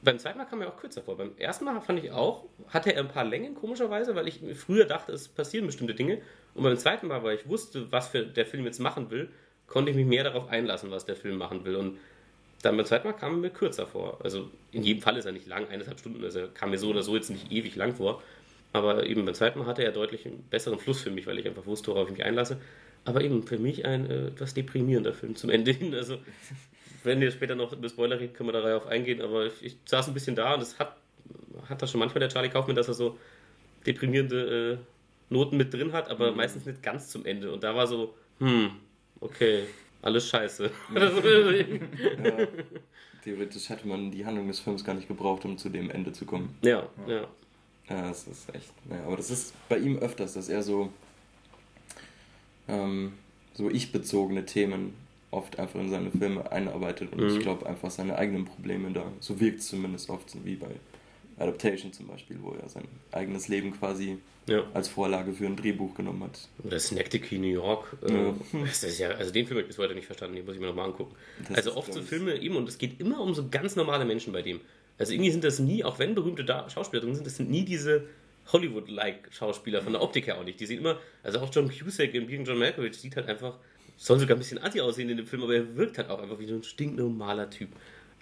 beim 0.00 0.16
zweiten 0.20 0.38
Mal 0.38 0.44
kam 0.44 0.60
er 0.60 0.68
auch 0.68 0.76
kürzer 0.76 1.02
vor. 1.02 1.16
Beim 1.16 1.32
ersten 1.38 1.64
Mal 1.64 1.80
fand 1.80 1.98
ich 2.04 2.12
auch, 2.12 2.44
hatte 2.68 2.94
er 2.94 3.00
ein 3.00 3.08
paar 3.08 3.24
Längen, 3.24 3.56
komischerweise, 3.56 4.14
weil 4.14 4.28
ich 4.28 4.40
früher 4.54 4.84
dachte, 4.84 5.10
es 5.10 5.26
passieren 5.26 5.66
bestimmte 5.66 5.94
Dinge. 5.94 6.20
Und 6.54 6.62
beim 6.62 6.76
zweiten 6.76 7.08
Mal, 7.08 7.24
weil 7.24 7.36
ich 7.36 7.48
wusste, 7.48 7.90
was 7.90 8.06
für 8.06 8.24
der 8.24 8.46
Film 8.46 8.64
jetzt 8.64 8.78
machen 8.78 9.10
will, 9.10 9.28
konnte 9.66 9.90
ich 9.90 9.96
mich 9.96 10.06
mehr 10.06 10.22
darauf 10.22 10.48
einlassen, 10.48 10.92
was 10.92 11.04
der 11.06 11.16
Film 11.16 11.36
machen 11.36 11.64
will. 11.64 11.74
Und 11.74 11.98
Dann 12.62 12.76
beim 12.76 12.86
zweiten 12.86 13.08
Mal 13.08 13.14
kam 13.14 13.32
er 13.32 13.38
mir 13.38 13.50
kürzer 13.50 13.86
vor. 13.88 14.18
Also 14.22 14.50
in 14.70 14.84
jedem 14.84 15.02
Fall 15.02 15.16
ist 15.16 15.24
er 15.24 15.32
nicht 15.32 15.48
lang, 15.48 15.68
eineinhalb 15.68 15.98
Stunden, 15.98 16.22
also 16.22 16.38
er 16.40 16.48
kam 16.48 16.70
mir 16.70 16.78
so 16.78 16.90
oder 16.90 17.02
so 17.02 17.16
jetzt 17.16 17.30
nicht 17.30 17.50
ewig 17.50 17.74
lang 17.74 17.94
vor. 17.94 18.22
Aber 18.72 19.06
eben 19.06 19.24
beim 19.24 19.34
zweiten 19.34 19.58
Mal 19.58 19.66
hatte 19.66 19.84
er 19.84 19.92
deutlich 19.92 20.26
einen 20.26 20.42
besseren 20.50 20.78
Fluss 20.78 21.00
für 21.00 21.10
mich, 21.10 21.26
weil 21.26 21.38
ich 21.38 21.46
einfach 21.46 21.66
wusste, 21.66 21.90
worauf 21.90 22.08
ich 22.08 22.16
mich 22.16 22.24
einlasse. 22.24 22.60
Aber 23.04 23.22
eben 23.22 23.42
für 23.42 23.58
mich 23.58 23.86
ein 23.86 24.10
äh, 24.10 24.26
etwas 24.28 24.54
deprimierender 24.54 25.14
Film 25.14 25.36
zum 25.36 25.50
Ende 25.50 25.72
hin. 25.72 25.94
Also, 25.94 26.18
wenn 27.04 27.20
wir 27.20 27.30
später 27.30 27.54
noch 27.54 27.72
über 27.72 27.88
Spoiler 27.88 28.20
reden, 28.20 28.34
können 28.34 28.48
wir 28.48 28.60
darauf 28.60 28.86
eingehen. 28.86 29.22
Aber 29.22 29.46
ich, 29.46 29.64
ich 29.64 29.76
saß 29.86 30.08
ein 30.08 30.14
bisschen 30.14 30.36
da 30.36 30.54
und 30.54 30.62
es 30.62 30.78
hat, 30.78 30.96
hat 31.68 31.80
das 31.80 31.90
schon 31.90 32.00
manchmal 32.00 32.20
der 32.20 32.28
Charlie 32.28 32.50
Kaufman, 32.50 32.76
dass 32.76 32.88
er 32.88 32.94
so 32.94 33.18
deprimierende 33.86 34.78
äh, 34.78 35.32
Noten 35.32 35.56
mit 35.56 35.72
drin 35.72 35.92
hat, 35.92 36.10
aber 36.10 36.30
mhm. 36.30 36.36
meistens 36.36 36.66
nicht 36.66 36.82
ganz 36.82 37.08
zum 37.08 37.24
Ende. 37.24 37.52
Und 37.52 37.62
da 37.62 37.74
war 37.74 37.86
so, 37.86 38.14
hm, 38.38 38.70
okay, 39.20 39.64
alles 40.02 40.28
scheiße. 40.28 40.70
ja, 40.94 41.10
theoretisch 43.24 43.68
hätte 43.68 43.86
man 43.86 44.10
die 44.10 44.24
Handlung 44.24 44.48
des 44.48 44.60
Films 44.60 44.84
gar 44.84 44.94
nicht 44.94 45.08
gebraucht, 45.08 45.44
um 45.44 45.58
zu 45.58 45.68
dem 45.68 45.90
Ende 45.90 46.12
zu 46.12 46.24
kommen. 46.24 46.56
Ja, 46.62 46.88
ja. 47.06 47.14
Ja, 47.14 47.28
das 47.88 48.26
ist 48.26 48.54
echt. 48.54 48.72
Ja, 48.90 49.04
aber 49.06 49.16
das 49.16 49.30
ist 49.30 49.54
bei 49.68 49.78
ihm 49.78 49.98
öfters, 49.98 50.34
dass 50.34 50.48
er 50.48 50.62
so, 50.62 50.90
ähm, 52.68 53.14
so 53.54 53.70
ich-bezogene 53.70 54.44
Themen 54.44 54.94
oft 55.30 55.58
einfach 55.58 55.80
in 55.80 55.90
seine 55.90 56.10
Filme 56.10 56.50
einarbeitet 56.50 57.12
und 57.12 57.20
mhm. 57.20 57.36
ich 57.36 57.40
glaube 57.40 57.66
einfach 57.66 57.90
seine 57.90 58.16
eigenen 58.16 58.44
Probleme 58.44 58.90
da. 58.92 59.10
So 59.20 59.40
wirkt 59.40 59.60
es 59.60 59.68
zumindest 59.68 60.08
oft, 60.10 60.36
wie 60.44 60.56
bei 60.56 60.68
Adaptation 61.38 61.92
zum 61.92 62.06
Beispiel, 62.06 62.38
wo 62.42 62.52
er 62.52 62.68
sein 62.68 62.84
eigenes 63.12 63.48
Leben 63.48 63.72
quasi 63.78 64.18
ja. 64.48 64.64
als 64.74 64.88
Vorlage 64.88 65.32
für 65.32 65.46
ein 65.46 65.56
Drehbuch 65.56 65.94
genommen 65.94 66.24
hat. 66.24 66.48
Oder 66.64 66.78
Synecdoche 66.78 67.36
New 67.36 67.48
York. 67.48 67.96
Äh, 68.06 68.12
ja. 68.12 68.34
Das 68.64 68.82
ist 68.82 68.98
ja, 68.98 69.10
also 69.10 69.32
den 69.32 69.46
Film 69.46 69.58
habe 69.58 69.62
ich 69.62 69.68
bis 69.68 69.78
heute 69.78 69.94
nicht 69.94 70.06
verstanden, 70.06 70.36
den 70.36 70.44
muss 70.44 70.54
ich 70.54 70.60
mir 70.60 70.66
nochmal 70.68 70.86
angucken. 70.86 71.14
Das 71.48 71.58
also 71.58 71.76
oft 71.76 71.92
so 71.92 72.02
Filme 72.02 72.36
eben, 72.36 72.56
und 72.56 72.68
es 72.68 72.78
geht 72.78 73.00
immer 73.00 73.20
um 73.20 73.34
so 73.34 73.48
ganz 73.48 73.76
normale 73.76 74.04
Menschen 74.04 74.32
bei 74.32 74.42
dem. 74.42 74.60
Also 74.98 75.12
irgendwie 75.12 75.30
sind 75.30 75.44
das 75.44 75.58
nie, 75.58 75.84
auch 75.84 75.98
wenn 75.98 76.14
berühmte 76.14 76.44
Schauspieler 76.68 77.02
drin 77.02 77.14
sind, 77.14 77.26
das 77.26 77.36
sind 77.36 77.50
nie 77.50 77.64
diese 77.64 78.04
Hollywood-like 78.52 79.28
Schauspieler, 79.30 79.82
von 79.82 79.92
der 79.92 80.02
Optik 80.02 80.26
her 80.26 80.38
auch 80.38 80.44
nicht. 80.44 80.58
Die 80.58 80.66
sehen 80.66 80.78
immer, 80.78 80.98
also 81.22 81.38
auch 81.40 81.50
John 81.52 81.70
Cusack 81.70 82.14
in 82.14 82.26
Being 82.26 82.44
John 82.44 82.58
Malkovich 82.58 82.96
sieht 82.96 83.16
halt 83.16 83.28
einfach, 83.28 83.56
soll 83.96 84.18
sogar 84.18 84.36
ein 84.36 84.40
bisschen 84.40 84.58
anti 84.58 84.80
aussehen 84.80 85.08
in 85.08 85.16
dem 85.16 85.26
Film, 85.26 85.42
aber 85.42 85.54
er 85.54 85.76
wirkt 85.76 85.98
halt 85.98 86.08
auch 86.10 86.20
einfach 86.20 86.38
wie 86.38 86.46
so 86.46 86.54
ein 86.54 86.62
stinknormaler 86.62 87.50
Typ. 87.50 87.68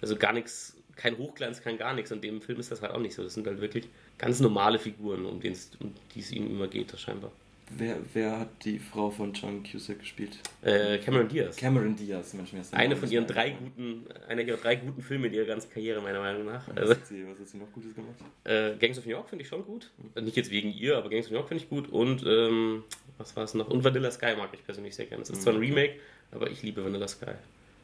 Also 0.01 0.15
gar 0.15 0.33
nichts 0.33 0.77
kein 0.97 1.17
Hochglanz, 1.17 1.61
kein 1.61 1.77
gar 1.77 1.93
nichts. 1.93 2.11
Und 2.11 2.23
dem 2.23 2.41
Film 2.41 2.59
ist 2.59 2.71
das 2.71 2.81
halt 2.81 2.91
auch 2.91 2.99
nicht 2.99 3.15
so. 3.15 3.23
Das 3.23 3.33
sind 3.33 3.47
halt 3.47 3.61
wirklich 3.61 3.87
ganz 4.17 4.39
normale 4.39 4.79
Figuren, 4.79 5.25
um, 5.25 5.35
um 5.35 5.39
die 5.39 6.19
es 6.19 6.31
ihm 6.31 6.47
immer 6.47 6.67
geht, 6.67 6.99
scheinbar. 6.99 7.31
Wer, 7.69 7.97
wer 8.13 8.39
hat 8.39 8.63
die 8.63 8.79
Frau 8.79 9.09
von 9.09 9.33
John 9.33 9.61
Cusack 9.61 9.99
gespielt? 9.99 10.37
Äh, 10.61 10.99
Cameron 10.99 11.27
Diaz. 11.27 11.57
Cameron 11.57 11.95
Diaz, 11.97 12.33
manchmal 12.33 12.61
ist 12.61 12.73
Eine 12.73 12.95
von 12.95 13.11
ihren 13.11 13.27
drei 13.27 13.49
guten, 13.51 14.05
einer 14.27 14.41
ihrer 14.41 14.57
drei 14.57 14.77
guten 14.77 15.01
Filme 15.01 15.27
in 15.27 15.33
ihrer 15.33 15.45
ganzen 15.45 15.69
Karriere, 15.69 16.01
meiner 16.01 16.19
Meinung 16.19 16.45
nach. 16.45 16.65
Also, 16.69 16.91
was, 16.91 16.97
hat 16.97 17.07
sie, 17.07 17.25
was 17.27 17.39
hat 17.39 17.47
sie 17.47 17.57
noch 17.57 17.71
Gutes 17.73 17.93
gemacht? 17.93 18.15
Äh, 18.45 18.77
Gangs 18.77 18.97
of 18.97 19.05
New 19.05 19.11
York 19.11 19.29
finde 19.29 19.43
ich 19.43 19.49
schon 19.49 19.65
gut. 19.65 19.91
Mhm. 19.97 20.23
Nicht 20.23 20.37
jetzt 20.37 20.49
wegen 20.49 20.71
ihr, 20.71 20.97
aber 20.97 21.09
Gangs 21.09 21.25
of 21.25 21.31
New 21.31 21.37
York 21.37 21.49
finde 21.49 21.63
ich 21.63 21.69
gut. 21.69 21.89
Und 21.89 22.23
ähm, 22.25 22.83
was 23.17 23.35
war 23.35 23.43
es 23.43 23.53
noch? 23.53 23.67
Und 23.67 23.83
Vanilla 23.83 24.11
Sky 24.11 24.35
mag 24.37 24.49
ich 24.53 24.63
persönlich 24.63 24.95
sehr 24.95 25.05
gerne. 25.05 25.23
Es 25.23 25.29
ist 25.29 25.39
mhm. 25.39 25.41
zwar 25.41 25.53
ein 25.53 25.59
Remake, 25.59 25.95
aber 26.31 26.49
ich 26.49 26.63
liebe 26.63 26.83
Vanilla 26.83 27.07
Sky. 27.07 27.31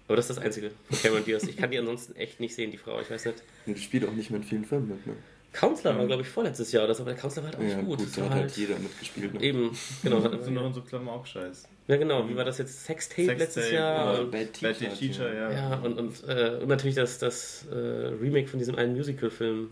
Aber 0.07 0.15
das 0.15 0.29
ist 0.29 0.37
das 0.37 0.43
Einzige 0.45 0.71
von 0.89 0.97
Cameron 1.01 1.25
Diaz. 1.25 1.43
Ich 1.43 1.57
kann 1.57 1.71
die 1.71 1.77
ansonsten 1.77 2.15
echt 2.15 2.39
nicht 2.39 2.55
sehen, 2.55 2.71
die 2.71 2.77
Frau. 2.77 3.01
Ich 3.01 3.09
weiß 3.09 3.25
nicht. 3.25 3.43
Die 3.65 3.75
spielt 3.77 4.05
auch 4.07 4.13
nicht 4.13 4.29
mehr 4.29 4.39
in 4.39 4.45
vielen 4.45 4.65
Filmen 4.65 4.89
mit, 4.89 5.07
ne? 5.07 5.15
Counselor 5.53 5.97
war, 5.97 6.07
glaube 6.07 6.23
ich, 6.23 6.27
vorletztes 6.27 6.71
Jahr 6.71 6.83
oder 6.83 6.95
so, 6.95 7.03
aber 7.03 7.11
der 7.11 7.21
Counselor 7.21 7.45
war 7.45 7.51
halt 7.51 7.59
auch 7.59 7.63
nicht 7.63 7.77
ja, 7.77 7.81
gut. 7.81 7.99
gut 7.99 8.17
da 8.17 8.23
hat 8.23 8.31
halt, 8.31 8.41
halt 8.41 8.57
jeder 8.57 8.79
mitgespielt. 8.79 9.33
Ne? 9.35 9.41
Eben, 9.41 9.77
genau. 10.01 10.23
Hat 10.23 10.51
noch 10.51 10.65
in 10.65 10.73
so 10.73 10.81
Klamauk-Scheiß. 10.81 11.67
Ja, 11.87 11.97
genau. 11.97 12.27
Wie 12.27 12.35
war 12.35 12.43
das 12.43 12.57
jetzt? 12.57 12.85
Sextape 12.85 13.25
Sex 13.25 13.39
letztes 13.39 13.71
Jahr? 13.71 14.17
Ja, 14.17 14.23
Bad 14.23 14.53
Teacher, 14.53 14.73
Bad 14.73 14.97
Teacher 14.97 15.33
ja. 15.33 15.51
Ja, 15.51 15.75
und, 15.75 15.99
und, 15.99 16.27
äh, 16.27 16.59
und 16.61 16.67
natürlich 16.67 16.95
das, 16.95 17.19
das 17.19 17.65
äh, 17.71 17.75
Remake 17.75 18.47
von 18.47 18.59
diesem 18.59 18.75
einen 18.75 18.93
Musical-Film. 18.95 19.69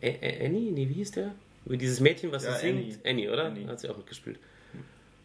Annie? 0.00 0.72
Nee, 0.72 0.88
wie 0.88 0.94
hieß 0.94 1.10
der? 1.12 1.34
Über 1.66 1.76
dieses 1.76 2.00
Mädchen, 2.00 2.32
was 2.32 2.44
ja, 2.44 2.54
singt. 2.54 3.04
Annie, 3.04 3.30
oder? 3.30 3.46
Annie. 3.46 3.66
Hat 3.66 3.80
sie 3.80 3.88
auch 3.88 3.96
mitgespielt. 3.96 4.38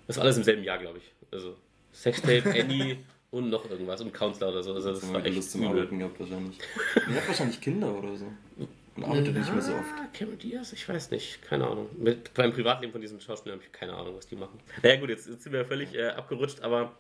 Das 0.08 0.18
war 0.18 0.24
alles 0.24 0.38
im 0.38 0.44
selben 0.44 0.64
Jahr, 0.64 0.80
glaube 0.80 1.00
ich. 1.00 1.12
Also 1.32 1.56
Sextape, 1.94 2.44
Annie 2.60 2.98
und 3.32 3.50
noch 3.50 3.70
irgendwas 3.70 4.02
und 4.02 4.14
Counselor 4.14 4.52
oder 4.52 4.64
so. 4.64 4.74
Also 4.74 4.92
das, 4.92 5.02
das 5.02 5.14
war 5.14 5.26
echt 5.26 5.36
Lust 5.36 5.52
zum 5.52 5.66
Arbeiten 5.66 6.00
gehabt 6.00 6.20
wahrscheinlich. 6.20 6.58
Ihr 6.96 7.16
habt 7.16 7.28
wahrscheinlich 7.28 7.62
Kinder 7.62 7.94
oder 7.98 8.16
so. 8.16 8.26
Und 8.98 9.04
arbeitet 9.04 9.36
nicht 9.36 9.54
mehr 9.54 9.62
so 9.62 9.74
oft. 9.74 10.14
Cameron 10.14 10.40
Diaz? 10.40 10.74
Ich 10.74 10.90
weiß 10.90 11.12
nicht. 11.12 11.42
Keine 11.44 11.68
Ahnung. 11.68 11.88
Mit, 11.98 12.34
beim 12.34 12.52
Privatleben 12.52 12.92
von 12.92 13.00
diesen 13.00 13.22
Schauspielern 13.22 13.60
habe 13.60 13.66
ich 13.66 13.72
keine 13.72 13.94
Ahnung, 13.94 14.16
was 14.18 14.28
die 14.28 14.36
machen. 14.36 14.60
Naja 14.82 15.00
gut, 15.00 15.10
jetzt, 15.10 15.28
jetzt 15.28 15.44
sind 15.44 15.54
wir 15.54 15.64
völlig 15.66 15.94
äh, 15.94 16.08
abgerutscht, 16.10 16.62
aber 16.62 16.94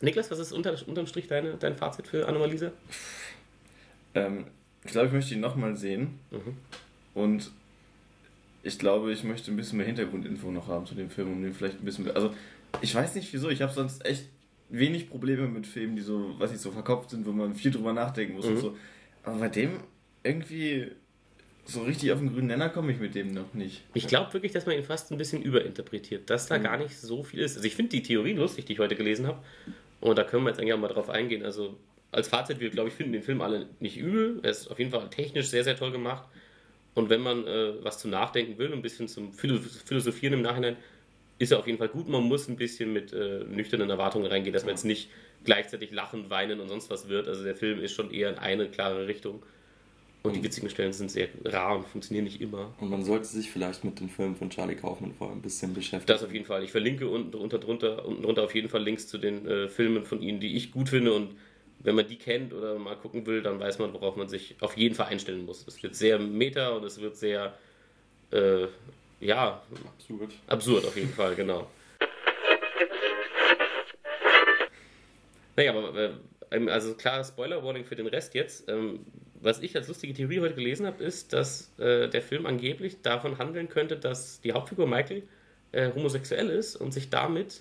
Niklas, 0.00 0.30
was 0.30 0.38
ist 0.38 0.52
unter, 0.52 0.74
unterm 0.86 1.06
Strich 1.06 1.28
deine, 1.28 1.56
dein 1.56 1.76
Fazit 1.76 2.08
für 2.08 2.26
Anomalise? 2.26 2.72
Ähm, 4.14 4.46
ich 4.84 4.92
glaube, 4.92 5.08
ich 5.08 5.12
möchte 5.12 5.34
ihn 5.34 5.40
nochmal 5.40 5.76
sehen. 5.76 6.18
Mhm. 6.30 6.56
Und 7.14 7.50
ich 8.62 8.78
glaube, 8.78 9.12
ich 9.12 9.22
möchte 9.22 9.50
ein 9.50 9.56
bisschen 9.56 9.76
mehr 9.78 9.86
Hintergrundinfo 9.86 10.50
noch 10.50 10.68
haben 10.68 10.86
zu 10.86 10.94
dem 10.94 11.10
Film, 11.10 11.30
um 11.30 11.42
den 11.42 11.52
vielleicht 11.52 11.80
ein 11.80 11.84
bisschen. 11.84 12.10
Also, 12.10 12.34
ich 12.80 12.94
weiß 12.94 13.14
nicht 13.14 13.32
wieso, 13.32 13.50
ich 13.50 13.60
habe 13.60 13.72
sonst 13.72 14.04
echt 14.06 14.28
wenig 14.70 15.10
Probleme 15.10 15.46
mit 15.46 15.66
Filmen, 15.66 15.94
die 15.94 16.02
so, 16.02 16.34
was 16.38 16.52
ich 16.52 16.58
so 16.58 16.70
verkopft 16.70 17.10
sind, 17.10 17.26
wo 17.26 17.32
man 17.32 17.54
viel 17.54 17.70
drüber 17.70 17.92
nachdenken 17.92 18.34
muss 18.34 18.46
mhm. 18.46 18.52
und 18.52 18.60
so. 18.60 18.76
Aber 19.22 19.38
bei 19.38 19.48
dem 19.48 19.80
irgendwie 20.22 20.90
so 21.66 21.82
richtig 21.82 22.12
auf 22.12 22.18
den 22.18 22.32
grünen 22.32 22.48
Nenner 22.48 22.68
komme 22.68 22.92
ich 22.92 22.98
mit 22.98 23.14
dem 23.14 23.32
noch 23.32 23.54
nicht. 23.54 23.82
Ich 23.94 24.06
glaube 24.06 24.32
wirklich, 24.34 24.52
dass 24.52 24.66
man 24.66 24.76
ihn 24.76 24.84
fast 24.84 25.10
ein 25.10 25.18
bisschen 25.18 25.42
überinterpretiert, 25.42 26.28
dass 26.28 26.46
da 26.46 26.58
mhm. 26.58 26.62
gar 26.62 26.76
nicht 26.76 26.98
so 26.98 27.22
viel 27.22 27.40
ist. 27.40 27.56
Also 27.56 27.66
ich 27.66 27.74
finde 27.74 27.90
die 27.90 28.02
Theorie 28.02 28.34
lustig, 28.34 28.66
die 28.66 28.74
ich 28.74 28.78
heute 28.78 28.96
gelesen 28.96 29.26
habe. 29.26 29.42
Und 30.00 30.18
da 30.18 30.24
können 30.24 30.44
wir 30.44 30.50
jetzt 30.50 30.60
eigentlich 30.60 30.74
auch 30.74 30.78
mal 30.78 30.88
drauf 30.88 31.08
eingehen. 31.08 31.42
Also 31.42 31.76
als 32.12 32.28
Fazit, 32.28 32.60
wir 32.60 32.70
glaube 32.70 32.90
ich 32.90 32.94
finden 32.94 33.12
den 33.12 33.22
Film 33.22 33.40
alle 33.40 33.66
nicht 33.80 33.96
übel. 33.96 34.40
Er 34.42 34.50
ist 34.50 34.70
auf 34.70 34.78
jeden 34.78 34.90
Fall 34.90 35.08
technisch 35.10 35.46
sehr, 35.46 35.64
sehr 35.64 35.76
toll 35.76 35.90
gemacht. 35.90 36.28
Und 36.94 37.08
wenn 37.08 37.22
man 37.22 37.46
äh, 37.46 37.82
was 37.82 37.98
zum 37.98 38.10
Nachdenken 38.10 38.58
will, 38.58 38.72
ein 38.72 38.82
bisschen 38.82 39.08
zum 39.08 39.32
Philosophieren 39.32 40.34
im 40.34 40.42
Nachhinein, 40.42 40.76
ist 41.38 41.50
er 41.50 41.58
auf 41.58 41.66
jeden 41.66 41.78
Fall 41.78 41.88
gut. 41.88 42.08
Man 42.08 42.22
muss 42.22 42.48
ein 42.48 42.56
bisschen 42.56 42.92
mit 42.92 43.12
äh, 43.12 43.44
nüchternen 43.44 43.90
Erwartungen 43.90 44.26
reingehen, 44.26 44.52
dass 44.52 44.64
man 44.64 44.74
jetzt 44.74 44.84
nicht 44.84 45.10
gleichzeitig 45.42 45.90
lachen, 45.90 46.30
weinen 46.30 46.60
und 46.60 46.68
sonst 46.68 46.90
was 46.90 47.08
wird. 47.08 47.26
Also 47.26 47.42
der 47.42 47.56
Film 47.56 47.80
ist 47.80 47.92
schon 47.92 48.10
eher 48.12 48.30
in 48.30 48.38
eine 48.38 48.68
klare 48.68 49.08
Richtung. 49.08 49.42
Und 50.26 50.34
die 50.34 50.42
witzigen 50.42 50.70
Stellen 50.70 50.94
sind 50.94 51.10
sehr 51.10 51.28
rar 51.44 51.76
und 51.76 51.86
funktionieren 51.86 52.24
nicht 52.24 52.40
immer. 52.40 52.72
Und 52.80 52.88
man 52.88 53.04
sollte 53.04 53.26
sich 53.26 53.50
vielleicht 53.50 53.84
mit 53.84 54.00
den 54.00 54.08
Filmen 54.08 54.34
von 54.34 54.48
Charlie 54.48 54.74
Kaufman 54.74 55.12
vorher 55.12 55.36
ein 55.36 55.42
bisschen 55.42 55.74
beschäftigen. 55.74 56.06
Das 56.06 56.24
auf 56.24 56.32
jeden 56.32 56.46
Fall. 56.46 56.64
Ich 56.64 56.70
verlinke 56.70 57.06
unten, 57.06 57.36
unter, 57.36 57.58
drunter, 57.58 58.06
unten 58.06 58.22
drunter 58.22 58.42
auf 58.42 58.54
jeden 58.54 58.70
Fall 58.70 58.82
Links 58.82 59.06
zu 59.06 59.18
den 59.18 59.46
äh, 59.46 59.68
Filmen 59.68 60.06
von 60.06 60.22
ihnen, 60.22 60.40
die 60.40 60.56
ich 60.56 60.72
gut 60.72 60.88
finde. 60.88 61.12
Und 61.12 61.36
wenn 61.80 61.94
man 61.94 62.08
die 62.08 62.16
kennt 62.16 62.54
oder 62.54 62.78
mal 62.78 62.96
gucken 62.96 63.26
will, 63.26 63.42
dann 63.42 63.60
weiß 63.60 63.78
man, 63.80 63.92
worauf 63.92 64.16
man 64.16 64.30
sich 64.30 64.56
auf 64.60 64.78
jeden 64.78 64.94
Fall 64.94 65.08
einstellen 65.08 65.44
muss. 65.44 65.66
Es 65.68 65.82
wird 65.82 65.94
sehr 65.94 66.18
meta 66.18 66.70
und 66.70 66.84
es 66.84 66.98
wird 67.02 67.18
sehr, 67.18 67.52
äh, 68.32 68.66
ja, 69.20 69.62
absurd. 69.98 70.32
Absurd 70.46 70.86
auf 70.86 70.96
jeden 70.96 71.12
Fall, 71.12 71.34
genau. 71.34 71.66
Naja, 75.54 75.74
aber 75.74 76.14
äh, 76.50 76.70
also 76.70 76.94
klar, 76.94 77.22
Spoiler-Warning 77.22 77.84
für 77.84 77.94
den 77.94 78.06
Rest 78.06 78.34
jetzt. 78.34 78.70
Ähm, 78.70 79.00
was 79.44 79.60
ich 79.60 79.76
als 79.76 79.88
lustige 79.88 80.14
Theorie 80.14 80.40
heute 80.40 80.54
gelesen 80.54 80.86
habe, 80.86 81.04
ist, 81.04 81.32
dass 81.32 81.70
äh, 81.78 82.08
der 82.08 82.22
Film 82.22 82.46
angeblich 82.46 83.02
davon 83.02 83.38
handeln 83.38 83.68
könnte, 83.68 83.96
dass 83.96 84.40
die 84.40 84.52
Hauptfigur 84.52 84.86
Michael 84.86 85.22
äh, 85.72 85.92
homosexuell 85.92 86.48
ist 86.48 86.76
und 86.76 86.92
sich 86.92 87.10
damit 87.10 87.60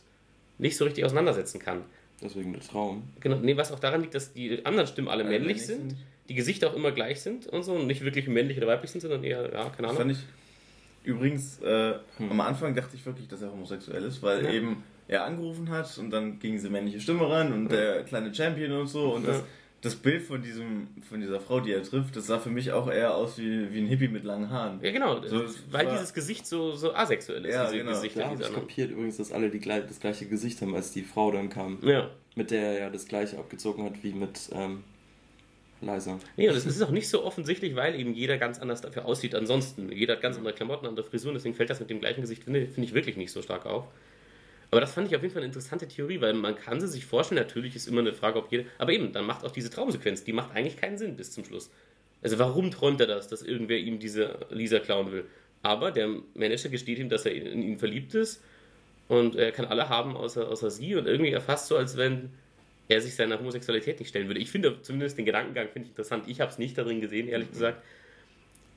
nicht 0.58 0.78
so 0.78 0.86
richtig 0.86 1.04
auseinandersetzen 1.04 1.60
kann. 1.60 1.82
Deswegen 2.22 2.54
der 2.54 2.62
Traum. 2.62 3.04
Genau, 3.19 3.38
nee, 3.38 3.58
was 3.58 3.72
auch 3.72 3.80
daran 3.80 4.02
liegt, 4.02 4.15
dass 4.15 4.34
die 4.34 4.65
anderen 4.65 4.88
Stimmen 4.88 5.10
alle, 5.10 5.26
alle 5.26 5.38
männlich, 5.38 5.65
sind, 5.65 5.89
sind, 5.89 6.00
die 6.30 6.36
Gesichter 6.36 6.69
auch 6.69 6.76
immer 6.76 6.91
gleich 6.91 7.22
sind 7.22 7.48
und 7.48 7.63
so 7.63 7.74
und 7.74 7.88
nicht 7.88 8.02
wirklich 8.02 8.28
männlich 8.28 8.58
oder 8.58 8.67
weiblich 8.67 8.91
sind, 8.91 9.02
sondern 9.02 9.24
eher, 9.24 9.52
ja, 9.52 9.69
keine 9.69 9.89
Ahnung. 9.89 9.98
Fand 9.98 10.12
ich 10.12 10.19
übrigens, 11.04 11.62
äh, 11.62 11.96
hm. 12.17 12.32
am 12.32 12.39
Anfang 12.39 12.74
dachte 12.74 12.96
ich 12.96 13.06
wirklich, 13.06 13.28
dass 13.28 13.41
er 13.41 13.52
homosexuell 13.52 14.04
ist, 14.04 14.24
weil 14.24 14.46
ja. 14.46 14.52
eben 14.52 14.84
er 15.10 15.26
angerufen 15.26 15.69
hat 15.69 15.98
und 15.98 16.12
dann 16.12 16.39
ging 16.39 16.54
diese 16.54 16.69
männliche 16.69 17.02
Stimme 17.02 17.30
ran 17.30 17.52
und 17.52 17.72
ja. 17.72 17.78
der 17.78 18.04
kleine 18.04 18.34
Champion 18.34 18.72
und 18.72 18.88
so 18.88 19.15
und 19.15 19.26
ja. 19.26 19.34
das 19.34 19.43
das 19.84 19.96
Bild 19.98 20.24
von 20.24 20.41
diesem 20.41 20.88
von 21.10 21.19
dieser 21.19 21.41
Frau, 21.41 21.60
die 21.60 21.74
er 21.74 21.84
trifft, 21.84 22.15
das 22.15 22.28
sah 22.28 22.39
für 22.39 22.50
mich 22.50 22.72
auch 22.72 22.89
eher 22.89 23.15
aus 23.15 23.38
wie, 23.38 23.72
wie 23.74 23.80
ein 23.80 23.86
Hippie 23.86 24.08
mit 24.08 24.24
langen 24.24 24.50
Haaren. 24.50 24.80
Ja, 24.82 24.91
genau, 24.91 25.22
so, 25.22 25.43
weil 25.72 25.88
dieses 25.88 26.13
Gesicht 26.13 26.48
so, 26.48 26.72
so 26.72 26.93
asexuell 26.93 27.46
ist. 27.46 27.54
Ja, 27.54 27.65
diese 27.65 27.78
genau. 27.80 27.91
Gesichter, 27.91 28.22
ja, 28.22 28.34
ich 28.34 28.54
kapiert 28.54 28.91
übrigens, 28.91 29.17
dass 29.17 29.34
alle 29.34 29.50
die, 29.50 29.60
das 29.60 30.00
gleiche 30.00 30.26
Gesicht 30.26 30.62
haben, 30.62 30.74
als 30.74 30.91
die 30.93 31.04
Frau 31.04 31.32
dann 31.32 31.50
kam. 31.50 31.80
Ja. 31.82 32.10
Mit 32.36 32.52
der 32.52 32.62
er 32.62 32.80
ja 32.80 32.89
das 32.89 33.08
gleiche 33.08 33.38
abgezogen 33.38 33.84
hat 33.84 34.02
wie 34.04 34.13
mit 34.13 34.50
ähm, 34.54 34.84
Liza. 35.82 36.17
Nee, 36.38 36.48
und 36.50 36.56
es 36.56 36.65
ist 36.65 36.82
auch 36.82 36.89
nicht 36.89 37.10
so 37.10 37.26
offensichtlich, 37.26 37.76
weil 37.76 38.00
eben 38.00 38.13
jeder 38.13 38.38
ganz 38.38 38.60
anders 38.60 38.80
dafür 38.80 39.06
aussieht. 39.06 39.36
Ansonsten, 39.36 39.91
jeder 39.91 40.13
hat 40.13 40.22
ganz 40.22 40.38
andere 40.38 40.54
Klamotten, 40.54 40.88
andere 40.88 41.06
Frisuren, 41.06 41.36
deswegen 41.36 41.56
fällt 41.56 41.69
das 41.69 41.82
mit 41.82 41.89
dem 41.89 42.00
gleichen 42.00 42.22
Gesicht, 42.22 42.46
finde 42.46 42.65
find 42.67 42.88
ich 42.88 42.93
wirklich 42.93 43.17
nicht 43.17 43.32
so 43.32 43.41
stark 43.41 43.65
auf. 43.65 43.86
Aber 44.74 44.82
das 44.82 44.92
fand 44.92 45.08
ich 45.08 45.16
auf 45.16 45.22
jeden 45.22 45.32
Fall 45.32 45.44
eine 45.44 45.50
interessante 45.50 45.88
Theorie, 45.88 46.20
weil 46.20 46.34
man 46.34 46.56
kann 46.56 46.82
sie 46.82 46.88
sich 46.88 47.06
vorstellen, 47.06 47.40
natürlich 47.40 47.76
ist 47.76 47.88
immer 47.88 48.02
eine 48.02 48.12
Frage, 48.12 48.40
ob 48.40 48.52
jeder. 48.52 48.64
Aber 48.80 48.92
eben, 48.92 49.14
dann 49.14 49.24
macht 49.24 49.46
auch 49.46 49.52
diese 49.52 49.70
Traumsequenz, 49.70 50.24
die 50.24 50.34
macht 50.34 50.56
eigentlich 50.56 50.78
keinen 50.78 50.98
Sinn 50.98 51.16
bis 51.16 51.32
zum 51.32 51.46
Schluss. 51.46 51.70
Also 52.24 52.40
warum 52.40 52.72
träumt 52.72 53.00
er 53.00 53.06
das, 53.06 53.28
dass 53.28 53.44
irgendwer 53.44 53.78
ihm 53.78 54.00
diese 54.00 54.40
Lisa 54.50 54.80
klauen 54.80 55.12
will? 55.12 55.26
Aber 55.62 55.92
der 55.92 56.10
Manager 56.34 56.70
gesteht 56.70 56.98
ihm, 56.98 57.08
dass 57.08 57.24
er 57.28 57.36
in 57.36 57.62
ihn 57.62 57.78
verliebt 57.78 58.16
ist 58.16 58.42
und 59.10 59.36
er 59.36 59.52
kann 59.52 59.66
alle 59.66 59.90
haben 59.90 60.18
außer, 60.18 60.50
außer 60.50 60.72
sie 60.72 60.96
und 60.96 61.06
irgendwie 61.06 61.30
erfasst 61.30 61.68
so, 61.68 61.78
als 61.78 61.96
wenn 61.96 62.32
er 62.88 63.00
sich 63.00 63.14
seiner 63.14 63.38
Homosexualität 63.38 64.00
nicht 64.00 64.10
stellen 64.10 64.26
würde. 64.26 64.40
Ich 64.40 64.50
finde 64.50 64.82
zumindest 64.82 65.20
den 65.20 65.26
Gedankengang 65.26 65.68
finde 65.70 65.86
ich 65.86 65.92
interessant. 65.92 66.28
Ich 66.28 66.42
habe 66.42 66.52
es 66.52 66.58
nicht 66.58 66.76
darin 66.80 67.00
gesehen, 67.00 67.28
ehrlich 67.28 67.52
gesagt. 67.52 67.84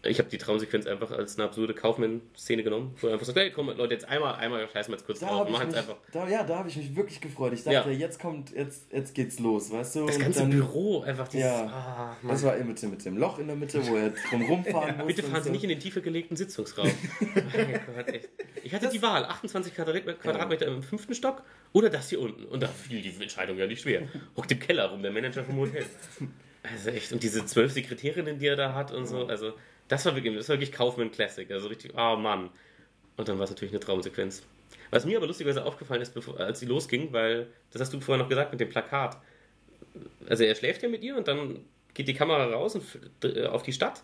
Ich 0.03 0.19
habe 0.19 0.29
die 0.29 0.39
Traumsequenz 0.39 0.87
einfach 0.87 1.11
als 1.11 1.37
eine 1.37 1.47
absurde 1.47 1.75
Kaufmann-Szene 1.75 2.63
genommen, 2.63 2.95
wo 3.01 3.09
er 3.09 3.15
einfach 3.15 3.27
sagt, 3.27 3.39
hey, 3.39 3.51
komm, 3.51 3.69
Leute, 3.69 3.95
jetzt 3.95 4.09
einmal, 4.09 4.35
einmal 4.37 4.69
scheißen 4.69 4.93
wir 4.93 4.97
jetzt 4.97 5.07
kurz 5.07 5.21
da 5.21 5.29
drauf 5.29 5.49
machen 5.49 5.69
es 5.71 5.75
einfach. 5.75 5.97
Da, 6.13 6.29
ja, 6.29 6.45
da 6.45 6.59
habe 6.59 6.69
ich 6.69 6.77
mich 6.77 6.95
wirklich 6.95 7.21
gefreut. 7.21 7.53
Ich 7.55 7.65
dachte, 7.65 7.91
ja. 7.91 7.99
jetzt 7.99 8.21
kommt, 8.21 8.53
jetzt, 8.53 8.93
jetzt 8.93 9.15
geht's 9.15 9.39
los, 9.39 9.73
weißt 9.73 9.97
du? 9.97 10.07
Das 10.07 10.19
ganze 10.19 10.41
dann, 10.41 10.51
Büro, 10.51 11.01
einfach 11.01 11.29
dieses, 11.29 11.47
ja, 11.47 11.67
ah, 11.67 12.17
das 12.27 12.43
war 12.45 12.57
mit, 12.57 12.83
mit 12.83 13.05
dem 13.05 13.17
Loch 13.17 13.39
in 13.39 13.49
der 13.49 13.57
Mitte, 13.57 13.85
wo 13.87 13.97
er 13.97 14.11
drum 14.11 14.43
rumfahren 14.49 14.89
ja, 14.89 15.05
muss. 15.05 15.07
Bitte 15.07 15.23
fahren 15.25 15.43
Sie 15.43 15.49
so. 15.49 15.53
nicht 15.53 15.65
in 15.65 15.71
den 15.71 15.81
tiefer 15.81 16.01
gelegten 16.01 16.37
Sitzungsraum. 16.37 16.87
Gott, 17.21 18.07
ich 18.63 18.75
hatte 18.75 18.87
das, 18.87 18.93
die 18.93 19.03
Wahl, 19.03 19.25
28 19.25 19.75
Quadratmeter 19.75 20.67
ja. 20.67 20.75
im 20.75 20.83
fünften 20.83 21.15
Stock 21.15 21.43
oder 21.73 21.91
das 21.91 22.09
hier 22.11 22.21
unten. 22.21 22.45
Und 22.45 22.63
da 22.63 22.69
fiel 22.69 23.01
die 23.01 23.23
Entscheidung 23.23 23.59
ja 23.59 23.67
nicht 23.67 23.83
schwer. 23.83 24.03
Hockt 24.37 24.53
im 24.53 24.61
Keller 24.61 24.87
rum, 24.91 25.03
der 25.03 25.13
Manager 25.13 25.45
vom 25.45 25.57
Hotel. 25.57 25.85
Also 26.73 26.91
echt, 26.91 27.13
und 27.13 27.23
diese 27.23 27.47
zwölf 27.47 27.71
Sekretärinnen, 27.71 28.41
die 28.41 28.47
er 28.49 28.57
da 28.57 28.75
hat 28.75 28.91
und 28.91 29.07
so, 29.07 29.27
also 29.27 29.53
das 29.88 30.05
war 30.05 30.14
wirklich, 30.14 30.37
das 30.37 30.49
war 30.49 30.55
wirklich 30.55 30.72
Kaufman 30.72 31.11
Classic. 31.11 31.51
Also 31.51 31.68
richtig, 31.68 31.92
oh 31.96 32.16
Mann. 32.16 32.51
Und 33.16 33.29
dann 33.29 33.38
war 33.38 33.44
es 33.44 33.51
natürlich 33.51 33.72
eine 33.72 33.81
Traumsequenz. 33.81 34.42
Was 34.90 35.05
mir 35.05 35.16
aber 35.16 35.27
lustigerweise 35.27 35.64
aufgefallen 35.64 36.03
ist, 36.03 36.14
bevor, 36.14 36.38
als 36.38 36.61
sie 36.61 36.66
losging, 36.66 37.12
weil, 37.12 37.49
das 37.72 37.83
hast 37.83 37.92
du 37.92 38.01
vorher 38.01 38.22
noch 38.22 38.29
gesagt 38.29 38.53
mit 38.53 38.61
dem 38.61 38.68
Plakat. 38.68 39.16
Also 40.29 40.44
er 40.44 40.55
schläft 40.55 40.83
ja 40.83 40.88
mit 40.88 41.03
ihr 41.03 41.16
und 41.16 41.27
dann 41.27 41.64
geht 41.94 42.09
die 42.09 42.14
Kamera 42.14 42.44
raus 42.44 42.75
und, 42.75 42.85
äh, 43.25 43.46
auf 43.46 43.62
die 43.62 43.72
Stadt 43.72 44.03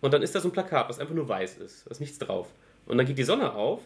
und 0.00 0.14
dann 0.14 0.22
ist 0.22 0.34
da 0.34 0.40
so 0.40 0.48
ein 0.48 0.52
Plakat, 0.52 0.88
was 0.88 0.98
einfach 0.98 1.14
nur 1.14 1.28
weiß 1.28 1.58
ist, 1.58 1.86
da 1.86 1.90
ist 1.90 2.00
nichts 2.00 2.18
drauf. 2.18 2.48
Und 2.86 2.98
dann 2.98 3.06
geht 3.06 3.18
die 3.18 3.24
Sonne 3.24 3.52
auf 3.52 3.82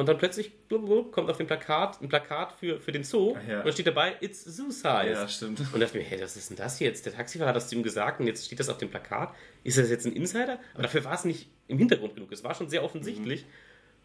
und 0.00 0.06
dann 0.06 0.16
plötzlich 0.16 0.52
kommt 0.68 1.28
auf 1.28 1.36
dem 1.36 1.46
Plakat 1.46 2.00
ein 2.00 2.08
Plakat 2.08 2.52
für, 2.52 2.80
für 2.80 2.90
den 2.90 3.04
Zoo 3.04 3.36
ja. 3.46 3.58
und 3.58 3.66
da 3.66 3.72
steht 3.72 3.86
dabei, 3.86 4.16
it's 4.20 4.42
Zoo 4.44 4.70
Size. 4.70 5.10
Ja, 5.10 5.28
stimmt. 5.28 5.60
Und 5.60 5.74
da 5.74 5.78
dachte 5.78 5.98
ich 5.98 6.04
mir, 6.04 6.10
hey, 6.10 6.22
was 6.22 6.38
ist 6.38 6.48
denn 6.48 6.56
das 6.56 6.80
jetzt? 6.80 7.04
Der 7.04 7.12
Taxifahrer 7.12 7.50
hat 7.50 7.56
das 7.56 7.68
zu 7.68 7.74
ihm 7.74 7.82
gesagt 7.82 8.18
und 8.18 8.26
jetzt 8.26 8.46
steht 8.46 8.58
das 8.58 8.70
auf 8.70 8.78
dem 8.78 8.88
Plakat. 8.88 9.34
Ist 9.62 9.76
das 9.76 9.90
jetzt 9.90 10.06
ein 10.06 10.14
Insider? 10.14 10.58
Aber 10.72 10.84
dafür 10.84 11.04
war 11.04 11.12
es 11.12 11.26
nicht 11.26 11.50
im 11.68 11.76
Hintergrund 11.76 12.14
genug. 12.14 12.32
Es 12.32 12.42
war 12.42 12.54
schon 12.54 12.70
sehr 12.70 12.82
offensichtlich. 12.82 13.42
Mhm. 13.42 13.48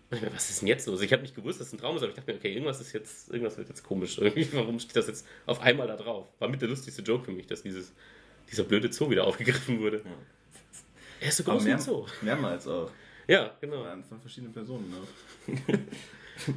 Und 0.10 0.18
ich 0.18 0.22
mir, 0.22 0.36
was 0.36 0.50
ist 0.50 0.60
denn 0.60 0.68
jetzt 0.68 0.86
los? 0.86 1.02
Ich 1.02 1.14
habe 1.14 1.22
nicht 1.22 1.34
gewusst, 1.34 1.62
dass 1.62 1.68
es 1.68 1.74
ein 1.74 1.78
Traum 1.78 1.96
ist, 1.96 2.02
aber 2.02 2.10
ich 2.10 2.16
dachte 2.18 2.30
mir, 2.30 2.38
okay, 2.38 2.52
irgendwas 2.52 2.82
ist 2.82 2.92
jetzt, 2.92 3.30
irgendwas 3.30 3.58
wird 3.58 3.70
jetzt 3.70 3.84
komisch. 3.84 4.18
Irgendwie, 4.22 4.50
warum 4.52 4.78
steht 4.82 4.98
das 4.98 5.08
jetzt 5.08 5.26
auf 5.46 5.62
einmal 5.62 5.88
da 5.88 5.96
drauf? 5.96 6.28
War 6.40 6.50
mit 6.50 6.62
der 6.62 6.68
lustigste 6.68 7.04
Joke 7.04 7.24
für 7.24 7.32
mich, 7.32 7.48
dass 7.48 7.64
dieses, 7.64 7.94
dieser 8.52 8.66
blöde 8.66 8.92
Zoo 8.92 9.10
wieder 9.10 9.26
aufgegriffen 9.26 9.80
wurde. 9.80 10.00
Ja. 10.00 10.12
Er 11.22 11.30
ist 11.30 11.38
so 11.38 11.44
groß 11.46 11.64
mehr, 11.64 11.80
Zoo. 11.80 12.06
Mehrmals 12.22 12.68
auch. 12.68 12.92
Ja, 13.28 13.52
genau. 13.62 13.84
Von 14.08 14.20
verschiedenen 14.20 14.54
Personen 14.54 14.94
auch. 14.94 16.50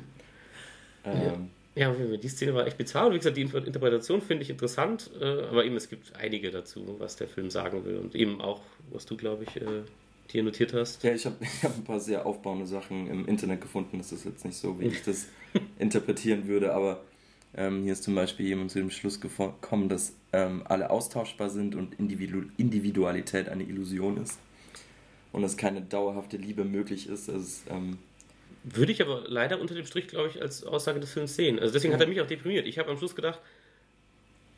ähm. 1.05 1.51
Ja, 1.75 1.93
die 1.93 2.29
Szene 2.29 2.55
war 2.55 2.67
echt 2.67 2.77
bizarr. 2.77 3.07
Und 3.07 3.15
wie 3.15 3.19
gesagt, 3.19 3.37
die 3.37 3.43
Interpretation 3.43 4.21
finde 4.21 4.43
ich 4.43 4.51
interessant, 4.51 5.11
äh, 5.21 5.25
aber 5.25 5.65
eben 5.65 5.77
es 5.77 5.89
gibt 5.89 6.17
einige 6.17 6.51
dazu, 6.51 6.97
was 6.99 7.15
der 7.15 7.29
Film 7.29 7.51
sagen 7.51 7.85
will. 7.85 7.99
Und 7.99 8.17
eben 8.17 8.41
auch, 8.41 8.63
was 8.91 9.07
du, 9.07 9.17
glaube 9.17 9.45
ich, 9.45 9.63
äh, 9.63 9.83
dir 10.33 10.43
notiert 10.43 10.73
hast. 10.73 11.05
Ja, 11.05 11.15
ich 11.15 11.25
habe 11.25 11.37
ich 11.41 11.63
hab 11.63 11.77
ein 11.77 11.85
paar 11.85 12.01
sehr 12.01 12.27
aufbauende 12.27 12.67
Sachen 12.67 13.07
im 13.07 13.27
Internet 13.29 13.61
gefunden. 13.61 13.99
Das 13.99 14.11
ist 14.11 14.25
jetzt 14.25 14.45
nicht 14.45 14.57
so, 14.57 14.81
wie 14.81 14.87
ich 14.87 15.05
das 15.05 15.29
interpretieren 15.79 16.49
würde, 16.49 16.75
aber 16.75 17.01
ähm, 17.55 17.85
hier 17.85 17.93
ist 17.93 18.03
zum 18.03 18.17
Beispiel 18.17 18.47
jemand 18.47 18.73
zu 18.73 18.81
dem 18.81 18.91
Schluss 18.91 19.21
gekommen, 19.21 19.89
dass 19.89 20.15
ähm, 20.33 20.63
alle 20.65 20.91
austauschbar 20.91 21.49
sind 21.49 21.77
und 21.77 21.95
Individu 22.01 22.43
Individualität 22.57 23.49
eine 23.49 23.63
Illusion 23.63 24.17
ist 24.17 24.39
und 25.33 25.43
dass 25.43 25.57
keine 25.57 25.83
dauerhafte 25.83 26.37
Liebe 26.37 26.65
möglich 26.65 27.09
ist. 27.09 27.29
Also, 27.29 27.71
ähm 27.71 27.99
Würde 28.65 28.93
ich 28.93 29.03
aber 29.03 29.25
leider 29.27 29.61
unter 29.61 29.75
dem 29.75 29.87
Strich, 29.87 30.09
glaube 30.09 30.29
ich, 30.29 30.41
als 30.41 30.65
Aussage 30.65 31.01
des 31.01 31.13
Films 31.13 31.37
sehen. 31.37 31.59
Also 31.59 31.73
deswegen 31.73 31.93
ja. 31.93 31.99
hat 31.99 32.05
er 32.05 32.09
mich 32.09 32.21
auch 32.21 32.27
deprimiert. 32.27 32.67
Ich 32.67 32.79
habe 32.79 32.91
am 32.91 32.99
Schluss 32.99 33.15
gedacht, 33.15 33.41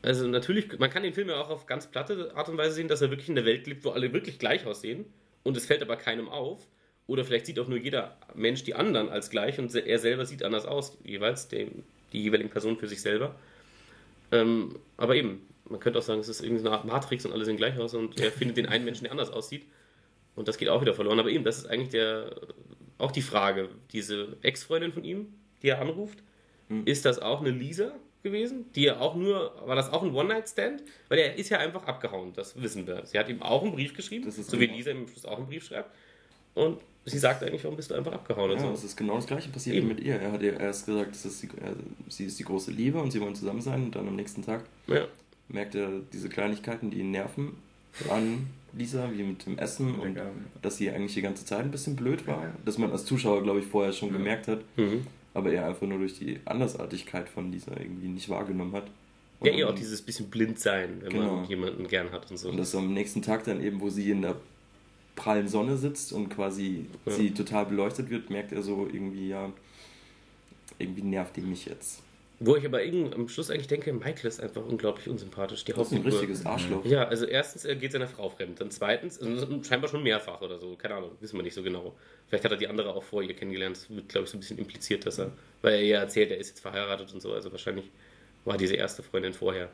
also 0.01 0.27
natürlich, 0.27 0.79
man 0.79 0.89
kann 0.89 1.03
den 1.03 1.13
Film 1.13 1.29
ja 1.29 1.39
auch 1.39 1.49
auf 1.49 1.67
ganz 1.67 1.87
platte 1.87 2.35
Art 2.35 2.49
und 2.49 2.57
Weise 2.57 2.73
sehen, 2.73 2.87
dass 2.87 3.01
er 3.01 3.11
wirklich 3.11 3.29
in 3.29 3.35
der 3.35 3.45
Welt 3.45 3.67
lebt, 3.67 3.85
wo 3.85 3.91
alle 3.91 4.11
wirklich 4.13 4.39
gleich 4.39 4.65
aussehen 4.65 5.05
und 5.43 5.55
es 5.57 5.65
fällt 5.65 5.81
aber 5.81 5.95
keinem 5.95 6.29
auf. 6.29 6.67
Oder 7.07 7.25
vielleicht 7.25 7.45
sieht 7.45 7.59
auch 7.59 7.67
nur 7.67 7.77
jeder 7.77 8.17
Mensch 8.35 8.63
die 8.63 8.73
anderen 8.73 9.09
als 9.09 9.29
gleich 9.29 9.59
und 9.59 9.73
er 9.75 9.99
selber 9.99 10.25
sieht 10.25 10.43
anders 10.43 10.65
aus, 10.65 10.97
jeweils 11.03 11.49
dem, 11.49 11.83
die 12.13 12.21
jeweiligen 12.21 12.49
Personen 12.49 12.77
für 12.77 12.87
sich 12.87 13.01
selber. 13.01 13.35
Ähm, 14.31 14.79
aber 14.97 15.15
eben, 15.15 15.45
man 15.65 15.79
könnte 15.79 15.99
auch 15.99 16.03
sagen, 16.03 16.21
es 16.21 16.29
ist 16.29 16.41
irgendeine 16.41 16.71
Art 16.71 16.85
Matrix 16.85 17.25
und 17.25 17.33
alle 17.33 17.43
sehen 17.43 17.57
gleich 17.57 17.77
aus 17.77 17.93
und 17.93 18.19
er 18.19 18.31
findet 18.31 18.57
den 18.57 18.67
einen 18.67 18.85
Menschen, 18.85 19.03
der 19.03 19.11
anders 19.11 19.29
aussieht. 19.29 19.65
Und 20.35 20.47
das 20.47 20.57
geht 20.57 20.69
auch 20.69 20.81
wieder 20.81 20.93
verloren. 20.93 21.19
Aber 21.19 21.29
eben, 21.29 21.43
das 21.43 21.57
ist 21.57 21.65
eigentlich 21.67 21.89
der, 21.89 22.35
auch 22.97 23.11
die 23.11 23.21
Frage. 23.21 23.69
Diese 23.91 24.37
Ex-Freundin 24.41 24.93
von 24.93 25.03
ihm, 25.03 25.33
die 25.61 25.69
er 25.69 25.81
anruft, 25.81 26.19
hm. 26.69 26.85
ist 26.85 27.05
das 27.05 27.19
auch 27.19 27.41
eine 27.41 27.49
Lisa 27.51 27.93
gewesen? 28.23 28.65
Die 28.73 28.87
er 28.87 29.01
auch 29.01 29.15
nur, 29.15 29.53
war 29.65 29.75
das 29.75 29.91
auch 29.91 30.03
ein 30.03 30.13
One-Night-Stand? 30.13 30.83
Weil 31.09 31.19
er 31.19 31.35
ist 31.35 31.49
ja 31.49 31.57
einfach 31.59 31.85
abgehauen, 31.85 32.33
das 32.33 32.61
wissen 32.61 32.87
wir. 32.87 33.05
Sie 33.05 33.17
hat 33.19 33.29
ihm 33.29 33.41
auch 33.41 33.63
einen 33.63 33.73
Brief 33.73 33.93
geschrieben, 33.95 34.29
so 34.29 34.59
wie 34.59 34.67
Lisa 34.67 34.91
ihm 34.91 35.07
Schluss 35.07 35.25
auch 35.25 35.37
einen 35.37 35.47
Brief 35.47 35.65
schreibt. 35.65 35.89
Und 36.53 36.81
sie 37.05 37.17
sagt 37.17 37.43
eigentlich, 37.43 37.63
warum 37.63 37.77
bist 37.77 37.91
du 37.91 37.95
einfach 37.95 38.11
abgehauen? 38.11 38.51
Ja, 38.51 38.59
so. 38.59 38.71
das 38.71 38.83
ist 38.83 38.95
genau 38.95 39.15
das 39.15 39.27
gleiche 39.27 39.49
passiert 39.49 39.77
Eben. 39.77 39.87
mit 39.87 39.99
ihr. 40.01 40.15
Er 40.15 40.31
hat 40.31 40.41
ihr 40.41 40.59
erst 40.59 40.85
gesagt, 40.85 41.11
das 41.11 41.25
ist 41.25 41.43
die, 41.43 41.47
äh, 41.47 41.75
sie 42.09 42.25
ist 42.25 42.39
die 42.39 42.43
große 42.43 42.71
Liebe 42.71 42.99
und 42.99 43.11
sie 43.11 43.21
wollen 43.21 43.35
zusammen 43.35 43.61
sein. 43.61 43.83
Und 43.83 43.95
dann 43.95 44.07
am 44.07 44.15
nächsten 44.15 44.43
Tag 44.43 44.65
ja. 44.87 45.07
merkt 45.47 45.75
er 45.75 45.89
diese 46.13 46.29
Kleinigkeiten, 46.29 46.91
die 46.91 46.99
ihn 46.99 47.11
nerven, 47.11 47.57
an 48.09 48.47
Lisa, 48.73 49.09
wie 49.13 49.23
mit 49.23 49.45
dem 49.45 49.57
Essen 49.57 49.95
und 49.95 50.17
dass 50.61 50.77
sie 50.77 50.89
eigentlich 50.89 51.13
die 51.13 51.21
ganze 51.21 51.45
Zeit 51.45 51.61
ein 51.61 51.71
bisschen 51.71 51.95
blöd 51.95 52.25
war. 52.27 52.53
Dass 52.65 52.77
man 52.77 52.91
als 52.91 53.05
Zuschauer, 53.05 53.43
glaube 53.43 53.59
ich, 53.59 53.65
vorher 53.65 53.93
schon 53.93 54.11
gemerkt 54.11 54.47
hat. 54.47 54.59
Mhm. 54.77 55.05
Aber 55.33 55.51
er 55.51 55.65
einfach 55.67 55.87
nur 55.87 55.99
durch 55.99 56.19
die 56.19 56.39
Andersartigkeit 56.45 57.29
von 57.29 57.51
Lisa 57.51 57.71
irgendwie 57.71 58.07
nicht 58.07 58.29
wahrgenommen 58.29 58.73
hat. 58.73 58.91
Und 59.39 59.47
ja, 59.47 59.53
eher 59.53 59.69
auch 59.69 59.75
dieses 59.75 60.01
bisschen 60.01 60.29
blind 60.29 60.59
sein, 60.59 60.97
wenn 61.01 61.09
genau. 61.09 61.37
man 61.37 61.45
jemanden 61.45 61.87
gern 61.87 62.11
hat 62.11 62.29
und 62.29 62.37
so. 62.37 62.49
Und 62.49 62.57
das 62.57 62.75
am 62.75 62.93
nächsten 62.93 63.21
Tag 63.21 63.43
dann 63.45 63.61
eben, 63.61 63.81
wo 63.81 63.89
sie 63.89 64.11
in 64.11 64.21
der 64.21 64.35
prallen 65.15 65.47
Sonne 65.47 65.77
sitzt 65.77 66.13
und 66.13 66.29
quasi 66.29 66.85
ja. 67.05 67.11
sie 67.11 67.31
total 67.31 67.65
beleuchtet 67.65 68.09
wird, 68.09 68.29
merkt 68.29 68.51
er 68.51 68.61
so 68.61 68.87
irgendwie, 68.91 69.29
ja, 69.29 69.51
irgendwie 70.77 71.01
nervt 71.01 71.35
die 71.37 71.41
mich 71.41 71.65
jetzt. 71.65 72.03
Wo 72.43 72.55
ich 72.55 72.65
aber 72.65 72.79
am 72.81 73.27
Schluss 73.27 73.51
eigentlich 73.51 73.67
denke, 73.67 73.93
Michael 73.93 74.25
ist 74.25 74.41
einfach 74.41 74.65
unglaublich 74.65 75.07
unsympathisch. 75.07 75.63
Die 75.63 75.73
das 75.73 75.91
ist 75.91 75.93
ein 75.93 76.01
richtiges 76.01 76.43
Arschloch. 76.43 76.83
Ja, 76.83 77.03
also 77.03 77.27
erstens, 77.27 77.65
er 77.65 77.75
geht 77.75 77.91
seiner 77.91 78.07
Frau 78.07 78.29
fremd. 78.29 78.59
Dann 78.59 78.71
zweitens, 78.71 79.21
also 79.21 79.61
scheinbar 79.61 79.91
schon 79.91 80.01
mehrfach 80.01 80.41
oder 80.41 80.57
so. 80.57 80.75
Keine 80.75 80.95
Ahnung, 80.95 81.11
wissen 81.19 81.37
wir 81.37 81.43
nicht 81.43 81.53
so 81.53 81.61
genau. 81.61 81.95
Vielleicht 82.27 82.43
hat 82.43 82.51
er 82.51 82.57
die 82.57 82.67
andere 82.67 82.95
auch 82.95 83.03
vor 83.03 83.21
ihr 83.21 83.35
kennengelernt. 83.35 83.77
Das 83.77 83.95
wird, 83.95 84.09
glaube 84.09 84.25
ich, 84.25 84.31
so 84.31 84.37
ein 84.37 84.39
bisschen 84.39 84.57
impliziert, 84.57 85.05
dass 85.05 85.19
er, 85.19 85.31
weil 85.61 85.75
er 85.75 85.83
ja 85.83 85.99
erzählt, 85.99 86.31
er 86.31 86.37
ist 86.39 86.49
jetzt 86.49 86.61
verheiratet 86.61 87.13
und 87.13 87.21
so. 87.21 87.31
Also 87.31 87.51
wahrscheinlich 87.51 87.85
war 88.43 88.57
diese 88.57 88.75
erste 88.75 89.03
Freundin 89.03 89.33
vorher. 89.33 89.69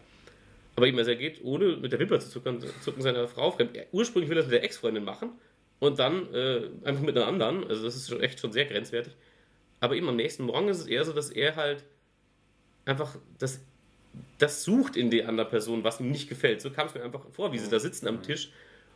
Aber 0.76 0.88
eben, 0.88 0.98
also 0.98 1.12
er 1.12 1.16
geht, 1.16 1.42
ohne 1.46 1.78
mit 1.78 1.94
der 1.94 2.00
Wimper 2.00 2.20
zu 2.20 2.30
zucken, 2.30 2.62
zucken 2.82 3.02
seiner 3.02 3.30
Frau 3.30 3.50
fremd. 3.52 3.78
Er, 3.78 3.86
ursprünglich 3.94 4.30
will 4.30 4.36
er 4.36 4.42
das 4.42 4.52
mit 4.52 4.56
der 4.56 4.66
Ex-Freundin 4.66 5.06
machen 5.06 5.30
und 5.80 6.00
dann 6.00 6.34
äh, 6.34 6.64
einfach 6.84 7.02
mit 7.02 7.16
einer 7.16 7.28
anderen. 7.28 7.66
Also 7.66 7.86
das 7.86 7.96
ist 7.96 8.10
schon 8.10 8.20
echt 8.20 8.42
schon 8.42 8.52
sehr 8.52 8.66
grenzwertig. 8.66 9.14
Aber 9.80 9.96
eben 9.96 10.10
am 10.10 10.18
nächsten 10.18 10.44
Morgen 10.44 10.68
ist 10.68 10.80
es 10.80 10.88
eher 10.88 11.06
so, 11.06 11.14
dass 11.14 11.30
er 11.30 11.56
halt 11.56 11.86
einfach 12.88 13.18
das, 13.40 13.60
das 14.38 14.64
sucht 14.64 14.96
in 14.96 15.12
der 15.12 15.28
anderen 15.28 15.50
Person, 15.50 15.84
was 15.84 16.00
ihm 16.00 16.12
nicht 16.12 16.30
gefällt. 16.30 16.62
So 16.62 16.72
kam 16.72 16.88
es 16.88 16.96
mir 16.96 17.04
einfach 17.04 17.26
vor, 17.32 17.52
wie 17.54 17.60
sie 17.60 17.70
da 17.70 17.80
sitzen 17.80 18.08
am 18.08 18.24
Tisch 18.24 18.50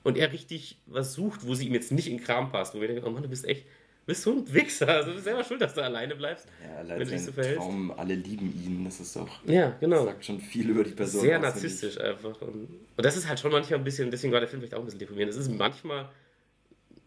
und 0.04 0.18
er 0.18 0.32
richtig 0.32 0.78
was 0.88 1.14
sucht, 1.14 1.46
wo 1.46 1.54
sie 1.54 1.68
ihm 1.68 1.74
jetzt 1.74 1.92
nicht 1.92 2.10
in 2.10 2.24
Kram 2.24 2.52
passt. 2.52 2.74
Wo 2.76 2.82
wir 2.82 2.88
denken, 2.88 3.04
oh 3.06 3.12
Mann, 3.12 3.24
du 3.24 3.30
bist 3.30 3.46
echt, 3.46 3.66
bist 4.06 4.24
so 4.24 4.32
ein 4.32 4.54
Wichser. 4.54 4.88
Also 4.88 5.10
du 5.10 5.14
bist 5.14 5.26
selber 5.26 5.44
schuld, 5.44 5.62
dass 5.62 5.74
du 5.74 5.84
alleine 5.84 6.16
bleibst. 6.16 6.48
Ja, 6.64 6.78
allein 6.78 7.00
wenn 7.00 7.08
du 7.08 7.14
dich 7.14 7.24
so 7.24 7.32
verhältst. 7.32 7.60
Traum, 7.60 7.92
alle 7.92 8.16
lieben 8.16 8.54
ihn, 8.66 8.84
das 8.86 9.00
ist 9.00 9.16
doch. 9.16 9.46
Ja, 9.46 9.76
genau. 9.80 9.98
Das 9.98 10.06
sagt 10.06 10.26
schon 10.26 10.40
viel 10.40 10.70
über 10.70 10.84
die 10.84 10.92
Person. 10.92 11.22
Sehr 11.22 11.40
narzisstisch 11.40 12.00
einfach. 12.00 12.42
Und, 12.42 12.68
und, 12.98 13.06
das 13.06 13.16
ist 13.16 13.28
halt 13.28 13.40
schon 13.40 13.52
manchmal 13.52 13.80
ein 13.80 13.84
bisschen, 13.84 14.10
deswegen 14.10 14.34
war 14.34 14.40
der 14.40 14.50
Film 14.50 14.62
vielleicht 14.62 14.74
auch 14.74 14.80
ein 14.80 14.86
bisschen 14.86 15.00
deprimierend. 15.00 15.34
Es 15.34 15.40
ist 15.40 15.52
manchmal. 15.52 16.10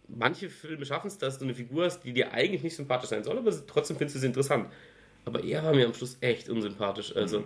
Manche 0.06 0.50
Filme 0.50 0.84
schaffen 0.84 1.08
es, 1.08 1.16
dass 1.16 1.38
du 1.38 1.44
eine 1.44 1.54
Figur 1.54 1.86
hast, 1.86 2.00
die 2.04 2.12
dir 2.12 2.32
eigentlich 2.32 2.62
nicht 2.62 2.76
sympathisch 2.76 3.08
sein 3.08 3.24
soll, 3.24 3.38
aber 3.38 3.50
trotzdem 3.66 3.96
findest 3.96 4.16
du 4.16 4.20
sie 4.20 4.26
interessant. 4.26 4.68
Aber 5.24 5.42
er 5.42 5.62
war 5.64 5.74
mir 5.74 5.86
am 5.86 5.94
Schluss 5.94 6.16
echt 6.20 6.48
unsympathisch. 6.48 7.14
Also, 7.16 7.40
mhm. 7.40 7.44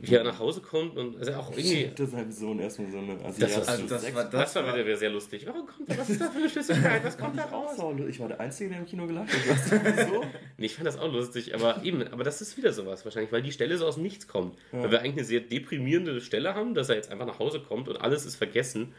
wie 0.00 0.14
er 0.14 0.24
nach 0.24 0.38
Hause 0.38 0.60
kommt 0.62 0.96
und 0.96 1.18
also 1.18 1.32
auch 1.34 1.50
irgendwie. 1.50 1.76
Schickte 1.76 2.06
seinem 2.06 2.32
Sohn 2.32 2.58
erstmal 2.58 2.90
so 2.90 2.98
eine 2.98 3.16
das, 3.16 3.56
war, 3.56 3.68
also 3.68 3.86
das, 3.86 4.14
war, 4.14 4.24
das, 4.24 4.52
das 4.52 4.64
war 4.64 4.78
wieder 4.78 4.96
sehr 4.96 5.10
lustig. 5.10 5.46
Warum 5.46 5.66
kommt 5.66 5.98
Was 5.98 6.08
ist 6.08 6.20
da 6.20 6.30
für 6.30 6.38
eine 6.38 6.48
Flüssigkeit? 6.48 7.04
Was 7.04 7.18
kommt 7.18 7.38
da 7.38 7.44
raus? 7.52 7.78
Ich 8.08 8.20
war 8.20 8.28
der 8.28 8.40
Einzige, 8.40 8.70
der 8.70 8.78
im 8.78 8.86
Kino 8.86 9.06
gelacht 9.06 9.28
hat. 9.28 10.08
so? 10.08 10.24
nee, 10.56 10.66
ich 10.66 10.74
fand 10.74 10.86
das 10.86 10.98
auch 10.98 11.12
lustig, 11.12 11.54
aber 11.54 11.82
eben, 11.82 12.06
aber 12.08 12.24
das 12.24 12.40
ist 12.40 12.56
wieder 12.56 12.72
sowas 12.72 13.04
wahrscheinlich, 13.04 13.32
weil 13.32 13.42
die 13.42 13.52
Stelle 13.52 13.76
so 13.76 13.86
aus 13.86 13.94
dem 13.94 14.02
Nichts 14.02 14.26
kommt. 14.26 14.56
Ja. 14.72 14.82
Weil 14.82 14.90
wir 14.92 15.00
eigentlich 15.00 15.18
eine 15.18 15.24
sehr 15.24 15.40
deprimierende 15.40 16.20
Stelle 16.20 16.54
haben, 16.54 16.74
dass 16.74 16.88
er 16.88 16.96
jetzt 16.96 17.10
einfach 17.10 17.26
nach 17.26 17.38
Hause 17.38 17.60
kommt 17.60 17.88
und 17.88 18.00
alles 18.00 18.24
ist 18.24 18.36
vergessen. 18.36 18.94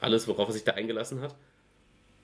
Alles, 0.00 0.26
worauf 0.26 0.48
er 0.48 0.52
sich 0.52 0.64
da 0.64 0.72
eingelassen 0.72 1.20
hat. 1.20 1.36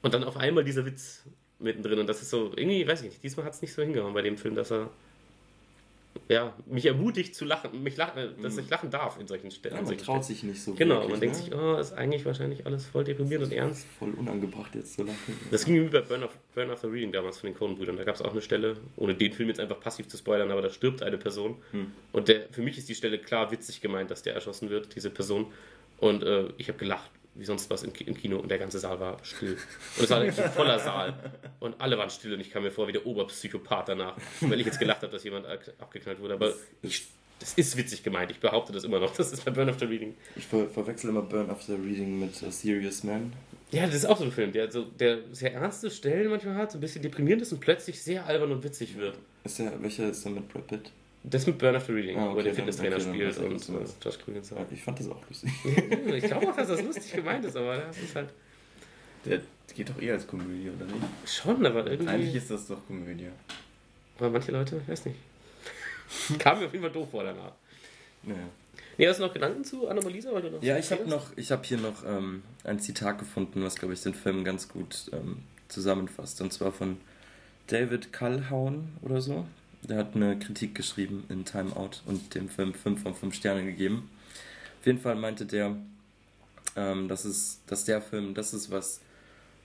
Und 0.02 0.14
dann 0.14 0.24
auf 0.24 0.36
einmal 0.36 0.64
dieser 0.64 0.84
Witz 0.86 1.24
mittendrin. 1.58 1.98
Und 1.98 2.06
das 2.06 2.22
ist 2.22 2.30
so, 2.30 2.52
irgendwie, 2.56 2.86
weiß 2.86 3.02
ich 3.02 3.10
nicht, 3.10 3.24
diesmal 3.24 3.46
hat 3.46 3.54
es 3.54 3.62
nicht 3.62 3.72
so 3.72 3.82
hingehauen 3.82 4.14
bei 4.14 4.22
dem 4.22 4.36
Film, 4.36 4.54
dass 4.54 4.70
er 4.70 4.90
ja, 6.28 6.54
mich 6.66 6.84
ermutigt 6.84 7.34
zu 7.34 7.44
lachen, 7.44 7.82
mich 7.82 7.96
lachen, 7.96 8.34
dass 8.42 8.58
ich 8.58 8.68
lachen 8.68 8.90
darf 8.90 9.18
in 9.18 9.26
solchen 9.26 9.50
Stellen. 9.50 9.76
Ja, 9.76 9.82
man 9.82 9.98
traut 9.98 10.24
sich 10.24 10.42
nicht 10.42 10.62
so 10.62 10.74
Genau, 10.74 10.96
wirklich, 10.96 11.10
man 11.10 11.20
denkt 11.20 11.36
ne? 11.36 11.42
sich, 11.42 11.54
oh, 11.54 11.76
ist 11.76 11.92
eigentlich 11.92 12.24
wahrscheinlich 12.26 12.66
alles 12.66 12.86
voll 12.86 13.04
deprimierend 13.04 13.46
und 13.46 13.52
ernst. 13.52 13.86
Voll 13.98 14.10
unangebracht 14.10 14.74
jetzt 14.74 14.94
zu 14.94 15.04
lachen. 15.04 15.16
Das 15.50 15.64
ging 15.64 15.82
mir 15.82 15.90
bei 15.90 16.00
Burn, 16.00 16.24
of, 16.24 16.36
Burn 16.54 16.70
After 16.70 16.92
Reading 16.92 17.12
damals 17.12 17.38
von 17.38 17.50
den 17.50 17.56
Coen-Brüdern. 17.56 17.96
Da 17.96 18.04
gab 18.04 18.14
es 18.14 18.22
auch 18.22 18.32
eine 18.32 18.42
Stelle, 18.42 18.76
ohne 18.96 19.14
den 19.14 19.32
Film 19.32 19.48
jetzt 19.48 19.60
einfach 19.60 19.80
passiv 19.80 20.08
zu 20.08 20.18
spoilern, 20.18 20.50
aber 20.50 20.60
da 20.60 20.70
stirbt 20.70 21.02
eine 21.02 21.16
Person. 21.16 21.56
Und 22.12 22.28
der, 22.28 22.48
für 22.50 22.62
mich 22.62 22.76
ist 22.76 22.88
die 22.88 22.94
Stelle 22.94 23.18
klar 23.18 23.50
witzig 23.50 23.80
gemeint, 23.80 24.10
dass 24.10 24.22
der 24.22 24.34
erschossen 24.34 24.68
wird, 24.68 24.94
diese 24.96 25.10
Person. 25.10 25.46
Und 25.98 26.22
äh, 26.22 26.48
ich 26.58 26.68
habe 26.68 26.78
gelacht, 26.78 27.10
wie 27.38 27.44
sonst 27.44 27.70
was 27.70 27.82
im, 27.84 27.92
Ki- 27.92 28.04
im 28.04 28.16
Kino. 28.16 28.38
Und 28.38 28.50
der 28.50 28.58
ganze 28.58 28.78
Saal 28.78 28.98
war 29.00 29.16
still. 29.22 29.56
Und 29.96 30.04
es 30.04 30.10
war 30.10 30.20
ein 30.20 30.32
voller 30.32 30.78
Saal. 30.78 31.14
Und 31.60 31.80
alle 31.80 31.96
waren 31.96 32.10
still 32.10 32.34
und 32.34 32.40
ich 32.40 32.50
kam 32.50 32.64
mir 32.64 32.70
vor 32.70 32.86
wie 32.88 32.92
der 32.92 33.06
Oberpsychopath 33.06 33.88
danach, 33.88 34.16
weil 34.40 34.58
ich 34.60 34.66
jetzt 34.66 34.78
gelacht 34.78 35.02
habe, 35.02 35.12
dass 35.12 35.24
jemand 35.24 35.46
ab- 35.46 35.60
abgeknallt 35.78 36.20
wurde. 36.20 36.34
Aber 36.34 36.52
ich, 36.82 37.06
das 37.40 37.54
ist 37.54 37.76
witzig 37.76 38.02
gemeint. 38.02 38.30
Ich 38.30 38.40
behaupte 38.40 38.72
das 38.72 38.84
immer 38.84 38.98
noch. 39.00 39.14
Das 39.16 39.32
ist 39.32 39.44
bei 39.44 39.50
Burn 39.52 39.68
After 39.68 39.88
Reading. 39.88 40.14
Ich 40.36 40.46
ver 40.46 40.68
verwechsel 40.68 41.10
immer 41.10 41.22
Burn 41.22 41.48
After 41.48 41.74
Reading 41.74 42.18
mit 42.18 42.42
A 42.42 42.50
Serious 42.50 43.04
Man. 43.04 43.32
Ja, 43.70 43.84
das 43.86 43.94
ist 43.96 44.06
auch 44.06 44.16
so 44.18 44.24
ein 44.24 44.32
Film, 44.32 44.50
der, 44.52 44.70
so, 44.72 44.82
der 44.84 45.18
sehr 45.32 45.52
ernste 45.52 45.90
Stellen 45.90 46.30
manchmal 46.30 46.54
hat, 46.56 46.72
so 46.72 46.78
ein 46.78 46.80
bisschen 46.80 47.02
deprimierend 47.02 47.42
ist 47.42 47.52
und 47.52 47.60
plötzlich 47.60 48.02
sehr 48.02 48.24
albern 48.26 48.50
und 48.50 48.64
witzig 48.64 48.96
wird. 48.96 49.16
Ist 49.44 49.58
der, 49.58 49.80
welcher 49.82 50.08
ist 50.08 50.24
der 50.24 50.32
mit 50.32 50.48
Brad 50.48 50.66
Pitt? 50.66 50.90
Das 51.30 51.46
mit 51.46 51.58
Burn 51.58 51.76
After 51.76 51.94
Reading, 51.94 52.16
Ah, 52.18 52.26
wo 52.28 52.32
okay, 52.32 52.36
der 52.36 52.44
dann- 52.44 52.54
Fitnesstrainer 52.56 52.96
okay, 52.96 53.04
spielt 53.08 53.32
ich, 53.32 53.38
und 53.68 53.68
meinst. 53.74 54.04
Josh 54.04 54.18
sagt. 54.44 54.60
Ja, 54.60 54.66
ich 54.72 54.82
fand 54.82 54.98
das 55.00 55.08
auch 55.10 55.22
lustig. 55.28 55.50
Ich 56.14 56.24
glaube 56.24 56.48
auch, 56.50 56.56
dass 56.56 56.68
das 56.68 56.82
lustig 56.82 57.12
gemeint 57.12 57.44
ist, 57.44 57.56
aber 57.56 57.76
das 57.76 57.98
ist 57.98 58.14
halt 58.14 58.30
Der 59.24 59.40
geht 59.74 59.88
doch 59.90 60.00
eher 60.00 60.14
als 60.14 60.26
Komödie, 60.26 60.70
oder 60.70 60.86
nicht? 60.86 61.04
schon, 61.26 61.64
aber 61.66 61.86
irgendwie. 61.86 62.08
Eigentlich 62.08 62.34
ist 62.34 62.50
das 62.50 62.66
doch 62.68 62.86
Komödie. 62.86 63.28
aber 64.18 64.30
manche 64.30 64.52
Leute, 64.52 64.80
weiß 64.86 65.04
nicht. 65.06 65.18
Kam 66.38 66.58
mir 66.60 66.66
auf 66.66 66.72
jeden 66.72 66.84
Fall 66.84 66.92
doof 66.92 67.10
vor 67.10 67.24
danach. 67.24 67.52
Naja. 68.22 68.38
Nee, 68.96 69.06
hast 69.06 69.20
du 69.20 69.24
noch 69.26 69.32
Gedanken 69.32 69.62
zu 69.64 69.86
noch 70.50 70.62
Ja, 70.62 70.76
ich 70.78 70.90
habe 70.90 71.08
noch, 71.08 71.36
ich 71.36 71.52
habe 71.52 71.62
hier 71.64 71.78
noch 71.78 72.04
ähm, 72.04 72.42
ein 72.64 72.80
Zitat 72.80 73.18
gefunden, 73.18 73.62
was 73.62 73.76
glaube 73.76 73.94
ich 73.94 74.02
den 74.02 74.14
Film 74.14 74.42
ganz 74.44 74.68
gut 74.68 75.10
ähm, 75.12 75.42
zusammenfasst. 75.68 76.40
Und 76.40 76.52
zwar 76.52 76.72
von 76.72 76.96
David 77.68 78.12
Calhoun 78.12 78.88
oder 79.02 79.20
so. 79.20 79.46
Der 79.82 79.98
hat 79.98 80.14
eine 80.14 80.38
Kritik 80.38 80.74
geschrieben 80.74 81.24
in 81.28 81.44
Time 81.44 81.74
Out 81.76 82.02
und 82.06 82.34
dem 82.34 82.48
Film 82.48 82.74
5 82.74 83.02
von 83.02 83.14
5 83.14 83.34
Sternen 83.34 83.66
gegeben. 83.66 84.10
Auf 84.80 84.86
jeden 84.86 84.98
Fall 84.98 85.14
meinte 85.14 85.46
der, 85.46 85.76
ähm, 86.76 87.08
dass, 87.08 87.24
es, 87.24 87.60
dass 87.66 87.84
der 87.84 88.02
Film, 88.02 88.34
das 88.34 88.54
ist 88.54 88.70
was 88.70 89.00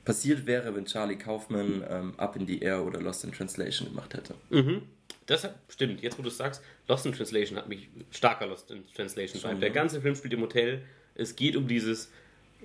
passiert 0.06 0.46
wäre, 0.46 0.76
wenn 0.76 0.86
Charlie 0.86 1.16
Kaufman 1.16 1.84
ähm, 1.90 2.14
Up 2.18 2.36
in 2.36 2.46
the 2.48 2.60
Air 2.60 2.86
oder 2.86 3.02
Lost 3.02 3.24
in 3.24 3.32
Translation 3.32 3.90
gemacht 3.90 4.14
hätte. 4.14 4.36
Mhm. 4.50 4.84
Das 5.26 5.44
hat, 5.44 5.56
stimmt, 5.70 6.02
jetzt 6.02 6.18
wo 6.18 6.22
du 6.22 6.28
es 6.28 6.38
sagst, 6.38 6.62
Lost 6.88 7.06
in 7.06 7.14
Translation 7.14 7.58
hat 7.58 7.70
mich 7.70 7.88
starker 8.12 8.48
Lost 8.48 8.72
in 8.72 8.84
Translation 8.94 9.40
Schon. 9.40 9.60
Der 9.62 9.70
ne? 9.70 9.76
ganze 9.76 10.02
Film 10.02 10.16
spielt 10.16 10.34
im 10.34 10.42
Hotel. 10.42 10.82
Es 11.16 11.36
geht 11.36 11.56
um 11.56 11.68
dieses, 11.68 12.12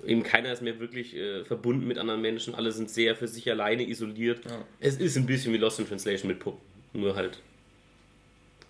eben 0.05 0.23
keiner 0.23 0.53
ist 0.53 0.63
mehr 0.63 0.81
wirklich 0.81 1.15
äh, 1.15 1.45
verbunden 1.45 1.87
mit 1.87 1.99
anderen 1.99 2.21
Menschen, 2.21 2.55
alle 2.55 2.73
sind 2.73 2.91
sehr 2.91 3.15
für 3.15 3.29
sich 3.29 3.49
alleine 3.51 3.89
isoliert. 3.89 4.45
Ja. 4.45 4.65
Es 4.81 4.97
ist 4.97 5.17
ein 5.17 5.27
bisschen 5.27 5.53
wie 5.53 5.59
Lost 5.59 5.79
in 5.79 5.87
Translation 5.87 6.29
mit 6.29 6.41
Puppen, 6.41 6.61
nur 6.93 7.15
halt 7.17 7.41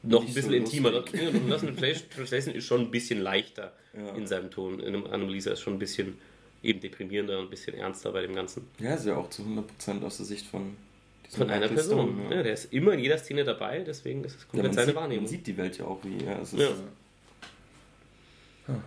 noch 0.02 0.20
ein 0.20 0.26
bisschen 0.26 0.50
so 0.50 0.56
intimer. 0.56 0.92
Ja, 1.12 1.30
Lost 1.48 1.64
in 1.64 1.76
Translation 1.76 2.54
ist 2.54 2.64
schon 2.66 2.82
ein 2.82 2.90
bisschen 2.90 3.20
leichter 3.20 3.72
Ja. 3.94 4.14
in 4.14 4.26
seinem 4.26 4.50
Ton. 4.50 4.80
In 4.80 4.88
einem 4.94 5.06
Anomalisa 5.06 5.50
ist 5.52 5.60
schon 5.60 5.74
ein 5.74 5.78
bisschen 5.78 6.18
eben 6.62 6.80
deprimierender 6.80 7.38
und 7.38 7.46
ein 7.46 7.50
bisschen 7.50 7.74
ernster 7.74 8.12
bei 8.12 8.22
dem 8.22 8.34
Ganzen. 8.34 8.66
Ja, 8.78 8.94
ist 8.94 9.06
ja 9.06 9.16
auch 9.16 9.28
zu 9.30 9.42
100% 9.42 10.02
aus 10.04 10.16
der 10.18 10.26
Sicht 10.26 10.46
von 10.46 10.76
Von 11.30 11.50
einer 11.50 11.68
Person. 11.68 12.14
Stone, 12.20 12.34
ja. 12.36 12.42
der 12.42 12.52
ist 12.54 12.72
immer 12.72 12.92
in 12.94 13.00
jeder 13.00 13.18
Szene 13.18 13.44
dabei, 13.44 13.80
deswegen 13.80 14.24
ist 14.24 14.36
es 14.36 14.42
Ja, 14.42 14.48
komplett 14.48 14.66
man, 14.66 14.72
seine 14.74 14.86
sieht, 14.86 14.94
Wahrnehmung. 14.96 15.24
man 15.24 15.28
sieht 15.30 15.46
die 15.46 15.56
Welt 15.56 15.78
ja 15.78 15.84
auch 15.84 15.98
wie. 16.04 16.24
Ja, 16.24 16.38
es 16.40 16.52
ist, 16.52 16.60
Ja. 16.60 16.68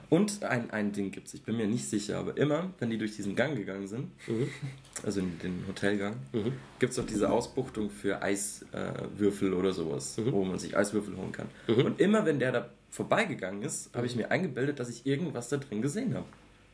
Und 0.10 0.44
ein, 0.44 0.70
ein 0.72 0.92
Ding 0.92 1.12
gibt's, 1.12 1.34
ich 1.34 1.42
bin 1.44 1.58
mir 1.58 1.68
nicht 1.68 1.86
sicher, 1.90 2.20
aber 2.20 2.38
immer, 2.38 2.70
wenn 2.80 2.90
die 2.92 2.98
durch 2.98 3.16
diesen 3.16 3.36
Gang 3.36 3.56
gegangen 3.56 3.88
sind, 3.88 4.12
Mhm. 4.28 4.48
also 5.04 5.20
in 5.22 5.40
den 5.40 5.64
Hotelgang, 5.68 6.16
Mhm. 6.34 6.54
gibt's 6.80 7.00
auch 7.00 7.06
diese 7.06 7.32
Ausbuchtung 7.32 7.90
für 7.90 8.22
Eiswürfel 8.22 9.52
äh, 9.54 9.56
oder 9.56 9.74
sowas, 9.74 10.18
Mhm. 10.18 10.32
wo 10.32 10.44
man 10.46 10.60
sich 10.60 10.78
Eiswürfel 10.78 11.18
holen 11.18 11.32
kann. 11.32 11.48
Mhm. 11.68 11.86
Und 11.86 12.00
immer, 12.00 12.26
wenn 12.26 12.40
der 12.40 12.52
da 12.52 12.70
vorbeigegangen 12.92 13.64
ist, 13.64 13.90
habe 13.96 14.06
ich 14.06 14.16
mir 14.16 14.30
eingebildet, 14.32 14.80
dass 14.80 14.90
ich 14.90 15.06
irgendwas 15.06 15.50
da 15.50 15.58
drin 15.58 15.82
gesehen 15.82 16.14
habe. 16.14 16.26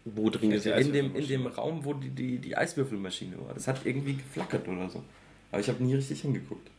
Wo 0.05 0.29
drin 0.29 0.51
Ja, 0.51 0.57
ist 0.57 0.65
In 0.65 0.93
dem, 0.93 1.15
in 1.15 1.27
dem 1.27 1.47
Raum, 1.47 1.83
wo 1.85 1.93
die, 1.93 2.09
die, 2.09 2.39
die 2.39 2.57
Eiswürfelmaschine 2.57 3.37
war. 3.45 3.53
Das 3.53 3.67
hat 3.67 3.85
irgendwie 3.85 4.15
geflackert 4.15 4.67
oder 4.67 4.89
so. 4.89 5.03
Aber 5.51 5.59
ich 5.61 5.69
habe 5.69 5.83
nie 5.83 5.93
richtig 5.95 6.21
hingeguckt. 6.21 6.69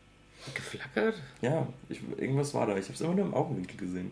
geflackert? 0.54 1.14
Ja, 1.42 1.66
ich, 1.88 2.00
irgendwas 2.16 2.54
war 2.54 2.66
da. 2.66 2.76
Ich 2.76 2.84
habe 2.86 2.94
es 2.94 3.00
immer 3.00 3.14
nur 3.14 3.26
im 3.26 3.34
Augenwinkel 3.34 3.76
gesehen. 3.76 4.10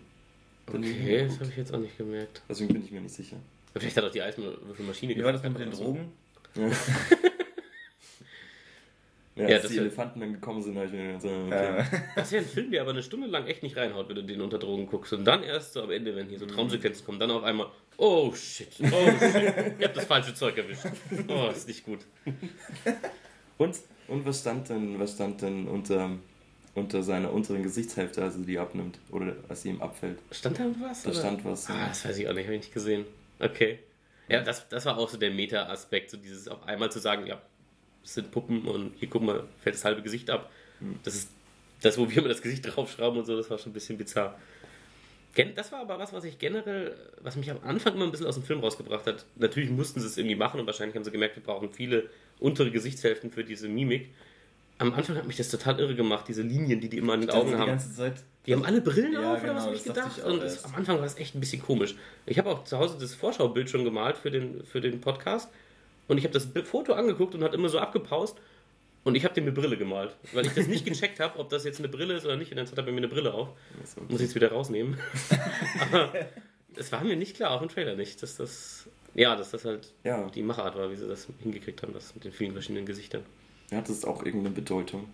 Okay, 0.68 1.26
das 1.28 1.38
habe 1.40 1.50
ich 1.50 1.56
jetzt 1.56 1.72
auch 1.74 1.78
nicht 1.78 1.96
gemerkt. 1.96 2.42
Deswegen 2.48 2.72
bin 2.72 2.84
ich 2.84 2.90
mir 2.90 3.00
nicht 3.00 3.14
sicher. 3.14 3.36
Vielleicht 3.74 3.96
hat 3.96 4.04
auch 4.04 4.10
die 4.10 4.22
Eiswürfelmaschine 4.22 5.14
Wie 5.14 5.22
war 5.22 5.32
das 5.32 5.42
mit 5.42 5.58
den. 5.58 5.70
Drogen? 5.70 6.12
Ja, 9.36 9.48
Ja, 9.48 9.56
als 9.56 9.64
das 9.64 9.72
die 9.72 9.78
Elefanten 9.78 10.20
dann 10.20 10.32
gekommen 10.32 10.62
sind, 10.62 10.76
habe 10.76 10.86
ich 10.86 10.92
mir 10.92 11.06
gedacht, 11.08 11.20
so, 11.22 11.28
okay. 11.28 11.78
Äh, 11.80 11.84
Das 12.14 12.28
ist 12.28 12.32
ja 12.32 12.38
ein 12.38 12.46
Film, 12.46 12.70
der 12.70 12.80
aber 12.80 12.92
eine 12.92 13.02
Stunde 13.02 13.26
lang 13.26 13.46
echt 13.46 13.62
nicht 13.62 13.76
reinhaut, 13.76 14.08
wenn 14.08 14.16
du 14.16 14.24
den 14.24 14.40
unter 14.40 14.58
Drogen 14.58 14.86
guckst. 14.86 15.12
Und 15.12 15.26
dann 15.26 15.42
erst 15.42 15.74
so 15.74 15.82
am 15.82 15.90
Ende, 15.90 16.16
wenn 16.16 16.26
hier 16.30 16.38
so 16.38 16.46
Traumsequenzen 16.46 17.04
kommen, 17.04 17.20
dann 17.20 17.30
auf 17.30 17.42
einmal, 17.42 17.66
oh 17.98 18.32
shit, 18.32 18.68
oh 18.80 19.10
shit, 19.18 19.54
ich 19.78 19.84
hab 19.84 19.92
das 19.92 20.06
falsche 20.06 20.32
Zeug 20.32 20.56
erwischt. 20.56 20.86
Oh, 21.28 21.50
ist 21.50 21.68
nicht 21.68 21.84
gut. 21.84 21.98
Und, 23.58 23.76
und 24.08 24.24
was 24.24 24.40
stand 24.40 24.70
denn, 24.70 24.98
was 24.98 25.12
stand 25.12 25.42
denn 25.42 25.68
unter, 25.68 26.12
unter 26.76 27.02
seiner 27.02 27.32
unteren 27.32 27.62
Gesichtshälfte, 27.62 28.22
als 28.22 28.36
er 28.36 28.42
die 28.42 28.58
abnimmt? 28.58 28.98
Oder 29.10 29.34
als 29.48 29.62
sie 29.62 29.70
ihm 29.70 29.80
abfällt? 29.80 30.18
Stand 30.30 30.58
da 30.58 30.64
was? 30.80 31.02
Da 31.02 31.10
oder? 31.10 31.18
stand 31.18 31.44
was. 31.44 31.68
Ah, 31.68 31.88
das 31.88 32.04
weiß 32.04 32.18
ich 32.18 32.28
auch 32.28 32.34
nicht, 32.34 32.44
habe 32.44 32.54
ich 32.54 32.62
nicht 32.62 32.74
gesehen. 32.74 33.04
Okay. 33.40 33.80
Ja, 34.28 34.42
das, 34.42 34.68
das 34.68 34.84
war 34.84 34.98
auch 34.98 35.08
so 35.08 35.16
der 35.16 35.30
Meta-Aspekt, 35.30 36.10
so 36.10 36.16
dieses 36.16 36.48
auf 36.48 36.62
einmal 36.66 36.90
zu 36.92 36.98
sagen, 36.98 37.26
ja, 37.26 37.40
es 38.04 38.14
sind 38.14 38.30
Puppen 38.30 38.62
und 38.66 38.94
hier 38.98 39.08
guck 39.08 39.22
mal, 39.22 39.44
fällt 39.58 39.76
das 39.76 39.84
halbe 39.84 40.02
Gesicht 40.02 40.30
ab. 40.30 40.50
Das 41.02 41.14
ist 41.14 41.30
das, 41.80 41.98
wo 41.98 42.08
wir 42.08 42.18
immer 42.18 42.28
das 42.28 42.42
Gesicht 42.42 42.64
draufschrauben 42.64 43.20
und 43.20 43.24
so, 43.24 43.36
das 43.36 43.50
war 43.50 43.58
schon 43.58 43.70
ein 43.70 43.74
bisschen 43.74 43.98
bizarr. 43.98 44.38
Das 45.54 45.70
war 45.70 45.80
aber 45.80 45.98
was, 45.98 46.14
was 46.14 46.24
ich 46.24 46.38
generell, 46.38 46.96
was 47.20 47.36
mich 47.36 47.50
am 47.50 47.58
Anfang 47.62 47.94
immer 47.94 48.04
ein 48.04 48.10
bisschen 48.10 48.26
aus 48.26 48.36
dem 48.36 48.44
Film 48.44 48.60
rausgebracht 48.60 49.06
hat. 49.06 49.26
Natürlich 49.36 49.68
mussten 49.68 50.00
sie 50.00 50.06
es 50.06 50.16
irgendwie 50.16 50.34
machen 50.34 50.58
und 50.60 50.66
wahrscheinlich 50.66 50.96
haben 50.96 51.04
sie 51.04 51.10
gemerkt, 51.10 51.36
wir 51.36 51.42
brauchen 51.42 51.70
viele 51.70 52.08
untere 52.38 52.70
Gesichtshälften 52.70 53.30
für 53.30 53.44
diese 53.44 53.68
Mimik. 53.68 54.10
Am 54.78 54.92
Anfang 54.92 55.16
hat 55.16 55.26
mich 55.26 55.36
das 55.36 55.48
total 55.48 55.80
irre 55.80 55.94
gemacht, 55.94 56.26
diese 56.28 56.42
Linien, 56.42 56.80
die 56.80 56.88
die 56.88 56.98
immer 56.98 57.14
an 57.14 57.22
den 57.22 57.30
Augen 57.30 57.50
die 57.50 57.56
haben. 57.56 57.80
Die 58.44 58.52
haben 58.52 58.64
alle 58.64 58.80
Brillen 58.80 59.14
Ja, 59.14 59.34
auf, 59.34 59.42
oder 59.42 59.54
was 59.54 59.64
genau, 59.64 59.66
habe 59.66 59.74
ich 59.76 59.84
gedacht? 59.84 60.18
ich 60.18 60.24
und 60.24 60.42
das, 60.42 60.64
am 60.64 60.74
Anfang 60.74 60.96
war 60.96 61.02
das 61.04 61.16
echt 61.18 61.34
ein 61.34 61.40
bisschen 61.40 61.62
komisch. 61.62 61.96
Ich 62.26 62.38
habe 62.38 62.50
auch 62.50 62.64
zu 62.64 62.78
Hause 62.78 62.98
das 63.00 63.14
Vorschaubild 63.14 63.70
schon 63.70 63.84
gemalt 63.84 64.16
für 64.18 64.30
den, 64.30 64.64
für 64.64 64.80
den 64.80 65.00
Podcast 65.00 65.48
und 66.08 66.18
ich 66.18 66.24
habe 66.24 66.34
das 66.34 66.48
Foto 66.64 66.92
angeguckt 66.92 67.34
und 67.34 67.42
hat 67.42 67.54
immer 67.54 67.68
so 67.68 67.78
abgepaust 67.78 68.36
und 69.04 69.14
ich 69.14 69.24
habe 69.24 69.34
den 69.34 69.44
mit 69.46 69.54
Brille 69.54 69.76
gemalt, 69.76 70.16
weil 70.32 70.46
ich 70.46 70.52
das 70.52 70.66
nicht 70.66 70.84
gecheckt 70.84 71.20
habe, 71.20 71.38
ob 71.38 71.48
das 71.48 71.64
jetzt 71.64 71.78
eine 71.78 71.88
Brille 71.88 72.14
ist 72.14 72.24
oder 72.26 72.36
nicht. 72.36 72.50
Und 72.50 72.58
dann 72.58 72.66
hat 72.66 72.76
er 72.76 72.82
bei 72.82 72.90
mir 72.92 72.98
eine 72.98 73.08
Brille 73.08 73.32
auf. 73.32 73.48
Muss 74.08 74.20
ich 74.20 74.26
jetzt 74.26 74.34
wieder 74.34 74.50
rausnehmen. 74.50 74.98
Aber 75.80 76.12
es 76.74 76.92
war 76.92 77.02
mir 77.02 77.16
nicht 77.16 77.36
klar, 77.36 77.52
auch 77.52 77.62
im 77.62 77.68
Trailer 77.68 77.94
nicht, 77.96 78.22
dass 78.22 78.36
das, 78.36 78.88
ja, 79.14 79.34
dass 79.36 79.52
das 79.52 79.64
halt 79.64 79.92
Ja, 80.04 80.28
die 80.28 80.42
Machart 80.42 80.76
war, 80.76 80.90
wie 80.90 80.96
sie 80.96 81.06
das 81.08 81.28
hingekriegt 81.42 81.82
haben, 81.82 81.92
das 81.92 82.14
mit 82.14 82.24
den 82.24 82.32
vielen 82.32 82.52
verschiedenen 82.52 82.84
Gesichtern. 82.84 83.22
Hat 83.72 83.88
es 83.88 84.04
auch 84.04 84.24
irgendeine 84.24 84.54
Bedeutung? 84.54 85.08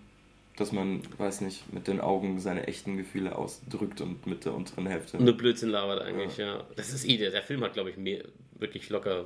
Dass 0.57 0.71
man, 0.71 1.01
weiß 1.17 1.41
nicht, 1.41 1.73
mit 1.73 1.89
den 1.89 2.01
Augen 2.01 2.39
seine 2.39 2.67
echten 2.67 2.99
Gefühle 2.99 3.37
ausdrückt 3.37 4.03
und 4.03 4.27
mit 4.27 4.45
der 4.45 4.55
unteren 4.55 4.87
Hälfte. 4.87 5.23
Nur 5.23 5.35
Blödsinn 5.35 5.71
labert 5.71 6.03
eigentlich, 6.03 6.37
ja. 6.37 6.65
Das 6.77 6.93
ist 6.93 7.09
eh, 7.09 7.17
der, 7.17 7.31
der 7.31 7.43
Film 7.43 7.63
hat, 7.63 7.73
glaube 7.73 7.91
ich, 7.91 7.97
mehr, 7.97 8.25
wirklich 8.59 8.91
locker 8.91 9.25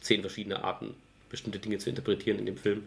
zehn 0.00 0.22
verschiedene 0.22 0.64
Arten, 0.64 0.94
bestimmte 1.28 1.58
Dinge 1.58 1.78
zu 1.78 1.90
interpretieren 1.90 2.38
in 2.38 2.46
dem 2.46 2.56
Film. 2.56 2.82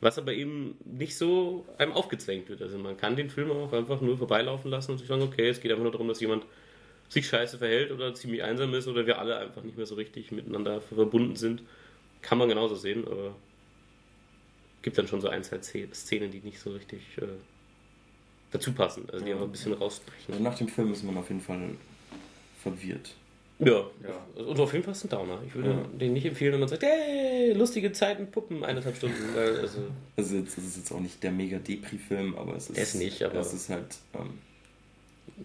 Was 0.00 0.18
aber 0.18 0.34
eben 0.34 0.76
nicht 0.84 1.16
so 1.16 1.64
einem 1.78 1.92
aufgezwängt 1.92 2.48
wird. 2.48 2.62
Also 2.62 2.78
man 2.78 2.96
kann 2.96 3.16
den 3.16 3.30
Film 3.30 3.50
auch 3.50 3.72
einfach 3.72 4.00
nur 4.00 4.18
vorbeilaufen 4.18 4.70
lassen 4.70 4.92
und 4.92 4.98
sich 4.98 5.08
sagen, 5.08 5.22
okay, 5.22 5.48
es 5.48 5.60
geht 5.60 5.72
einfach 5.72 5.82
nur 5.82 5.92
darum, 5.92 6.08
dass 6.08 6.20
jemand 6.20 6.44
sich 7.08 7.26
scheiße 7.26 7.58
verhält 7.58 7.90
oder 7.90 8.14
ziemlich 8.14 8.42
einsam 8.42 8.74
ist 8.74 8.86
oder 8.86 9.06
wir 9.06 9.18
alle 9.18 9.38
einfach 9.38 9.62
nicht 9.62 9.76
mehr 9.76 9.86
so 9.86 9.94
richtig 9.94 10.30
miteinander 10.30 10.80
verbunden 10.80 11.36
sind. 11.36 11.62
Kann 12.22 12.38
man 12.38 12.48
genauso 12.48 12.74
sehen, 12.74 13.04
aber 13.06 13.34
gibt 14.84 14.96
dann 14.98 15.08
schon 15.08 15.20
so 15.20 15.28
ein, 15.28 15.42
zwei 15.42 15.58
Szenen, 15.60 16.30
die 16.30 16.38
nicht 16.40 16.60
so 16.60 16.70
richtig 16.70 17.00
äh, 17.18 17.22
dazu 18.52 18.72
passen. 18.72 19.08
Also 19.10 19.24
die 19.24 19.30
Ja. 19.30 19.36
einfach 19.36 19.48
ein 19.48 19.52
bisschen 19.52 19.72
rausbrechen. 19.72 20.34
Also 20.34 20.42
nach 20.44 20.56
dem 20.56 20.68
Film 20.68 20.92
ist 20.92 21.02
man 21.02 21.16
auf 21.16 21.28
jeden 21.28 21.40
Fall 21.40 21.70
verwirrt. 22.62 23.14
Ja. 23.60 23.84
Ja. 24.02 24.42
Und 24.44 24.58
auf 24.60 24.72
jeden 24.72 24.84
Fall 24.84 24.92
ist 24.92 25.04
ein 25.04 25.08
Downer. 25.10 25.40
Ich 25.46 25.54
würde 25.54 25.70
Ja. 25.70 25.98
den 25.98 26.12
nicht 26.12 26.26
empfehlen, 26.26 26.52
wenn 26.54 26.60
man 26.60 26.68
sagt, 26.68 26.82
hey, 26.82 27.52
lustige 27.52 27.92
Zeiten, 27.92 28.30
Puppen, 28.30 28.64
eineinhalb 28.64 28.96
Stunden. 28.96 29.16
Also, 29.36 29.78
Also 30.16 30.36
jetzt, 30.36 30.58
es 30.58 30.64
ist 30.66 30.76
jetzt 30.76 30.92
auch 30.92 31.00
nicht 31.00 31.22
der 31.22 31.30
mega 31.32 31.58
Depri-Film, 31.58 32.36
aber 32.36 32.56
es 32.56 32.68
ist. 32.70 32.78
Ist 32.78 32.94
nicht, 32.96 33.22
aber- 33.22 33.38
Es 33.40 33.52
ist 33.52 33.68
halt. 33.70 33.96
Ähm, 34.14 34.38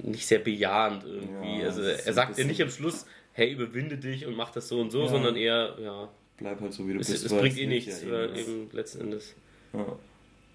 nicht 0.04 0.28
sehr 0.28 0.39
bejahend 0.39 1.04
irgendwie. 1.06 1.60
Ja, 1.62 1.67
also 1.67 1.82
er 1.82 2.13
sagt 2.13 2.38
ja 2.38 2.43
nicht 2.45 2.62
am 2.62 2.69
Schluss, 2.69 3.06
hey, 3.34 3.52
überwinde 3.52 3.97
dich 3.97 4.25
und 4.25 4.36
mach 4.36 4.52
das 4.52 4.67
so 4.67 4.80
und 4.82 4.91
so, 4.91 5.04
Ja. 5.04 5.08
sondern 5.08 5.36
eher, 5.36 5.75
ja, 5.82 6.10
bleib 6.39 6.60
halt 6.62 6.73
so 6.73 6.88
wie 6.88 6.93
du 6.93 6.99
es, 6.99 7.10
bist. 7.10 7.25
es 7.25 7.34
bringt 7.34 7.58
eh 7.58 7.67
nichts, 7.67 8.02
ja 8.04 8.12
weil 8.12 8.21
irgendwas. 8.25 8.47
eben 8.47 8.69
letzten 8.71 9.02
Endes. 9.02 9.36
Ja. 9.73 9.99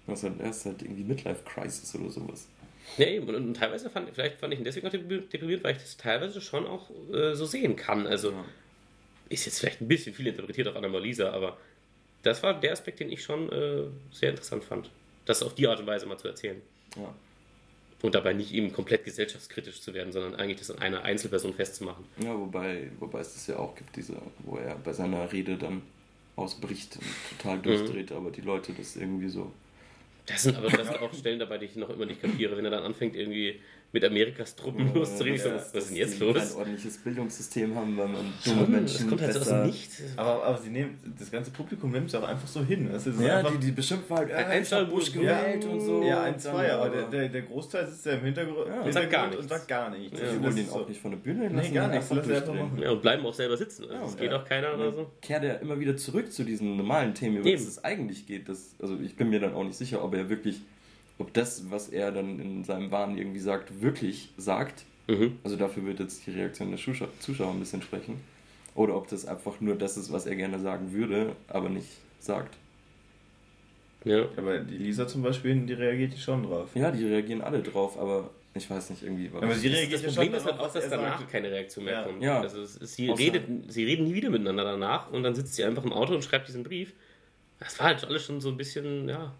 Das 0.07 0.23
ist 0.23 0.29
halt, 0.29 0.65
halt 0.65 0.81
irgendwie 0.83 1.03
Midlife-Crisis 1.03 1.95
oder 1.95 2.09
sowas. 2.11 2.47
Ja, 2.97 3.07
eben. 3.07 3.27
Und, 3.27 3.35
und 3.35 3.53
teilweise 3.55 3.89
fand, 3.89 4.09
vielleicht 4.13 4.39
fand 4.39 4.53
ich 4.53 4.59
ihn 4.59 4.65
deswegen 4.65 4.85
auch 4.87 4.91
deprimiert, 4.91 5.63
weil 5.63 5.75
ich 5.75 5.81
das 5.81 5.97
teilweise 5.97 6.39
schon 6.41 6.67
auch 6.67 6.89
äh, 7.11 7.33
so 7.33 7.45
sehen 7.45 7.75
kann. 7.75 8.05
Also 8.05 8.31
Ja. 8.31 8.45
ist 9.29 9.45
jetzt 9.45 9.59
vielleicht 9.59 9.81
ein 9.81 9.87
bisschen 9.87 10.13
viel 10.13 10.27
interpretiert 10.27 10.67
auf 10.67 10.75
Anomalisa, 10.75 11.31
aber 11.31 11.57
das 12.21 12.43
war 12.43 12.59
der 12.59 12.73
Aspekt, 12.73 12.99
den 12.99 13.11
ich 13.11 13.23
schon 13.23 13.51
äh, 13.51 13.83
sehr 14.11 14.29
interessant 14.29 14.63
fand. 14.63 14.91
Das 15.25 15.41
auf 15.41 15.55
die 15.55 15.67
Art 15.67 15.79
und 15.79 15.87
Weise 15.87 16.05
mal 16.05 16.17
zu 16.19 16.27
erzählen. 16.27 16.61
Ja. 16.95 17.13
Und 18.05 18.13
dabei 18.13 18.33
nicht 18.33 18.53
eben 18.53 18.71
komplett 18.71 19.03
gesellschaftskritisch 19.03 19.81
zu 19.81 19.95
werden, 19.95 20.13
sondern 20.13 20.35
eigentlich 20.35 20.59
das 20.59 20.69
an 20.69 20.77
einer 20.77 21.01
Einzelperson 21.01 21.55
festzumachen. 21.55 22.05
Ja, 22.21 22.37
wobei, 22.37 22.91
wobei 22.99 23.19
es 23.19 23.33
das 23.33 23.47
ja 23.47 23.57
auch 23.57 23.73
gibt, 23.75 23.95
diese, 23.95 24.15
wo 24.43 24.57
er 24.57 24.75
bei 24.75 24.93
seiner 24.93 25.31
Rede 25.31 25.57
dann 25.57 25.81
ausbricht 26.35 26.97
und 26.97 27.37
total 27.37 27.59
durchdreht, 27.59 28.11
aber 28.11 28.29
die 28.29 28.41
Leute 28.41 28.73
das 28.73 28.95
irgendwie 28.95 29.29
so. 29.29 29.51
Das 30.27 30.43
sind 30.43 30.55
aber 30.55 30.69
das 30.69 30.85
sind 30.85 30.99
auch 30.99 31.13
Stellen 31.15 31.39
dabei, 31.39 31.57
die 31.57 31.65
ich 31.65 31.75
noch 31.75 31.89
immer 31.89 32.05
nicht 32.05 32.21
kapiere, 32.21 32.55
wenn 32.55 32.65
er 32.65 32.71
dann 32.71 32.83
anfängt, 32.83 33.15
irgendwie 33.15 33.59
mit 33.95 34.03
Amerikas 34.03 34.55
Truppen 34.57 34.93
loszureden. 34.93 35.35
Ich 35.35 35.41
so, 35.41 35.49
Ja, 35.49 35.55
was, 35.55 35.73
was 35.73 35.83
ist 35.83 35.89
denn 35.91 35.97
jetzt 35.97 36.19
die 36.19 36.23
los? 36.23 36.35
Kein 36.35 36.57
ordentliches 36.57 36.97
Bildungssystem 36.97 37.73
haben, 37.75 37.97
weil 37.97 38.07
man 38.09 38.33
dumme 38.43 38.67
Menschen 38.67 38.97
das 38.99 39.07
kommt 39.07 39.21
halt 39.21 39.33
so 39.33 39.39
aus 39.39 39.45
besser... 39.45 39.61
dem 39.61 39.67
Nichts. 39.67 40.01
Aber, 40.17 40.43
aber 40.43 40.57
sie 40.57 40.69
nehmen, 40.69 40.99
das 41.17 41.31
ganze 41.31 41.51
Publikum 41.51 41.91
nimmt 41.91 42.09
es 42.09 42.15
auch 42.15 42.27
einfach 42.27 42.47
so 42.47 42.61
hin. 42.63 42.89
Das 42.91 43.07
ist 43.07 43.19
Ja, 43.21 43.37
einfach, 43.37 43.51
die, 43.53 43.57
die 43.65 43.71
beschimpfen 43.71 44.15
halt, 44.17 44.31
Ein 44.33 44.51
äh, 44.51 44.61
ich 44.61 44.71
hab 44.73 44.89
Bush 44.89 45.11
gewählt 45.13 45.63
und 45.65 45.79
so. 45.79 46.03
Ja, 46.03 46.23
ein, 46.23 46.37
zwei, 46.37 46.73
aber 46.73 46.89
der, 46.89 47.03
der, 47.07 47.29
der 47.29 47.41
Großteil 47.43 47.87
sitzt 47.87 48.05
ja 48.05 48.11
im 48.13 48.21
Hintergrund, 48.25 48.67
Ja, 48.67 48.81
und 48.81 48.91
sagt 48.93 49.09
gar 49.09 49.29
Hintergrund 49.29 49.33
und 49.33 49.39
nichts. 49.39 49.49
sagt 49.49 49.67
gar 49.69 49.89
nichts. 49.89 50.19
Ja. 50.19 50.25
Die 50.33 50.39
holen 50.45 50.57
ihn 50.57 50.69
auch 50.69 50.73
so- 50.81 50.85
nicht 50.89 51.01
von 51.01 51.11
der 51.11 51.17
Bühne, 51.17 51.49
Nee, 51.49 51.55
lassen 51.55 51.73
gar 51.73 51.85
ihn 51.87 51.91
nichts, 51.91 52.11
einfach 52.11 52.53
machen. 52.53 52.79
Ja, 52.81 52.91
und 52.91 53.01
bleiben 53.01 53.25
auch 53.25 53.33
selber 53.33 53.55
sitzen. 53.55 53.83
Also 53.83 53.95
Ja, 53.95 54.05
es 54.05 54.17
geht 54.17 54.31
ja. 54.31 54.41
auch 54.41 54.45
keiner 54.45 54.73
oder 54.75 54.91
so. 54.91 55.09
kehrt 55.21 55.43
er 55.45 55.61
immer 55.61 55.79
wieder 55.79 55.95
zurück 55.95 56.31
zu 56.33 56.43
diesen 56.43 56.75
normalen 56.75 57.13
Themen, 57.13 57.37
über 57.37 57.49
das 57.49 57.61
es 57.61 57.83
eigentlich 57.83 58.27
geht. 58.27 58.49
Das, 58.49 58.75
also 58.81 58.97
ich 59.01 59.15
bin 59.15 59.29
mir 59.29 59.39
dann 59.39 59.53
auch 59.53 59.63
nicht 59.63 59.77
sicher, 59.77 60.03
ob 60.03 60.13
er 60.15 60.29
wirklich, 60.29 60.61
ob 61.17 61.33
das, 61.33 61.69
was 61.71 61.89
er 61.89 62.11
dann 62.11 62.39
in 62.39 62.63
seinem 62.63 62.91
Wahn 62.91 63.17
irgendwie 63.17 63.39
sagt, 63.39 63.81
wirklich 63.81 64.29
sagt. 64.37 64.83
Mhm. 65.07 65.37
Also 65.43 65.55
dafür 65.55 65.85
wird 65.85 65.99
jetzt 65.99 66.25
die 66.25 66.31
Reaktion 66.31 66.69
der 66.71 66.79
Zuschauer, 66.79 67.09
Zuschauer 67.19 67.51
ein 67.51 67.59
bisschen 67.59 67.81
sprechen. 67.81 68.19
Oder 68.73 68.95
ob 68.97 69.07
das 69.07 69.25
einfach 69.25 69.61
nur 69.61 69.75
das 69.75 69.95
ist, 69.97 70.11
was 70.11 70.25
er 70.25 70.35
gerne 70.35 70.59
sagen 70.59 70.91
würde, 70.91 71.35
aber 71.47 71.69
nicht 71.69 71.87
sagt. 72.19 72.57
Ja. 74.03 74.25
Aber 74.37 74.59
die 74.59 74.77
Lisa 74.77 75.07
zum 75.07 75.23
Beispiel, 75.23 75.55
die 75.65 75.73
reagiert 75.73 76.13
die 76.13 76.17
schon 76.19 76.43
drauf. 76.43 76.69
Ja, 76.75 76.91
die 76.91 77.05
reagieren 77.05 77.41
alle 77.41 77.61
drauf, 77.63 77.97
aber 77.97 78.29
ich 78.53 78.69
weiß 78.69 78.91
nicht 78.91 79.03
irgendwie. 79.03 79.29
Aber 79.35 79.53
sie 79.55 79.67
reagiert 79.67 79.93
Das 80.03 80.15
ja 80.15 80.21
Problem 80.21 80.33
ist 80.35 80.45
halt 80.45 80.59
auch, 80.59 80.71
dass 80.71 80.75
was 80.83 80.89
danach 80.89 81.19
sagt. 81.19 81.31
keine 81.31 81.49
Reaktion 81.51 81.85
mehr 81.85 81.93
Ja. 81.93 82.03
kommt. 82.03 82.21
Ja. 82.21 82.41
Also 82.41 82.61
ist, 82.61 82.79
sie, 82.95 83.09
Außer- 83.09 83.17
redet, 83.17 83.43
sie 83.71 83.83
reden 83.83 84.05
nie 84.05 84.13
wieder 84.13 84.29
miteinander 84.29 84.63
danach 84.63 85.11
und 85.11 85.23
dann 85.23 85.33
sitzt 85.33 85.55
sie 85.55 85.63
einfach 85.63 85.83
im 85.83 85.93
Auto 85.93 86.13
und 86.13 86.23
schreibt 86.23 86.47
diesen 86.47 86.63
Brief. 86.63 86.93
Das 87.59 87.79
war 87.79 87.87
halt 87.87 88.03
alles 88.05 88.23
schon 88.23 88.41
so 88.41 88.49
ein 88.49 88.57
bisschen, 88.57 89.07
ja, 89.09 89.33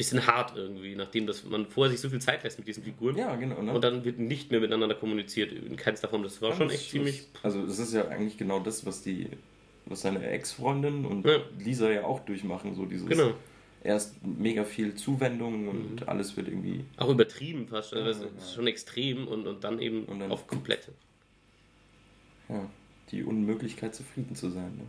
bisschen 0.00 0.26
hart 0.26 0.56
irgendwie, 0.56 0.94
nachdem 0.94 1.26
das, 1.26 1.44
man 1.44 1.66
vorher 1.66 1.90
sich 1.92 2.00
so 2.00 2.08
viel 2.08 2.20
Zeit 2.20 2.42
lässt 2.44 2.58
mit 2.58 2.66
diesen 2.68 2.82
Figuren. 2.82 3.16
Ja, 3.16 3.36
genau. 3.36 3.60
Ne? 3.62 3.72
Und 3.72 3.82
dann 3.84 4.04
wird 4.04 4.18
nicht 4.18 4.50
mehr 4.50 4.60
miteinander 4.60 4.94
kommuniziert, 4.94 5.52
in 5.52 5.76
keinster 5.76 6.08
Form. 6.08 6.22
Das 6.22 6.40
war 6.42 6.50
schon 6.52 6.68
Ganz 6.68 6.72
echt 6.74 6.90
Schluss. 6.90 6.92
ziemlich. 6.92 7.26
Also 7.42 7.62
es 7.64 7.78
ist 7.78 7.92
ja 7.94 8.08
eigentlich 8.08 8.36
genau 8.38 8.60
das, 8.60 8.84
was 8.86 9.02
die, 9.02 9.28
was 9.86 10.02
seine 10.02 10.26
Ex-Freundin 10.26 11.04
und 11.04 11.26
Ja. 11.26 11.38
Lisa 11.58 11.90
ja 11.90 12.04
auch 12.04 12.20
durchmachen, 12.20 12.74
so 12.74 12.84
dieses 12.86 13.06
Genau. 13.08 13.32
erst 13.84 14.14
mega 14.24 14.64
viel 14.64 14.94
Zuwendung 14.94 15.68
und 15.68 16.08
alles 16.08 16.36
wird 16.36 16.48
irgendwie. 16.48 16.84
Auch 16.96 17.08
übertrieben 17.10 17.66
fast. 17.68 17.94
Also 17.94 18.24
Ja, 18.24 18.28
das 18.30 18.44
ist 18.44 18.54
schon 18.54 18.66
extrem 18.66 19.26
und, 19.28 19.46
und 19.46 19.64
dann 19.64 19.78
eben 19.80 20.04
Und 20.04 20.20
dann- 20.20 20.30
auf 20.32 20.46
komplett. 20.46 20.88
Ja, 22.48 22.68
die 23.10 23.22
Unmöglichkeit 23.22 23.94
zufrieden 23.94 24.34
zu 24.34 24.50
sein. 24.50 24.76
Ne? 24.76 24.84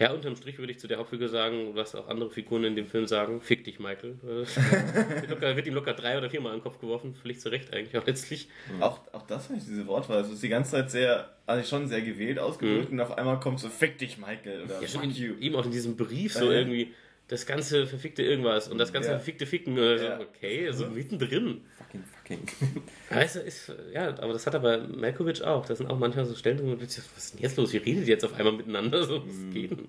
Ja, 0.00 0.12
unterm 0.12 0.34
Strich 0.34 0.58
würde 0.58 0.72
ich 0.72 0.78
zu 0.78 0.88
der 0.88 0.96
Hauptfigur 0.96 1.28
sagen, 1.28 1.74
was 1.74 1.94
auch 1.94 2.08
andere 2.08 2.30
Figuren 2.30 2.64
in 2.64 2.74
dem 2.74 2.86
Film 2.86 3.06
sagen, 3.06 3.42
fick 3.42 3.64
dich, 3.64 3.78
Michael. 3.78 4.16
Locker, 5.28 5.56
wird 5.56 5.66
ihm 5.66 5.74
locker 5.74 5.92
drei 5.92 6.16
oder 6.16 6.30
viermal 6.30 6.52
in 6.54 6.58
den 6.58 6.62
Kopf 6.64 6.80
geworfen, 6.80 7.14
völlig 7.14 7.38
zu 7.38 7.50
Recht 7.50 7.74
eigentlich 7.74 7.96
auch 7.98 8.06
letztlich. 8.06 8.48
Auch, 8.80 9.00
auch 9.12 9.26
das 9.26 9.46
fand 9.48 9.58
ich, 9.58 9.66
diese 9.66 9.86
Wortwahl. 9.86 10.20
Es 10.22 10.30
ist 10.30 10.42
die 10.42 10.48
ganze 10.48 10.70
Zeit 10.70 10.90
sehr, 10.90 11.28
also 11.46 11.68
schon 11.68 11.86
sehr 11.86 12.00
gewählt 12.00 12.38
ausgedrückt 12.38 12.90
und 12.90 13.00
auf 13.00 13.18
einmal 13.18 13.38
kommt 13.40 13.60
so, 13.60 13.68
fick 13.68 13.98
dich, 13.98 14.16
Michael, 14.16 14.62
oder 14.64 14.80
Ja, 14.80 14.88
schon 14.88 15.02
fuck 15.02 15.12
you. 15.12 15.34
in, 15.34 15.42
eben 15.42 15.56
auch 15.56 15.66
in 15.66 15.70
diesem 15.70 15.96
Brief 15.96 16.32
so 16.32 16.50
Ja, 16.50 16.60
ja. 16.60 16.86
Das 17.30 17.46
ganze 17.46 17.86
verfickte 17.86 18.22
irgendwas 18.24 18.66
und 18.68 18.78
das 18.78 18.92
ganze 18.92 19.10
Ja. 19.10 19.16
verfickte 19.16 19.46
Ficken 19.46 19.78
oder 19.78 19.98
so. 19.98 20.04
Ja. 20.04 20.20
Okay, 20.20 20.66
also 20.66 20.86
mittendrin. 20.88 21.60
Fucking, 21.78 22.04
fucking. 22.16 22.82
Weißt 23.10 23.36
du, 23.36 23.40
ist, 23.40 23.72
ja, 23.94 24.08
aber 24.18 24.32
das 24.32 24.46
hat 24.48 24.54
aber 24.56 24.78
Malkovich 24.88 25.42
auch. 25.44 25.64
Das 25.64 25.78
sind 25.78 25.86
auch 25.88 25.98
manchmal 25.98 26.24
so 26.24 26.34
Stellen, 26.34 26.58
wo 26.58 26.64
man 26.66 26.78
denkt, 26.78 26.96
was 27.14 27.24
ist 27.24 27.34
denn 27.34 27.42
jetzt 27.42 27.56
los? 27.56 27.72
Wie 27.72 27.76
redet 27.76 28.02
ihr 28.02 28.08
jetzt 28.08 28.24
auf 28.24 28.34
einmal 28.34 28.54
miteinander? 28.54 29.04
So, 29.04 29.24
was 29.26 29.32
Mhm. 29.36 29.54
geht 29.54 29.70
denn? 29.70 29.88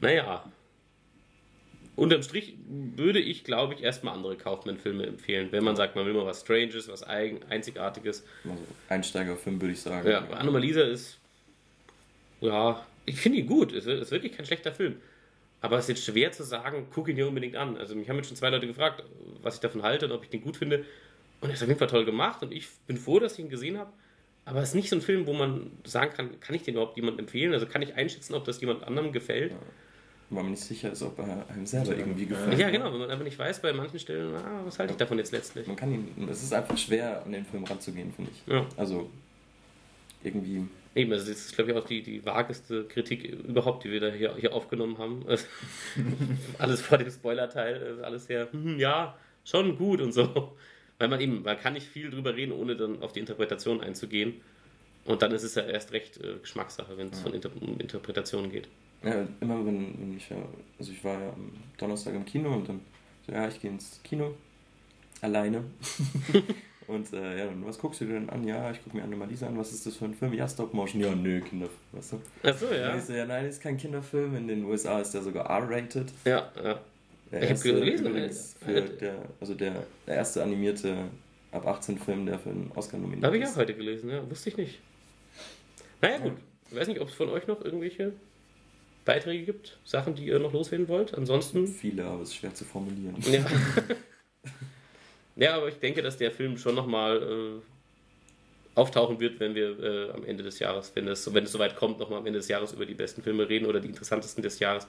Naja. 0.00 0.44
Unterm 1.94 2.22
Strich 2.22 2.54
würde 2.68 3.20
ich, 3.20 3.42
glaube 3.42 3.72
ich, 3.72 3.82
erstmal 3.82 4.12
andere 4.14 4.36
Kaufman-Filme 4.36 5.06
empfehlen. 5.06 5.48
Wenn 5.50 5.64
man 5.64 5.76
sagt, 5.76 5.96
man 5.96 6.04
will 6.04 6.12
mal 6.12 6.26
was 6.26 6.42
Stranges, 6.42 6.88
was 6.88 7.02
eigen, 7.02 7.42
Einzigartiges. 7.48 8.22
Also 8.44 8.62
Einsteigerfilm 8.90 9.58
würde 9.62 9.72
ich 9.72 9.80
sagen. 9.80 10.06
Ja, 10.06 10.28
Anomalisa 10.28 10.82
ist. 10.82 11.16
Ja, 12.42 12.84
ich 13.06 13.16
finde 13.18 13.38
ihn 13.38 13.46
gut. 13.46 13.72
Es 13.72 13.86
ist 13.86 14.10
wirklich 14.10 14.32
kein 14.36 14.44
schlechter 14.44 14.72
Film. 14.74 14.96
Aber 15.60 15.78
es 15.78 15.88
ist 15.88 15.88
jetzt 15.88 16.04
schwer 16.04 16.32
zu 16.32 16.44
sagen, 16.44 16.86
guck 16.92 17.08
ihn 17.08 17.16
dir 17.16 17.26
unbedingt 17.26 17.56
an. 17.56 17.76
Also, 17.76 17.94
mich 17.94 18.08
haben 18.08 18.16
jetzt 18.16 18.28
schon 18.28 18.36
zwei 18.36 18.50
Leute 18.50 18.66
gefragt, 18.66 19.02
was 19.42 19.54
ich 19.54 19.60
davon 19.60 19.82
halte 19.82 20.06
und 20.06 20.12
ob 20.12 20.22
ich 20.22 20.30
den 20.30 20.42
gut 20.42 20.56
finde. 20.56 20.84
Und 21.40 21.48
er 21.50 21.54
ist 21.54 21.62
auf 21.62 21.68
jeden 21.68 21.78
Fall 21.78 21.88
toll 21.88 22.04
gemacht 22.04 22.42
und 22.42 22.52
ich 22.52 22.68
bin 22.86 22.96
froh, 22.96 23.18
dass 23.18 23.34
ich 23.34 23.40
ihn 23.40 23.48
gesehen 23.48 23.78
habe. 23.78 23.92
Aber 24.44 24.60
es 24.60 24.70
ist 24.70 24.74
nicht 24.74 24.88
so 24.88 24.96
ein 24.96 25.02
Film, 25.02 25.26
wo 25.26 25.32
man 25.32 25.72
sagen 25.84 26.12
kann, 26.14 26.40
kann 26.40 26.54
ich 26.54 26.62
den 26.62 26.74
überhaupt 26.74 26.96
jemandem 26.96 27.26
empfehlen? 27.26 27.52
Also 27.52 27.66
kann 27.66 27.82
ich 27.82 27.94
einschätzen, 27.94 28.34
ob 28.34 28.44
das 28.44 28.60
jemand 28.60 28.84
anderem 28.84 29.12
gefällt? 29.12 29.52
Weil 30.30 30.42
man 30.42 30.52
nicht 30.52 30.62
sicher 30.62 30.92
ist, 30.92 31.02
ob 31.02 31.18
er 31.18 31.48
einem 31.48 31.66
selber 31.66 31.96
irgendwie 31.96 32.26
gefällt. 32.26 32.58
Ja, 32.58 32.70
genau, 32.70 32.92
wenn 32.92 33.00
man 33.00 33.10
aber 33.10 33.24
nicht 33.24 33.38
weiß 33.38 33.60
bei 33.60 33.72
manchen 33.72 33.98
Stellen, 33.98 34.34
ah, 34.34 34.62
was 34.64 34.78
halte 34.78 34.92
ich 34.92 34.96
davon 34.98 35.18
jetzt 35.18 35.32
letztlich? 35.32 35.66
Man 35.66 35.76
kann 35.76 35.92
ihn, 35.92 36.28
es 36.28 36.42
ist 36.42 36.52
einfach 36.52 36.76
schwer, 36.78 37.22
an 37.24 37.32
den 37.32 37.44
Film 37.44 37.64
ranzugehen, 37.64 38.12
finde 38.12 38.30
ich. 38.32 38.52
Ja. 38.52 38.66
Also, 38.76 39.10
irgendwie, 40.22 40.66
Eben, 40.96 41.12
also 41.12 41.26
das 41.30 41.36
ist, 41.36 41.54
glaube 41.54 41.70
ich, 41.70 41.76
auch 41.76 41.84
die, 41.84 42.02
die 42.02 42.24
vageste 42.24 42.84
Kritik 42.84 43.24
überhaupt, 43.24 43.84
die 43.84 43.90
wir 43.90 44.00
da 44.00 44.08
hier, 44.08 44.34
hier 44.36 44.54
aufgenommen 44.54 44.96
haben. 44.96 45.26
Also, 45.28 45.46
alles 46.58 46.80
vor 46.80 46.96
dem 46.96 47.10
Spoiler-Teil, 47.10 47.82
also 47.84 48.02
alles 48.02 48.26
sehr, 48.26 48.50
hm, 48.50 48.78
ja, 48.78 49.14
schon 49.44 49.76
gut 49.76 50.00
und 50.00 50.12
so. 50.12 50.56
Weil 50.98 51.08
man 51.08 51.20
eben, 51.20 51.42
man 51.42 51.60
kann 51.60 51.74
nicht 51.74 51.86
viel 51.86 52.10
drüber 52.10 52.34
reden, 52.34 52.52
ohne 52.52 52.76
dann 52.76 53.02
auf 53.02 53.12
die 53.12 53.20
Interpretation 53.20 53.82
einzugehen. 53.82 54.40
Und 55.04 55.20
dann 55.20 55.32
ist 55.32 55.42
es 55.42 55.54
ja 55.54 55.64
erst 55.64 55.92
recht 55.92 56.16
äh, 56.16 56.38
Geschmackssache, 56.40 56.96
wenn 56.96 57.08
es 57.08 57.20
von 57.20 57.34
Inter 57.34 57.50
um 57.60 57.78
Interpretationen 57.78 58.50
geht. 58.50 58.66
ja, 59.04 59.28
immer 59.42 59.64
wenn, 59.66 60.00
wenn 60.00 60.16
ich 60.16 60.30
ja, 60.30 60.38
also 60.78 60.92
ich 60.92 61.04
war 61.04 61.20
ja 61.20 61.28
am 61.28 61.52
Donnerstag 61.76 62.14
im 62.14 62.24
Kino 62.24 62.54
und 62.54 62.70
dann, 62.70 62.80
so, 63.26 63.32
ja, 63.32 63.46
ich 63.46 63.60
gehe 63.60 63.70
ins 63.70 64.00
Kino, 64.02 64.34
alleine. 65.20 65.62
und 66.88 67.12
äh, 67.12 67.38
ja, 67.38 67.48
und 67.48 67.64
was 67.66 67.78
guckst 67.78 68.00
du 68.00 68.04
dir 68.04 68.14
denn 68.14 68.30
an? 68.30 68.46
Ja, 68.46 68.70
ich 68.70 68.82
gucke 68.82 68.96
mir 68.96 69.02
Anomalisa 69.02 69.46
an, 69.46 69.58
was 69.58 69.72
ist 69.72 69.86
das 69.86 69.96
für 69.96 70.04
ein 70.06 70.14
Film? 70.14 70.32
Ja, 70.32 70.48
Stop 70.48 70.72
Motion, 70.74 71.00
ja, 71.02 71.14
nö, 71.14 71.40
Kinderfilm, 71.40 71.78
weißt 71.92 72.12
du? 72.12 72.48
Achso, 72.48 72.66
Ja. 72.66 72.76
ja. 72.76 72.96
Ich 72.96 73.04
so, 73.04 73.12
ja, 73.12 73.26
nein, 73.26 73.44
ist 73.46 73.60
kein 73.60 73.76
Kinderfilm, 73.76 74.36
in 74.36 74.48
den 74.48 74.64
USA 74.64 75.00
ist 75.00 75.12
der 75.12 75.22
sogar 75.22 75.46
R-rated. 75.50 76.12
Ja, 76.24 76.50
ja. 76.62 76.80
Der 77.32 77.38
Ich 77.42 77.44
hab 77.44 77.50
erste 77.50 77.72
gelesen, 77.74 78.06
übrigens 78.06 78.56
für 78.64 78.80
der, 78.82 79.14
also 79.40 79.54
der, 79.54 79.82
der 80.06 80.14
erste 80.14 80.42
animierte 80.42 80.96
ab 81.52 81.66
18 81.66 81.98
Film, 81.98 82.26
der 82.26 82.38
für 82.38 82.50
einen 82.50 82.70
Oscar 82.74 82.98
nominiert 82.98 83.24
Habe 83.24 83.36
ich 83.38 83.42
ist. 83.44 83.52
auch 83.54 83.56
heute 83.56 83.74
gelesen, 83.74 84.10
ja. 84.10 84.28
Wusste 84.30 84.50
ich 84.50 84.56
nicht. 84.56 84.78
Naja, 86.02 86.18
gut. 86.18 86.32
Ich 86.70 86.76
weiß 86.76 86.86
nicht, 86.88 87.00
ob 87.00 87.08
es 87.08 87.14
von 87.14 87.28
euch 87.30 87.46
noch 87.46 87.64
irgendwelche 87.64 88.12
Beiträge 89.04 89.44
gibt, 89.44 89.78
Sachen, 89.84 90.14
die 90.14 90.26
ihr 90.26 90.38
noch 90.38 90.52
loswerden 90.52 90.88
wollt. 90.88 91.14
Ansonsten. 91.14 91.66
Viele, 91.66 92.04
aber 92.04 92.22
es 92.22 92.28
ist 92.30 92.36
schwer 92.36 92.54
zu 92.54 92.64
formulieren. 92.64 93.16
Ja. 93.20 93.44
ja, 95.36 95.56
aber 95.56 95.68
ich 95.68 95.78
denke, 95.78 96.02
dass 96.02 96.16
der 96.16 96.30
Film 96.32 96.56
schon 96.58 96.74
nochmal 96.74 97.22
äh, 97.22 97.60
auftauchen 98.74 99.18
wird, 99.20 99.40
wenn 99.40 99.54
wir 99.54 99.78
äh, 99.82 100.10
am 100.12 100.24
Ende 100.24 100.42
des 100.42 100.58
Jahres, 100.58 100.92
wenn 100.94 101.08
es, 101.08 101.32
wenn 101.32 101.44
es 101.44 101.52
soweit 101.52 101.76
kommt, 101.76 101.98
nochmal 101.98 102.20
am 102.20 102.26
Ende 102.26 102.38
des 102.38 102.48
Jahres 102.48 102.72
über 102.72 102.84
die 102.86 102.94
besten 102.94 103.22
Filme 103.22 103.48
reden 103.48 103.66
oder 103.66 103.80
die 103.80 103.88
interessantesten 103.88 104.42
des 104.42 104.58
Jahres. 104.58 104.86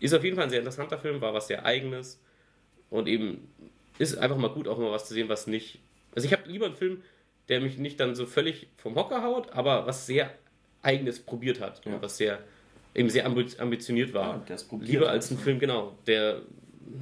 Ist 0.00 0.14
auf 0.14 0.24
jeden 0.24 0.36
Fall 0.36 0.44
ein 0.44 0.50
sehr 0.50 0.58
interessanter 0.60 0.98
Film, 0.98 1.20
war 1.20 1.34
was 1.34 1.48
sehr 1.48 1.64
Eigenes 1.64 2.18
und 2.90 3.08
eben 3.08 3.48
ist 3.98 4.16
einfach 4.16 4.36
mal 4.36 4.48
gut, 4.50 4.68
auch 4.68 4.78
mal 4.78 4.90
was 4.90 5.06
zu 5.08 5.14
sehen, 5.14 5.28
was 5.28 5.46
nicht. 5.46 5.78
Also 6.14 6.26
ich 6.26 6.32
habe 6.32 6.48
lieber 6.50 6.66
einen 6.66 6.76
Film, 6.76 7.02
der 7.48 7.60
mich 7.60 7.78
nicht 7.78 8.00
dann 8.00 8.14
so 8.14 8.26
völlig 8.26 8.68
vom 8.76 8.94
Hocker 8.94 9.22
haut, 9.22 9.50
aber 9.52 9.86
was 9.86 10.06
sehr 10.06 10.30
Eigenes 10.82 11.18
probiert 11.20 11.60
hat 11.60 11.84
Ja. 11.84 11.94
und 11.94 12.02
was 12.02 12.16
sehr 12.16 12.38
eben 12.94 13.10
sehr 13.10 13.28
ambi- 13.28 13.58
ambitioniert 13.58 14.14
war. 14.14 14.42
Ja, 14.48 14.56
probiert 14.68 14.90
Lieber 14.90 15.10
als 15.10 15.30
ein 15.30 15.36
Film, 15.38 15.58
genau, 15.58 15.96
der 16.06 16.40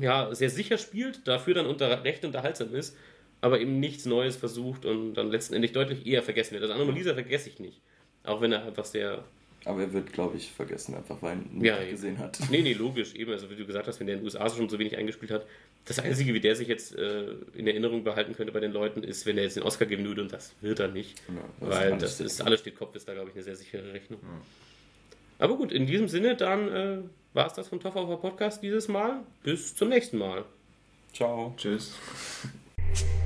ja 0.01 0.35
sehr 0.35 0.51
sicher 0.51 0.79
spielt, 0.79 1.27
dafür 1.27 1.55
dann 1.55 1.67
unter, 1.67 2.05
recht 2.05 2.25
unterhaltsam 2.25 2.75
ist, 2.75 2.97
aber 3.41 3.61
eben 3.61 3.79
nichts 3.81 4.07
Neues 4.07 4.37
versucht 4.37 4.85
und 4.87 5.15
dann 5.15 5.31
letztendlich 5.31 5.73
deutlich 5.73 6.07
eher 6.07 6.23
vergessen 6.23 6.53
wird. 6.53 6.63
Also 6.63 6.75
Anomalisa 6.75 7.15
vergesse 7.15 7.49
ich 7.51 7.59
nicht. 7.59 7.81
Auch 8.25 8.41
wenn 8.41 8.53
er 8.53 8.65
einfach 8.65 8.85
sehr. 8.87 9.25
Aber 9.67 9.81
er 9.81 9.93
wird, 9.93 10.13
glaube 10.13 10.37
ich, 10.37 10.51
vergessen, 10.51 10.95
einfach 10.95 11.21
weil 11.23 11.39
er 11.39 11.53
ihn 11.53 11.65
Ja, 11.65 11.85
gesehen 11.85 12.19
hat. 12.19 12.39
Nee, 12.51 12.63
nee, 12.63 12.73
logisch, 12.75 13.15
eben. 13.15 13.33
Also 13.33 13.51
wie 13.51 13.57
du 13.57 13.67
gesagt 13.67 13.87
hast, 13.87 14.01
wenn 14.01 14.07
der 14.07 14.17
in 14.17 14.21
den 14.21 14.25
USA 14.25 14.49
schon 14.51 14.69
so 14.69 14.79
wenig 14.79 14.97
eingespielt 14.97 15.31
hat. 15.31 15.47
Das 15.87 15.99
Einzige, 15.99 16.33
wie 16.35 16.41
der 16.41 16.57
sich 16.57 16.69
jetzt 16.69 16.97
äh, 16.97 17.33
in 17.55 17.67
Erinnerung 17.67 18.05
behalten 18.05 18.35
könnte 18.35 18.53
bei 18.53 18.61
den 18.61 18.73
Leuten, 18.73 19.03
ist, 19.03 19.27
wenn 19.27 19.37
er 19.37 19.45
jetzt 19.45 19.57
den 19.57 19.63
Oscar 19.63 19.85
geben 19.87 20.05
würde 20.07 20.23
und 20.23 20.33
das 20.33 20.55
wird 20.63 20.81
er 20.81 20.89
nicht. 20.89 21.19
Ja, 21.29 21.35
das 21.61 21.69
weil 21.71 21.99
das 21.99 22.21
ist, 22.21 22.41
alles 22.41 22.61
steht 22.61 22.77
Kopf, 22.77 22.95
ist 22.95 23.07
da, 23.09 23.13
glaube 23.15 23.31
ich, 23.31 23.35
eine 23.37 23.45
sehr 23.45 23.57
sichere 23.57 23.93
Rechnung. 23.93 24.21
Aber 25.39 25.57
gut, 25.57 25.73
in 25.73 25.87
diesem 25.87 26.09
Sinne, 26.09 26.37
dann 26.37 26.69
äh, 26.69 26.99
war 27.35 27.47
es 27.47 27.53
das 27.53 27.69
vom 27.69 27.81
Toffer 27.81 28.07
Podcast 28.17 28.63
dieses 28.63 28.89
Mal. 28.89 29.21
Bis 29.43 29.75
zum 29.75 29.91
nächsten 29.91 30.19
Mal. 30.19 30.45
Ciao. 31.13 31.53
Tschüss. 31.57 31.95
Tschüss. 32.95 33.05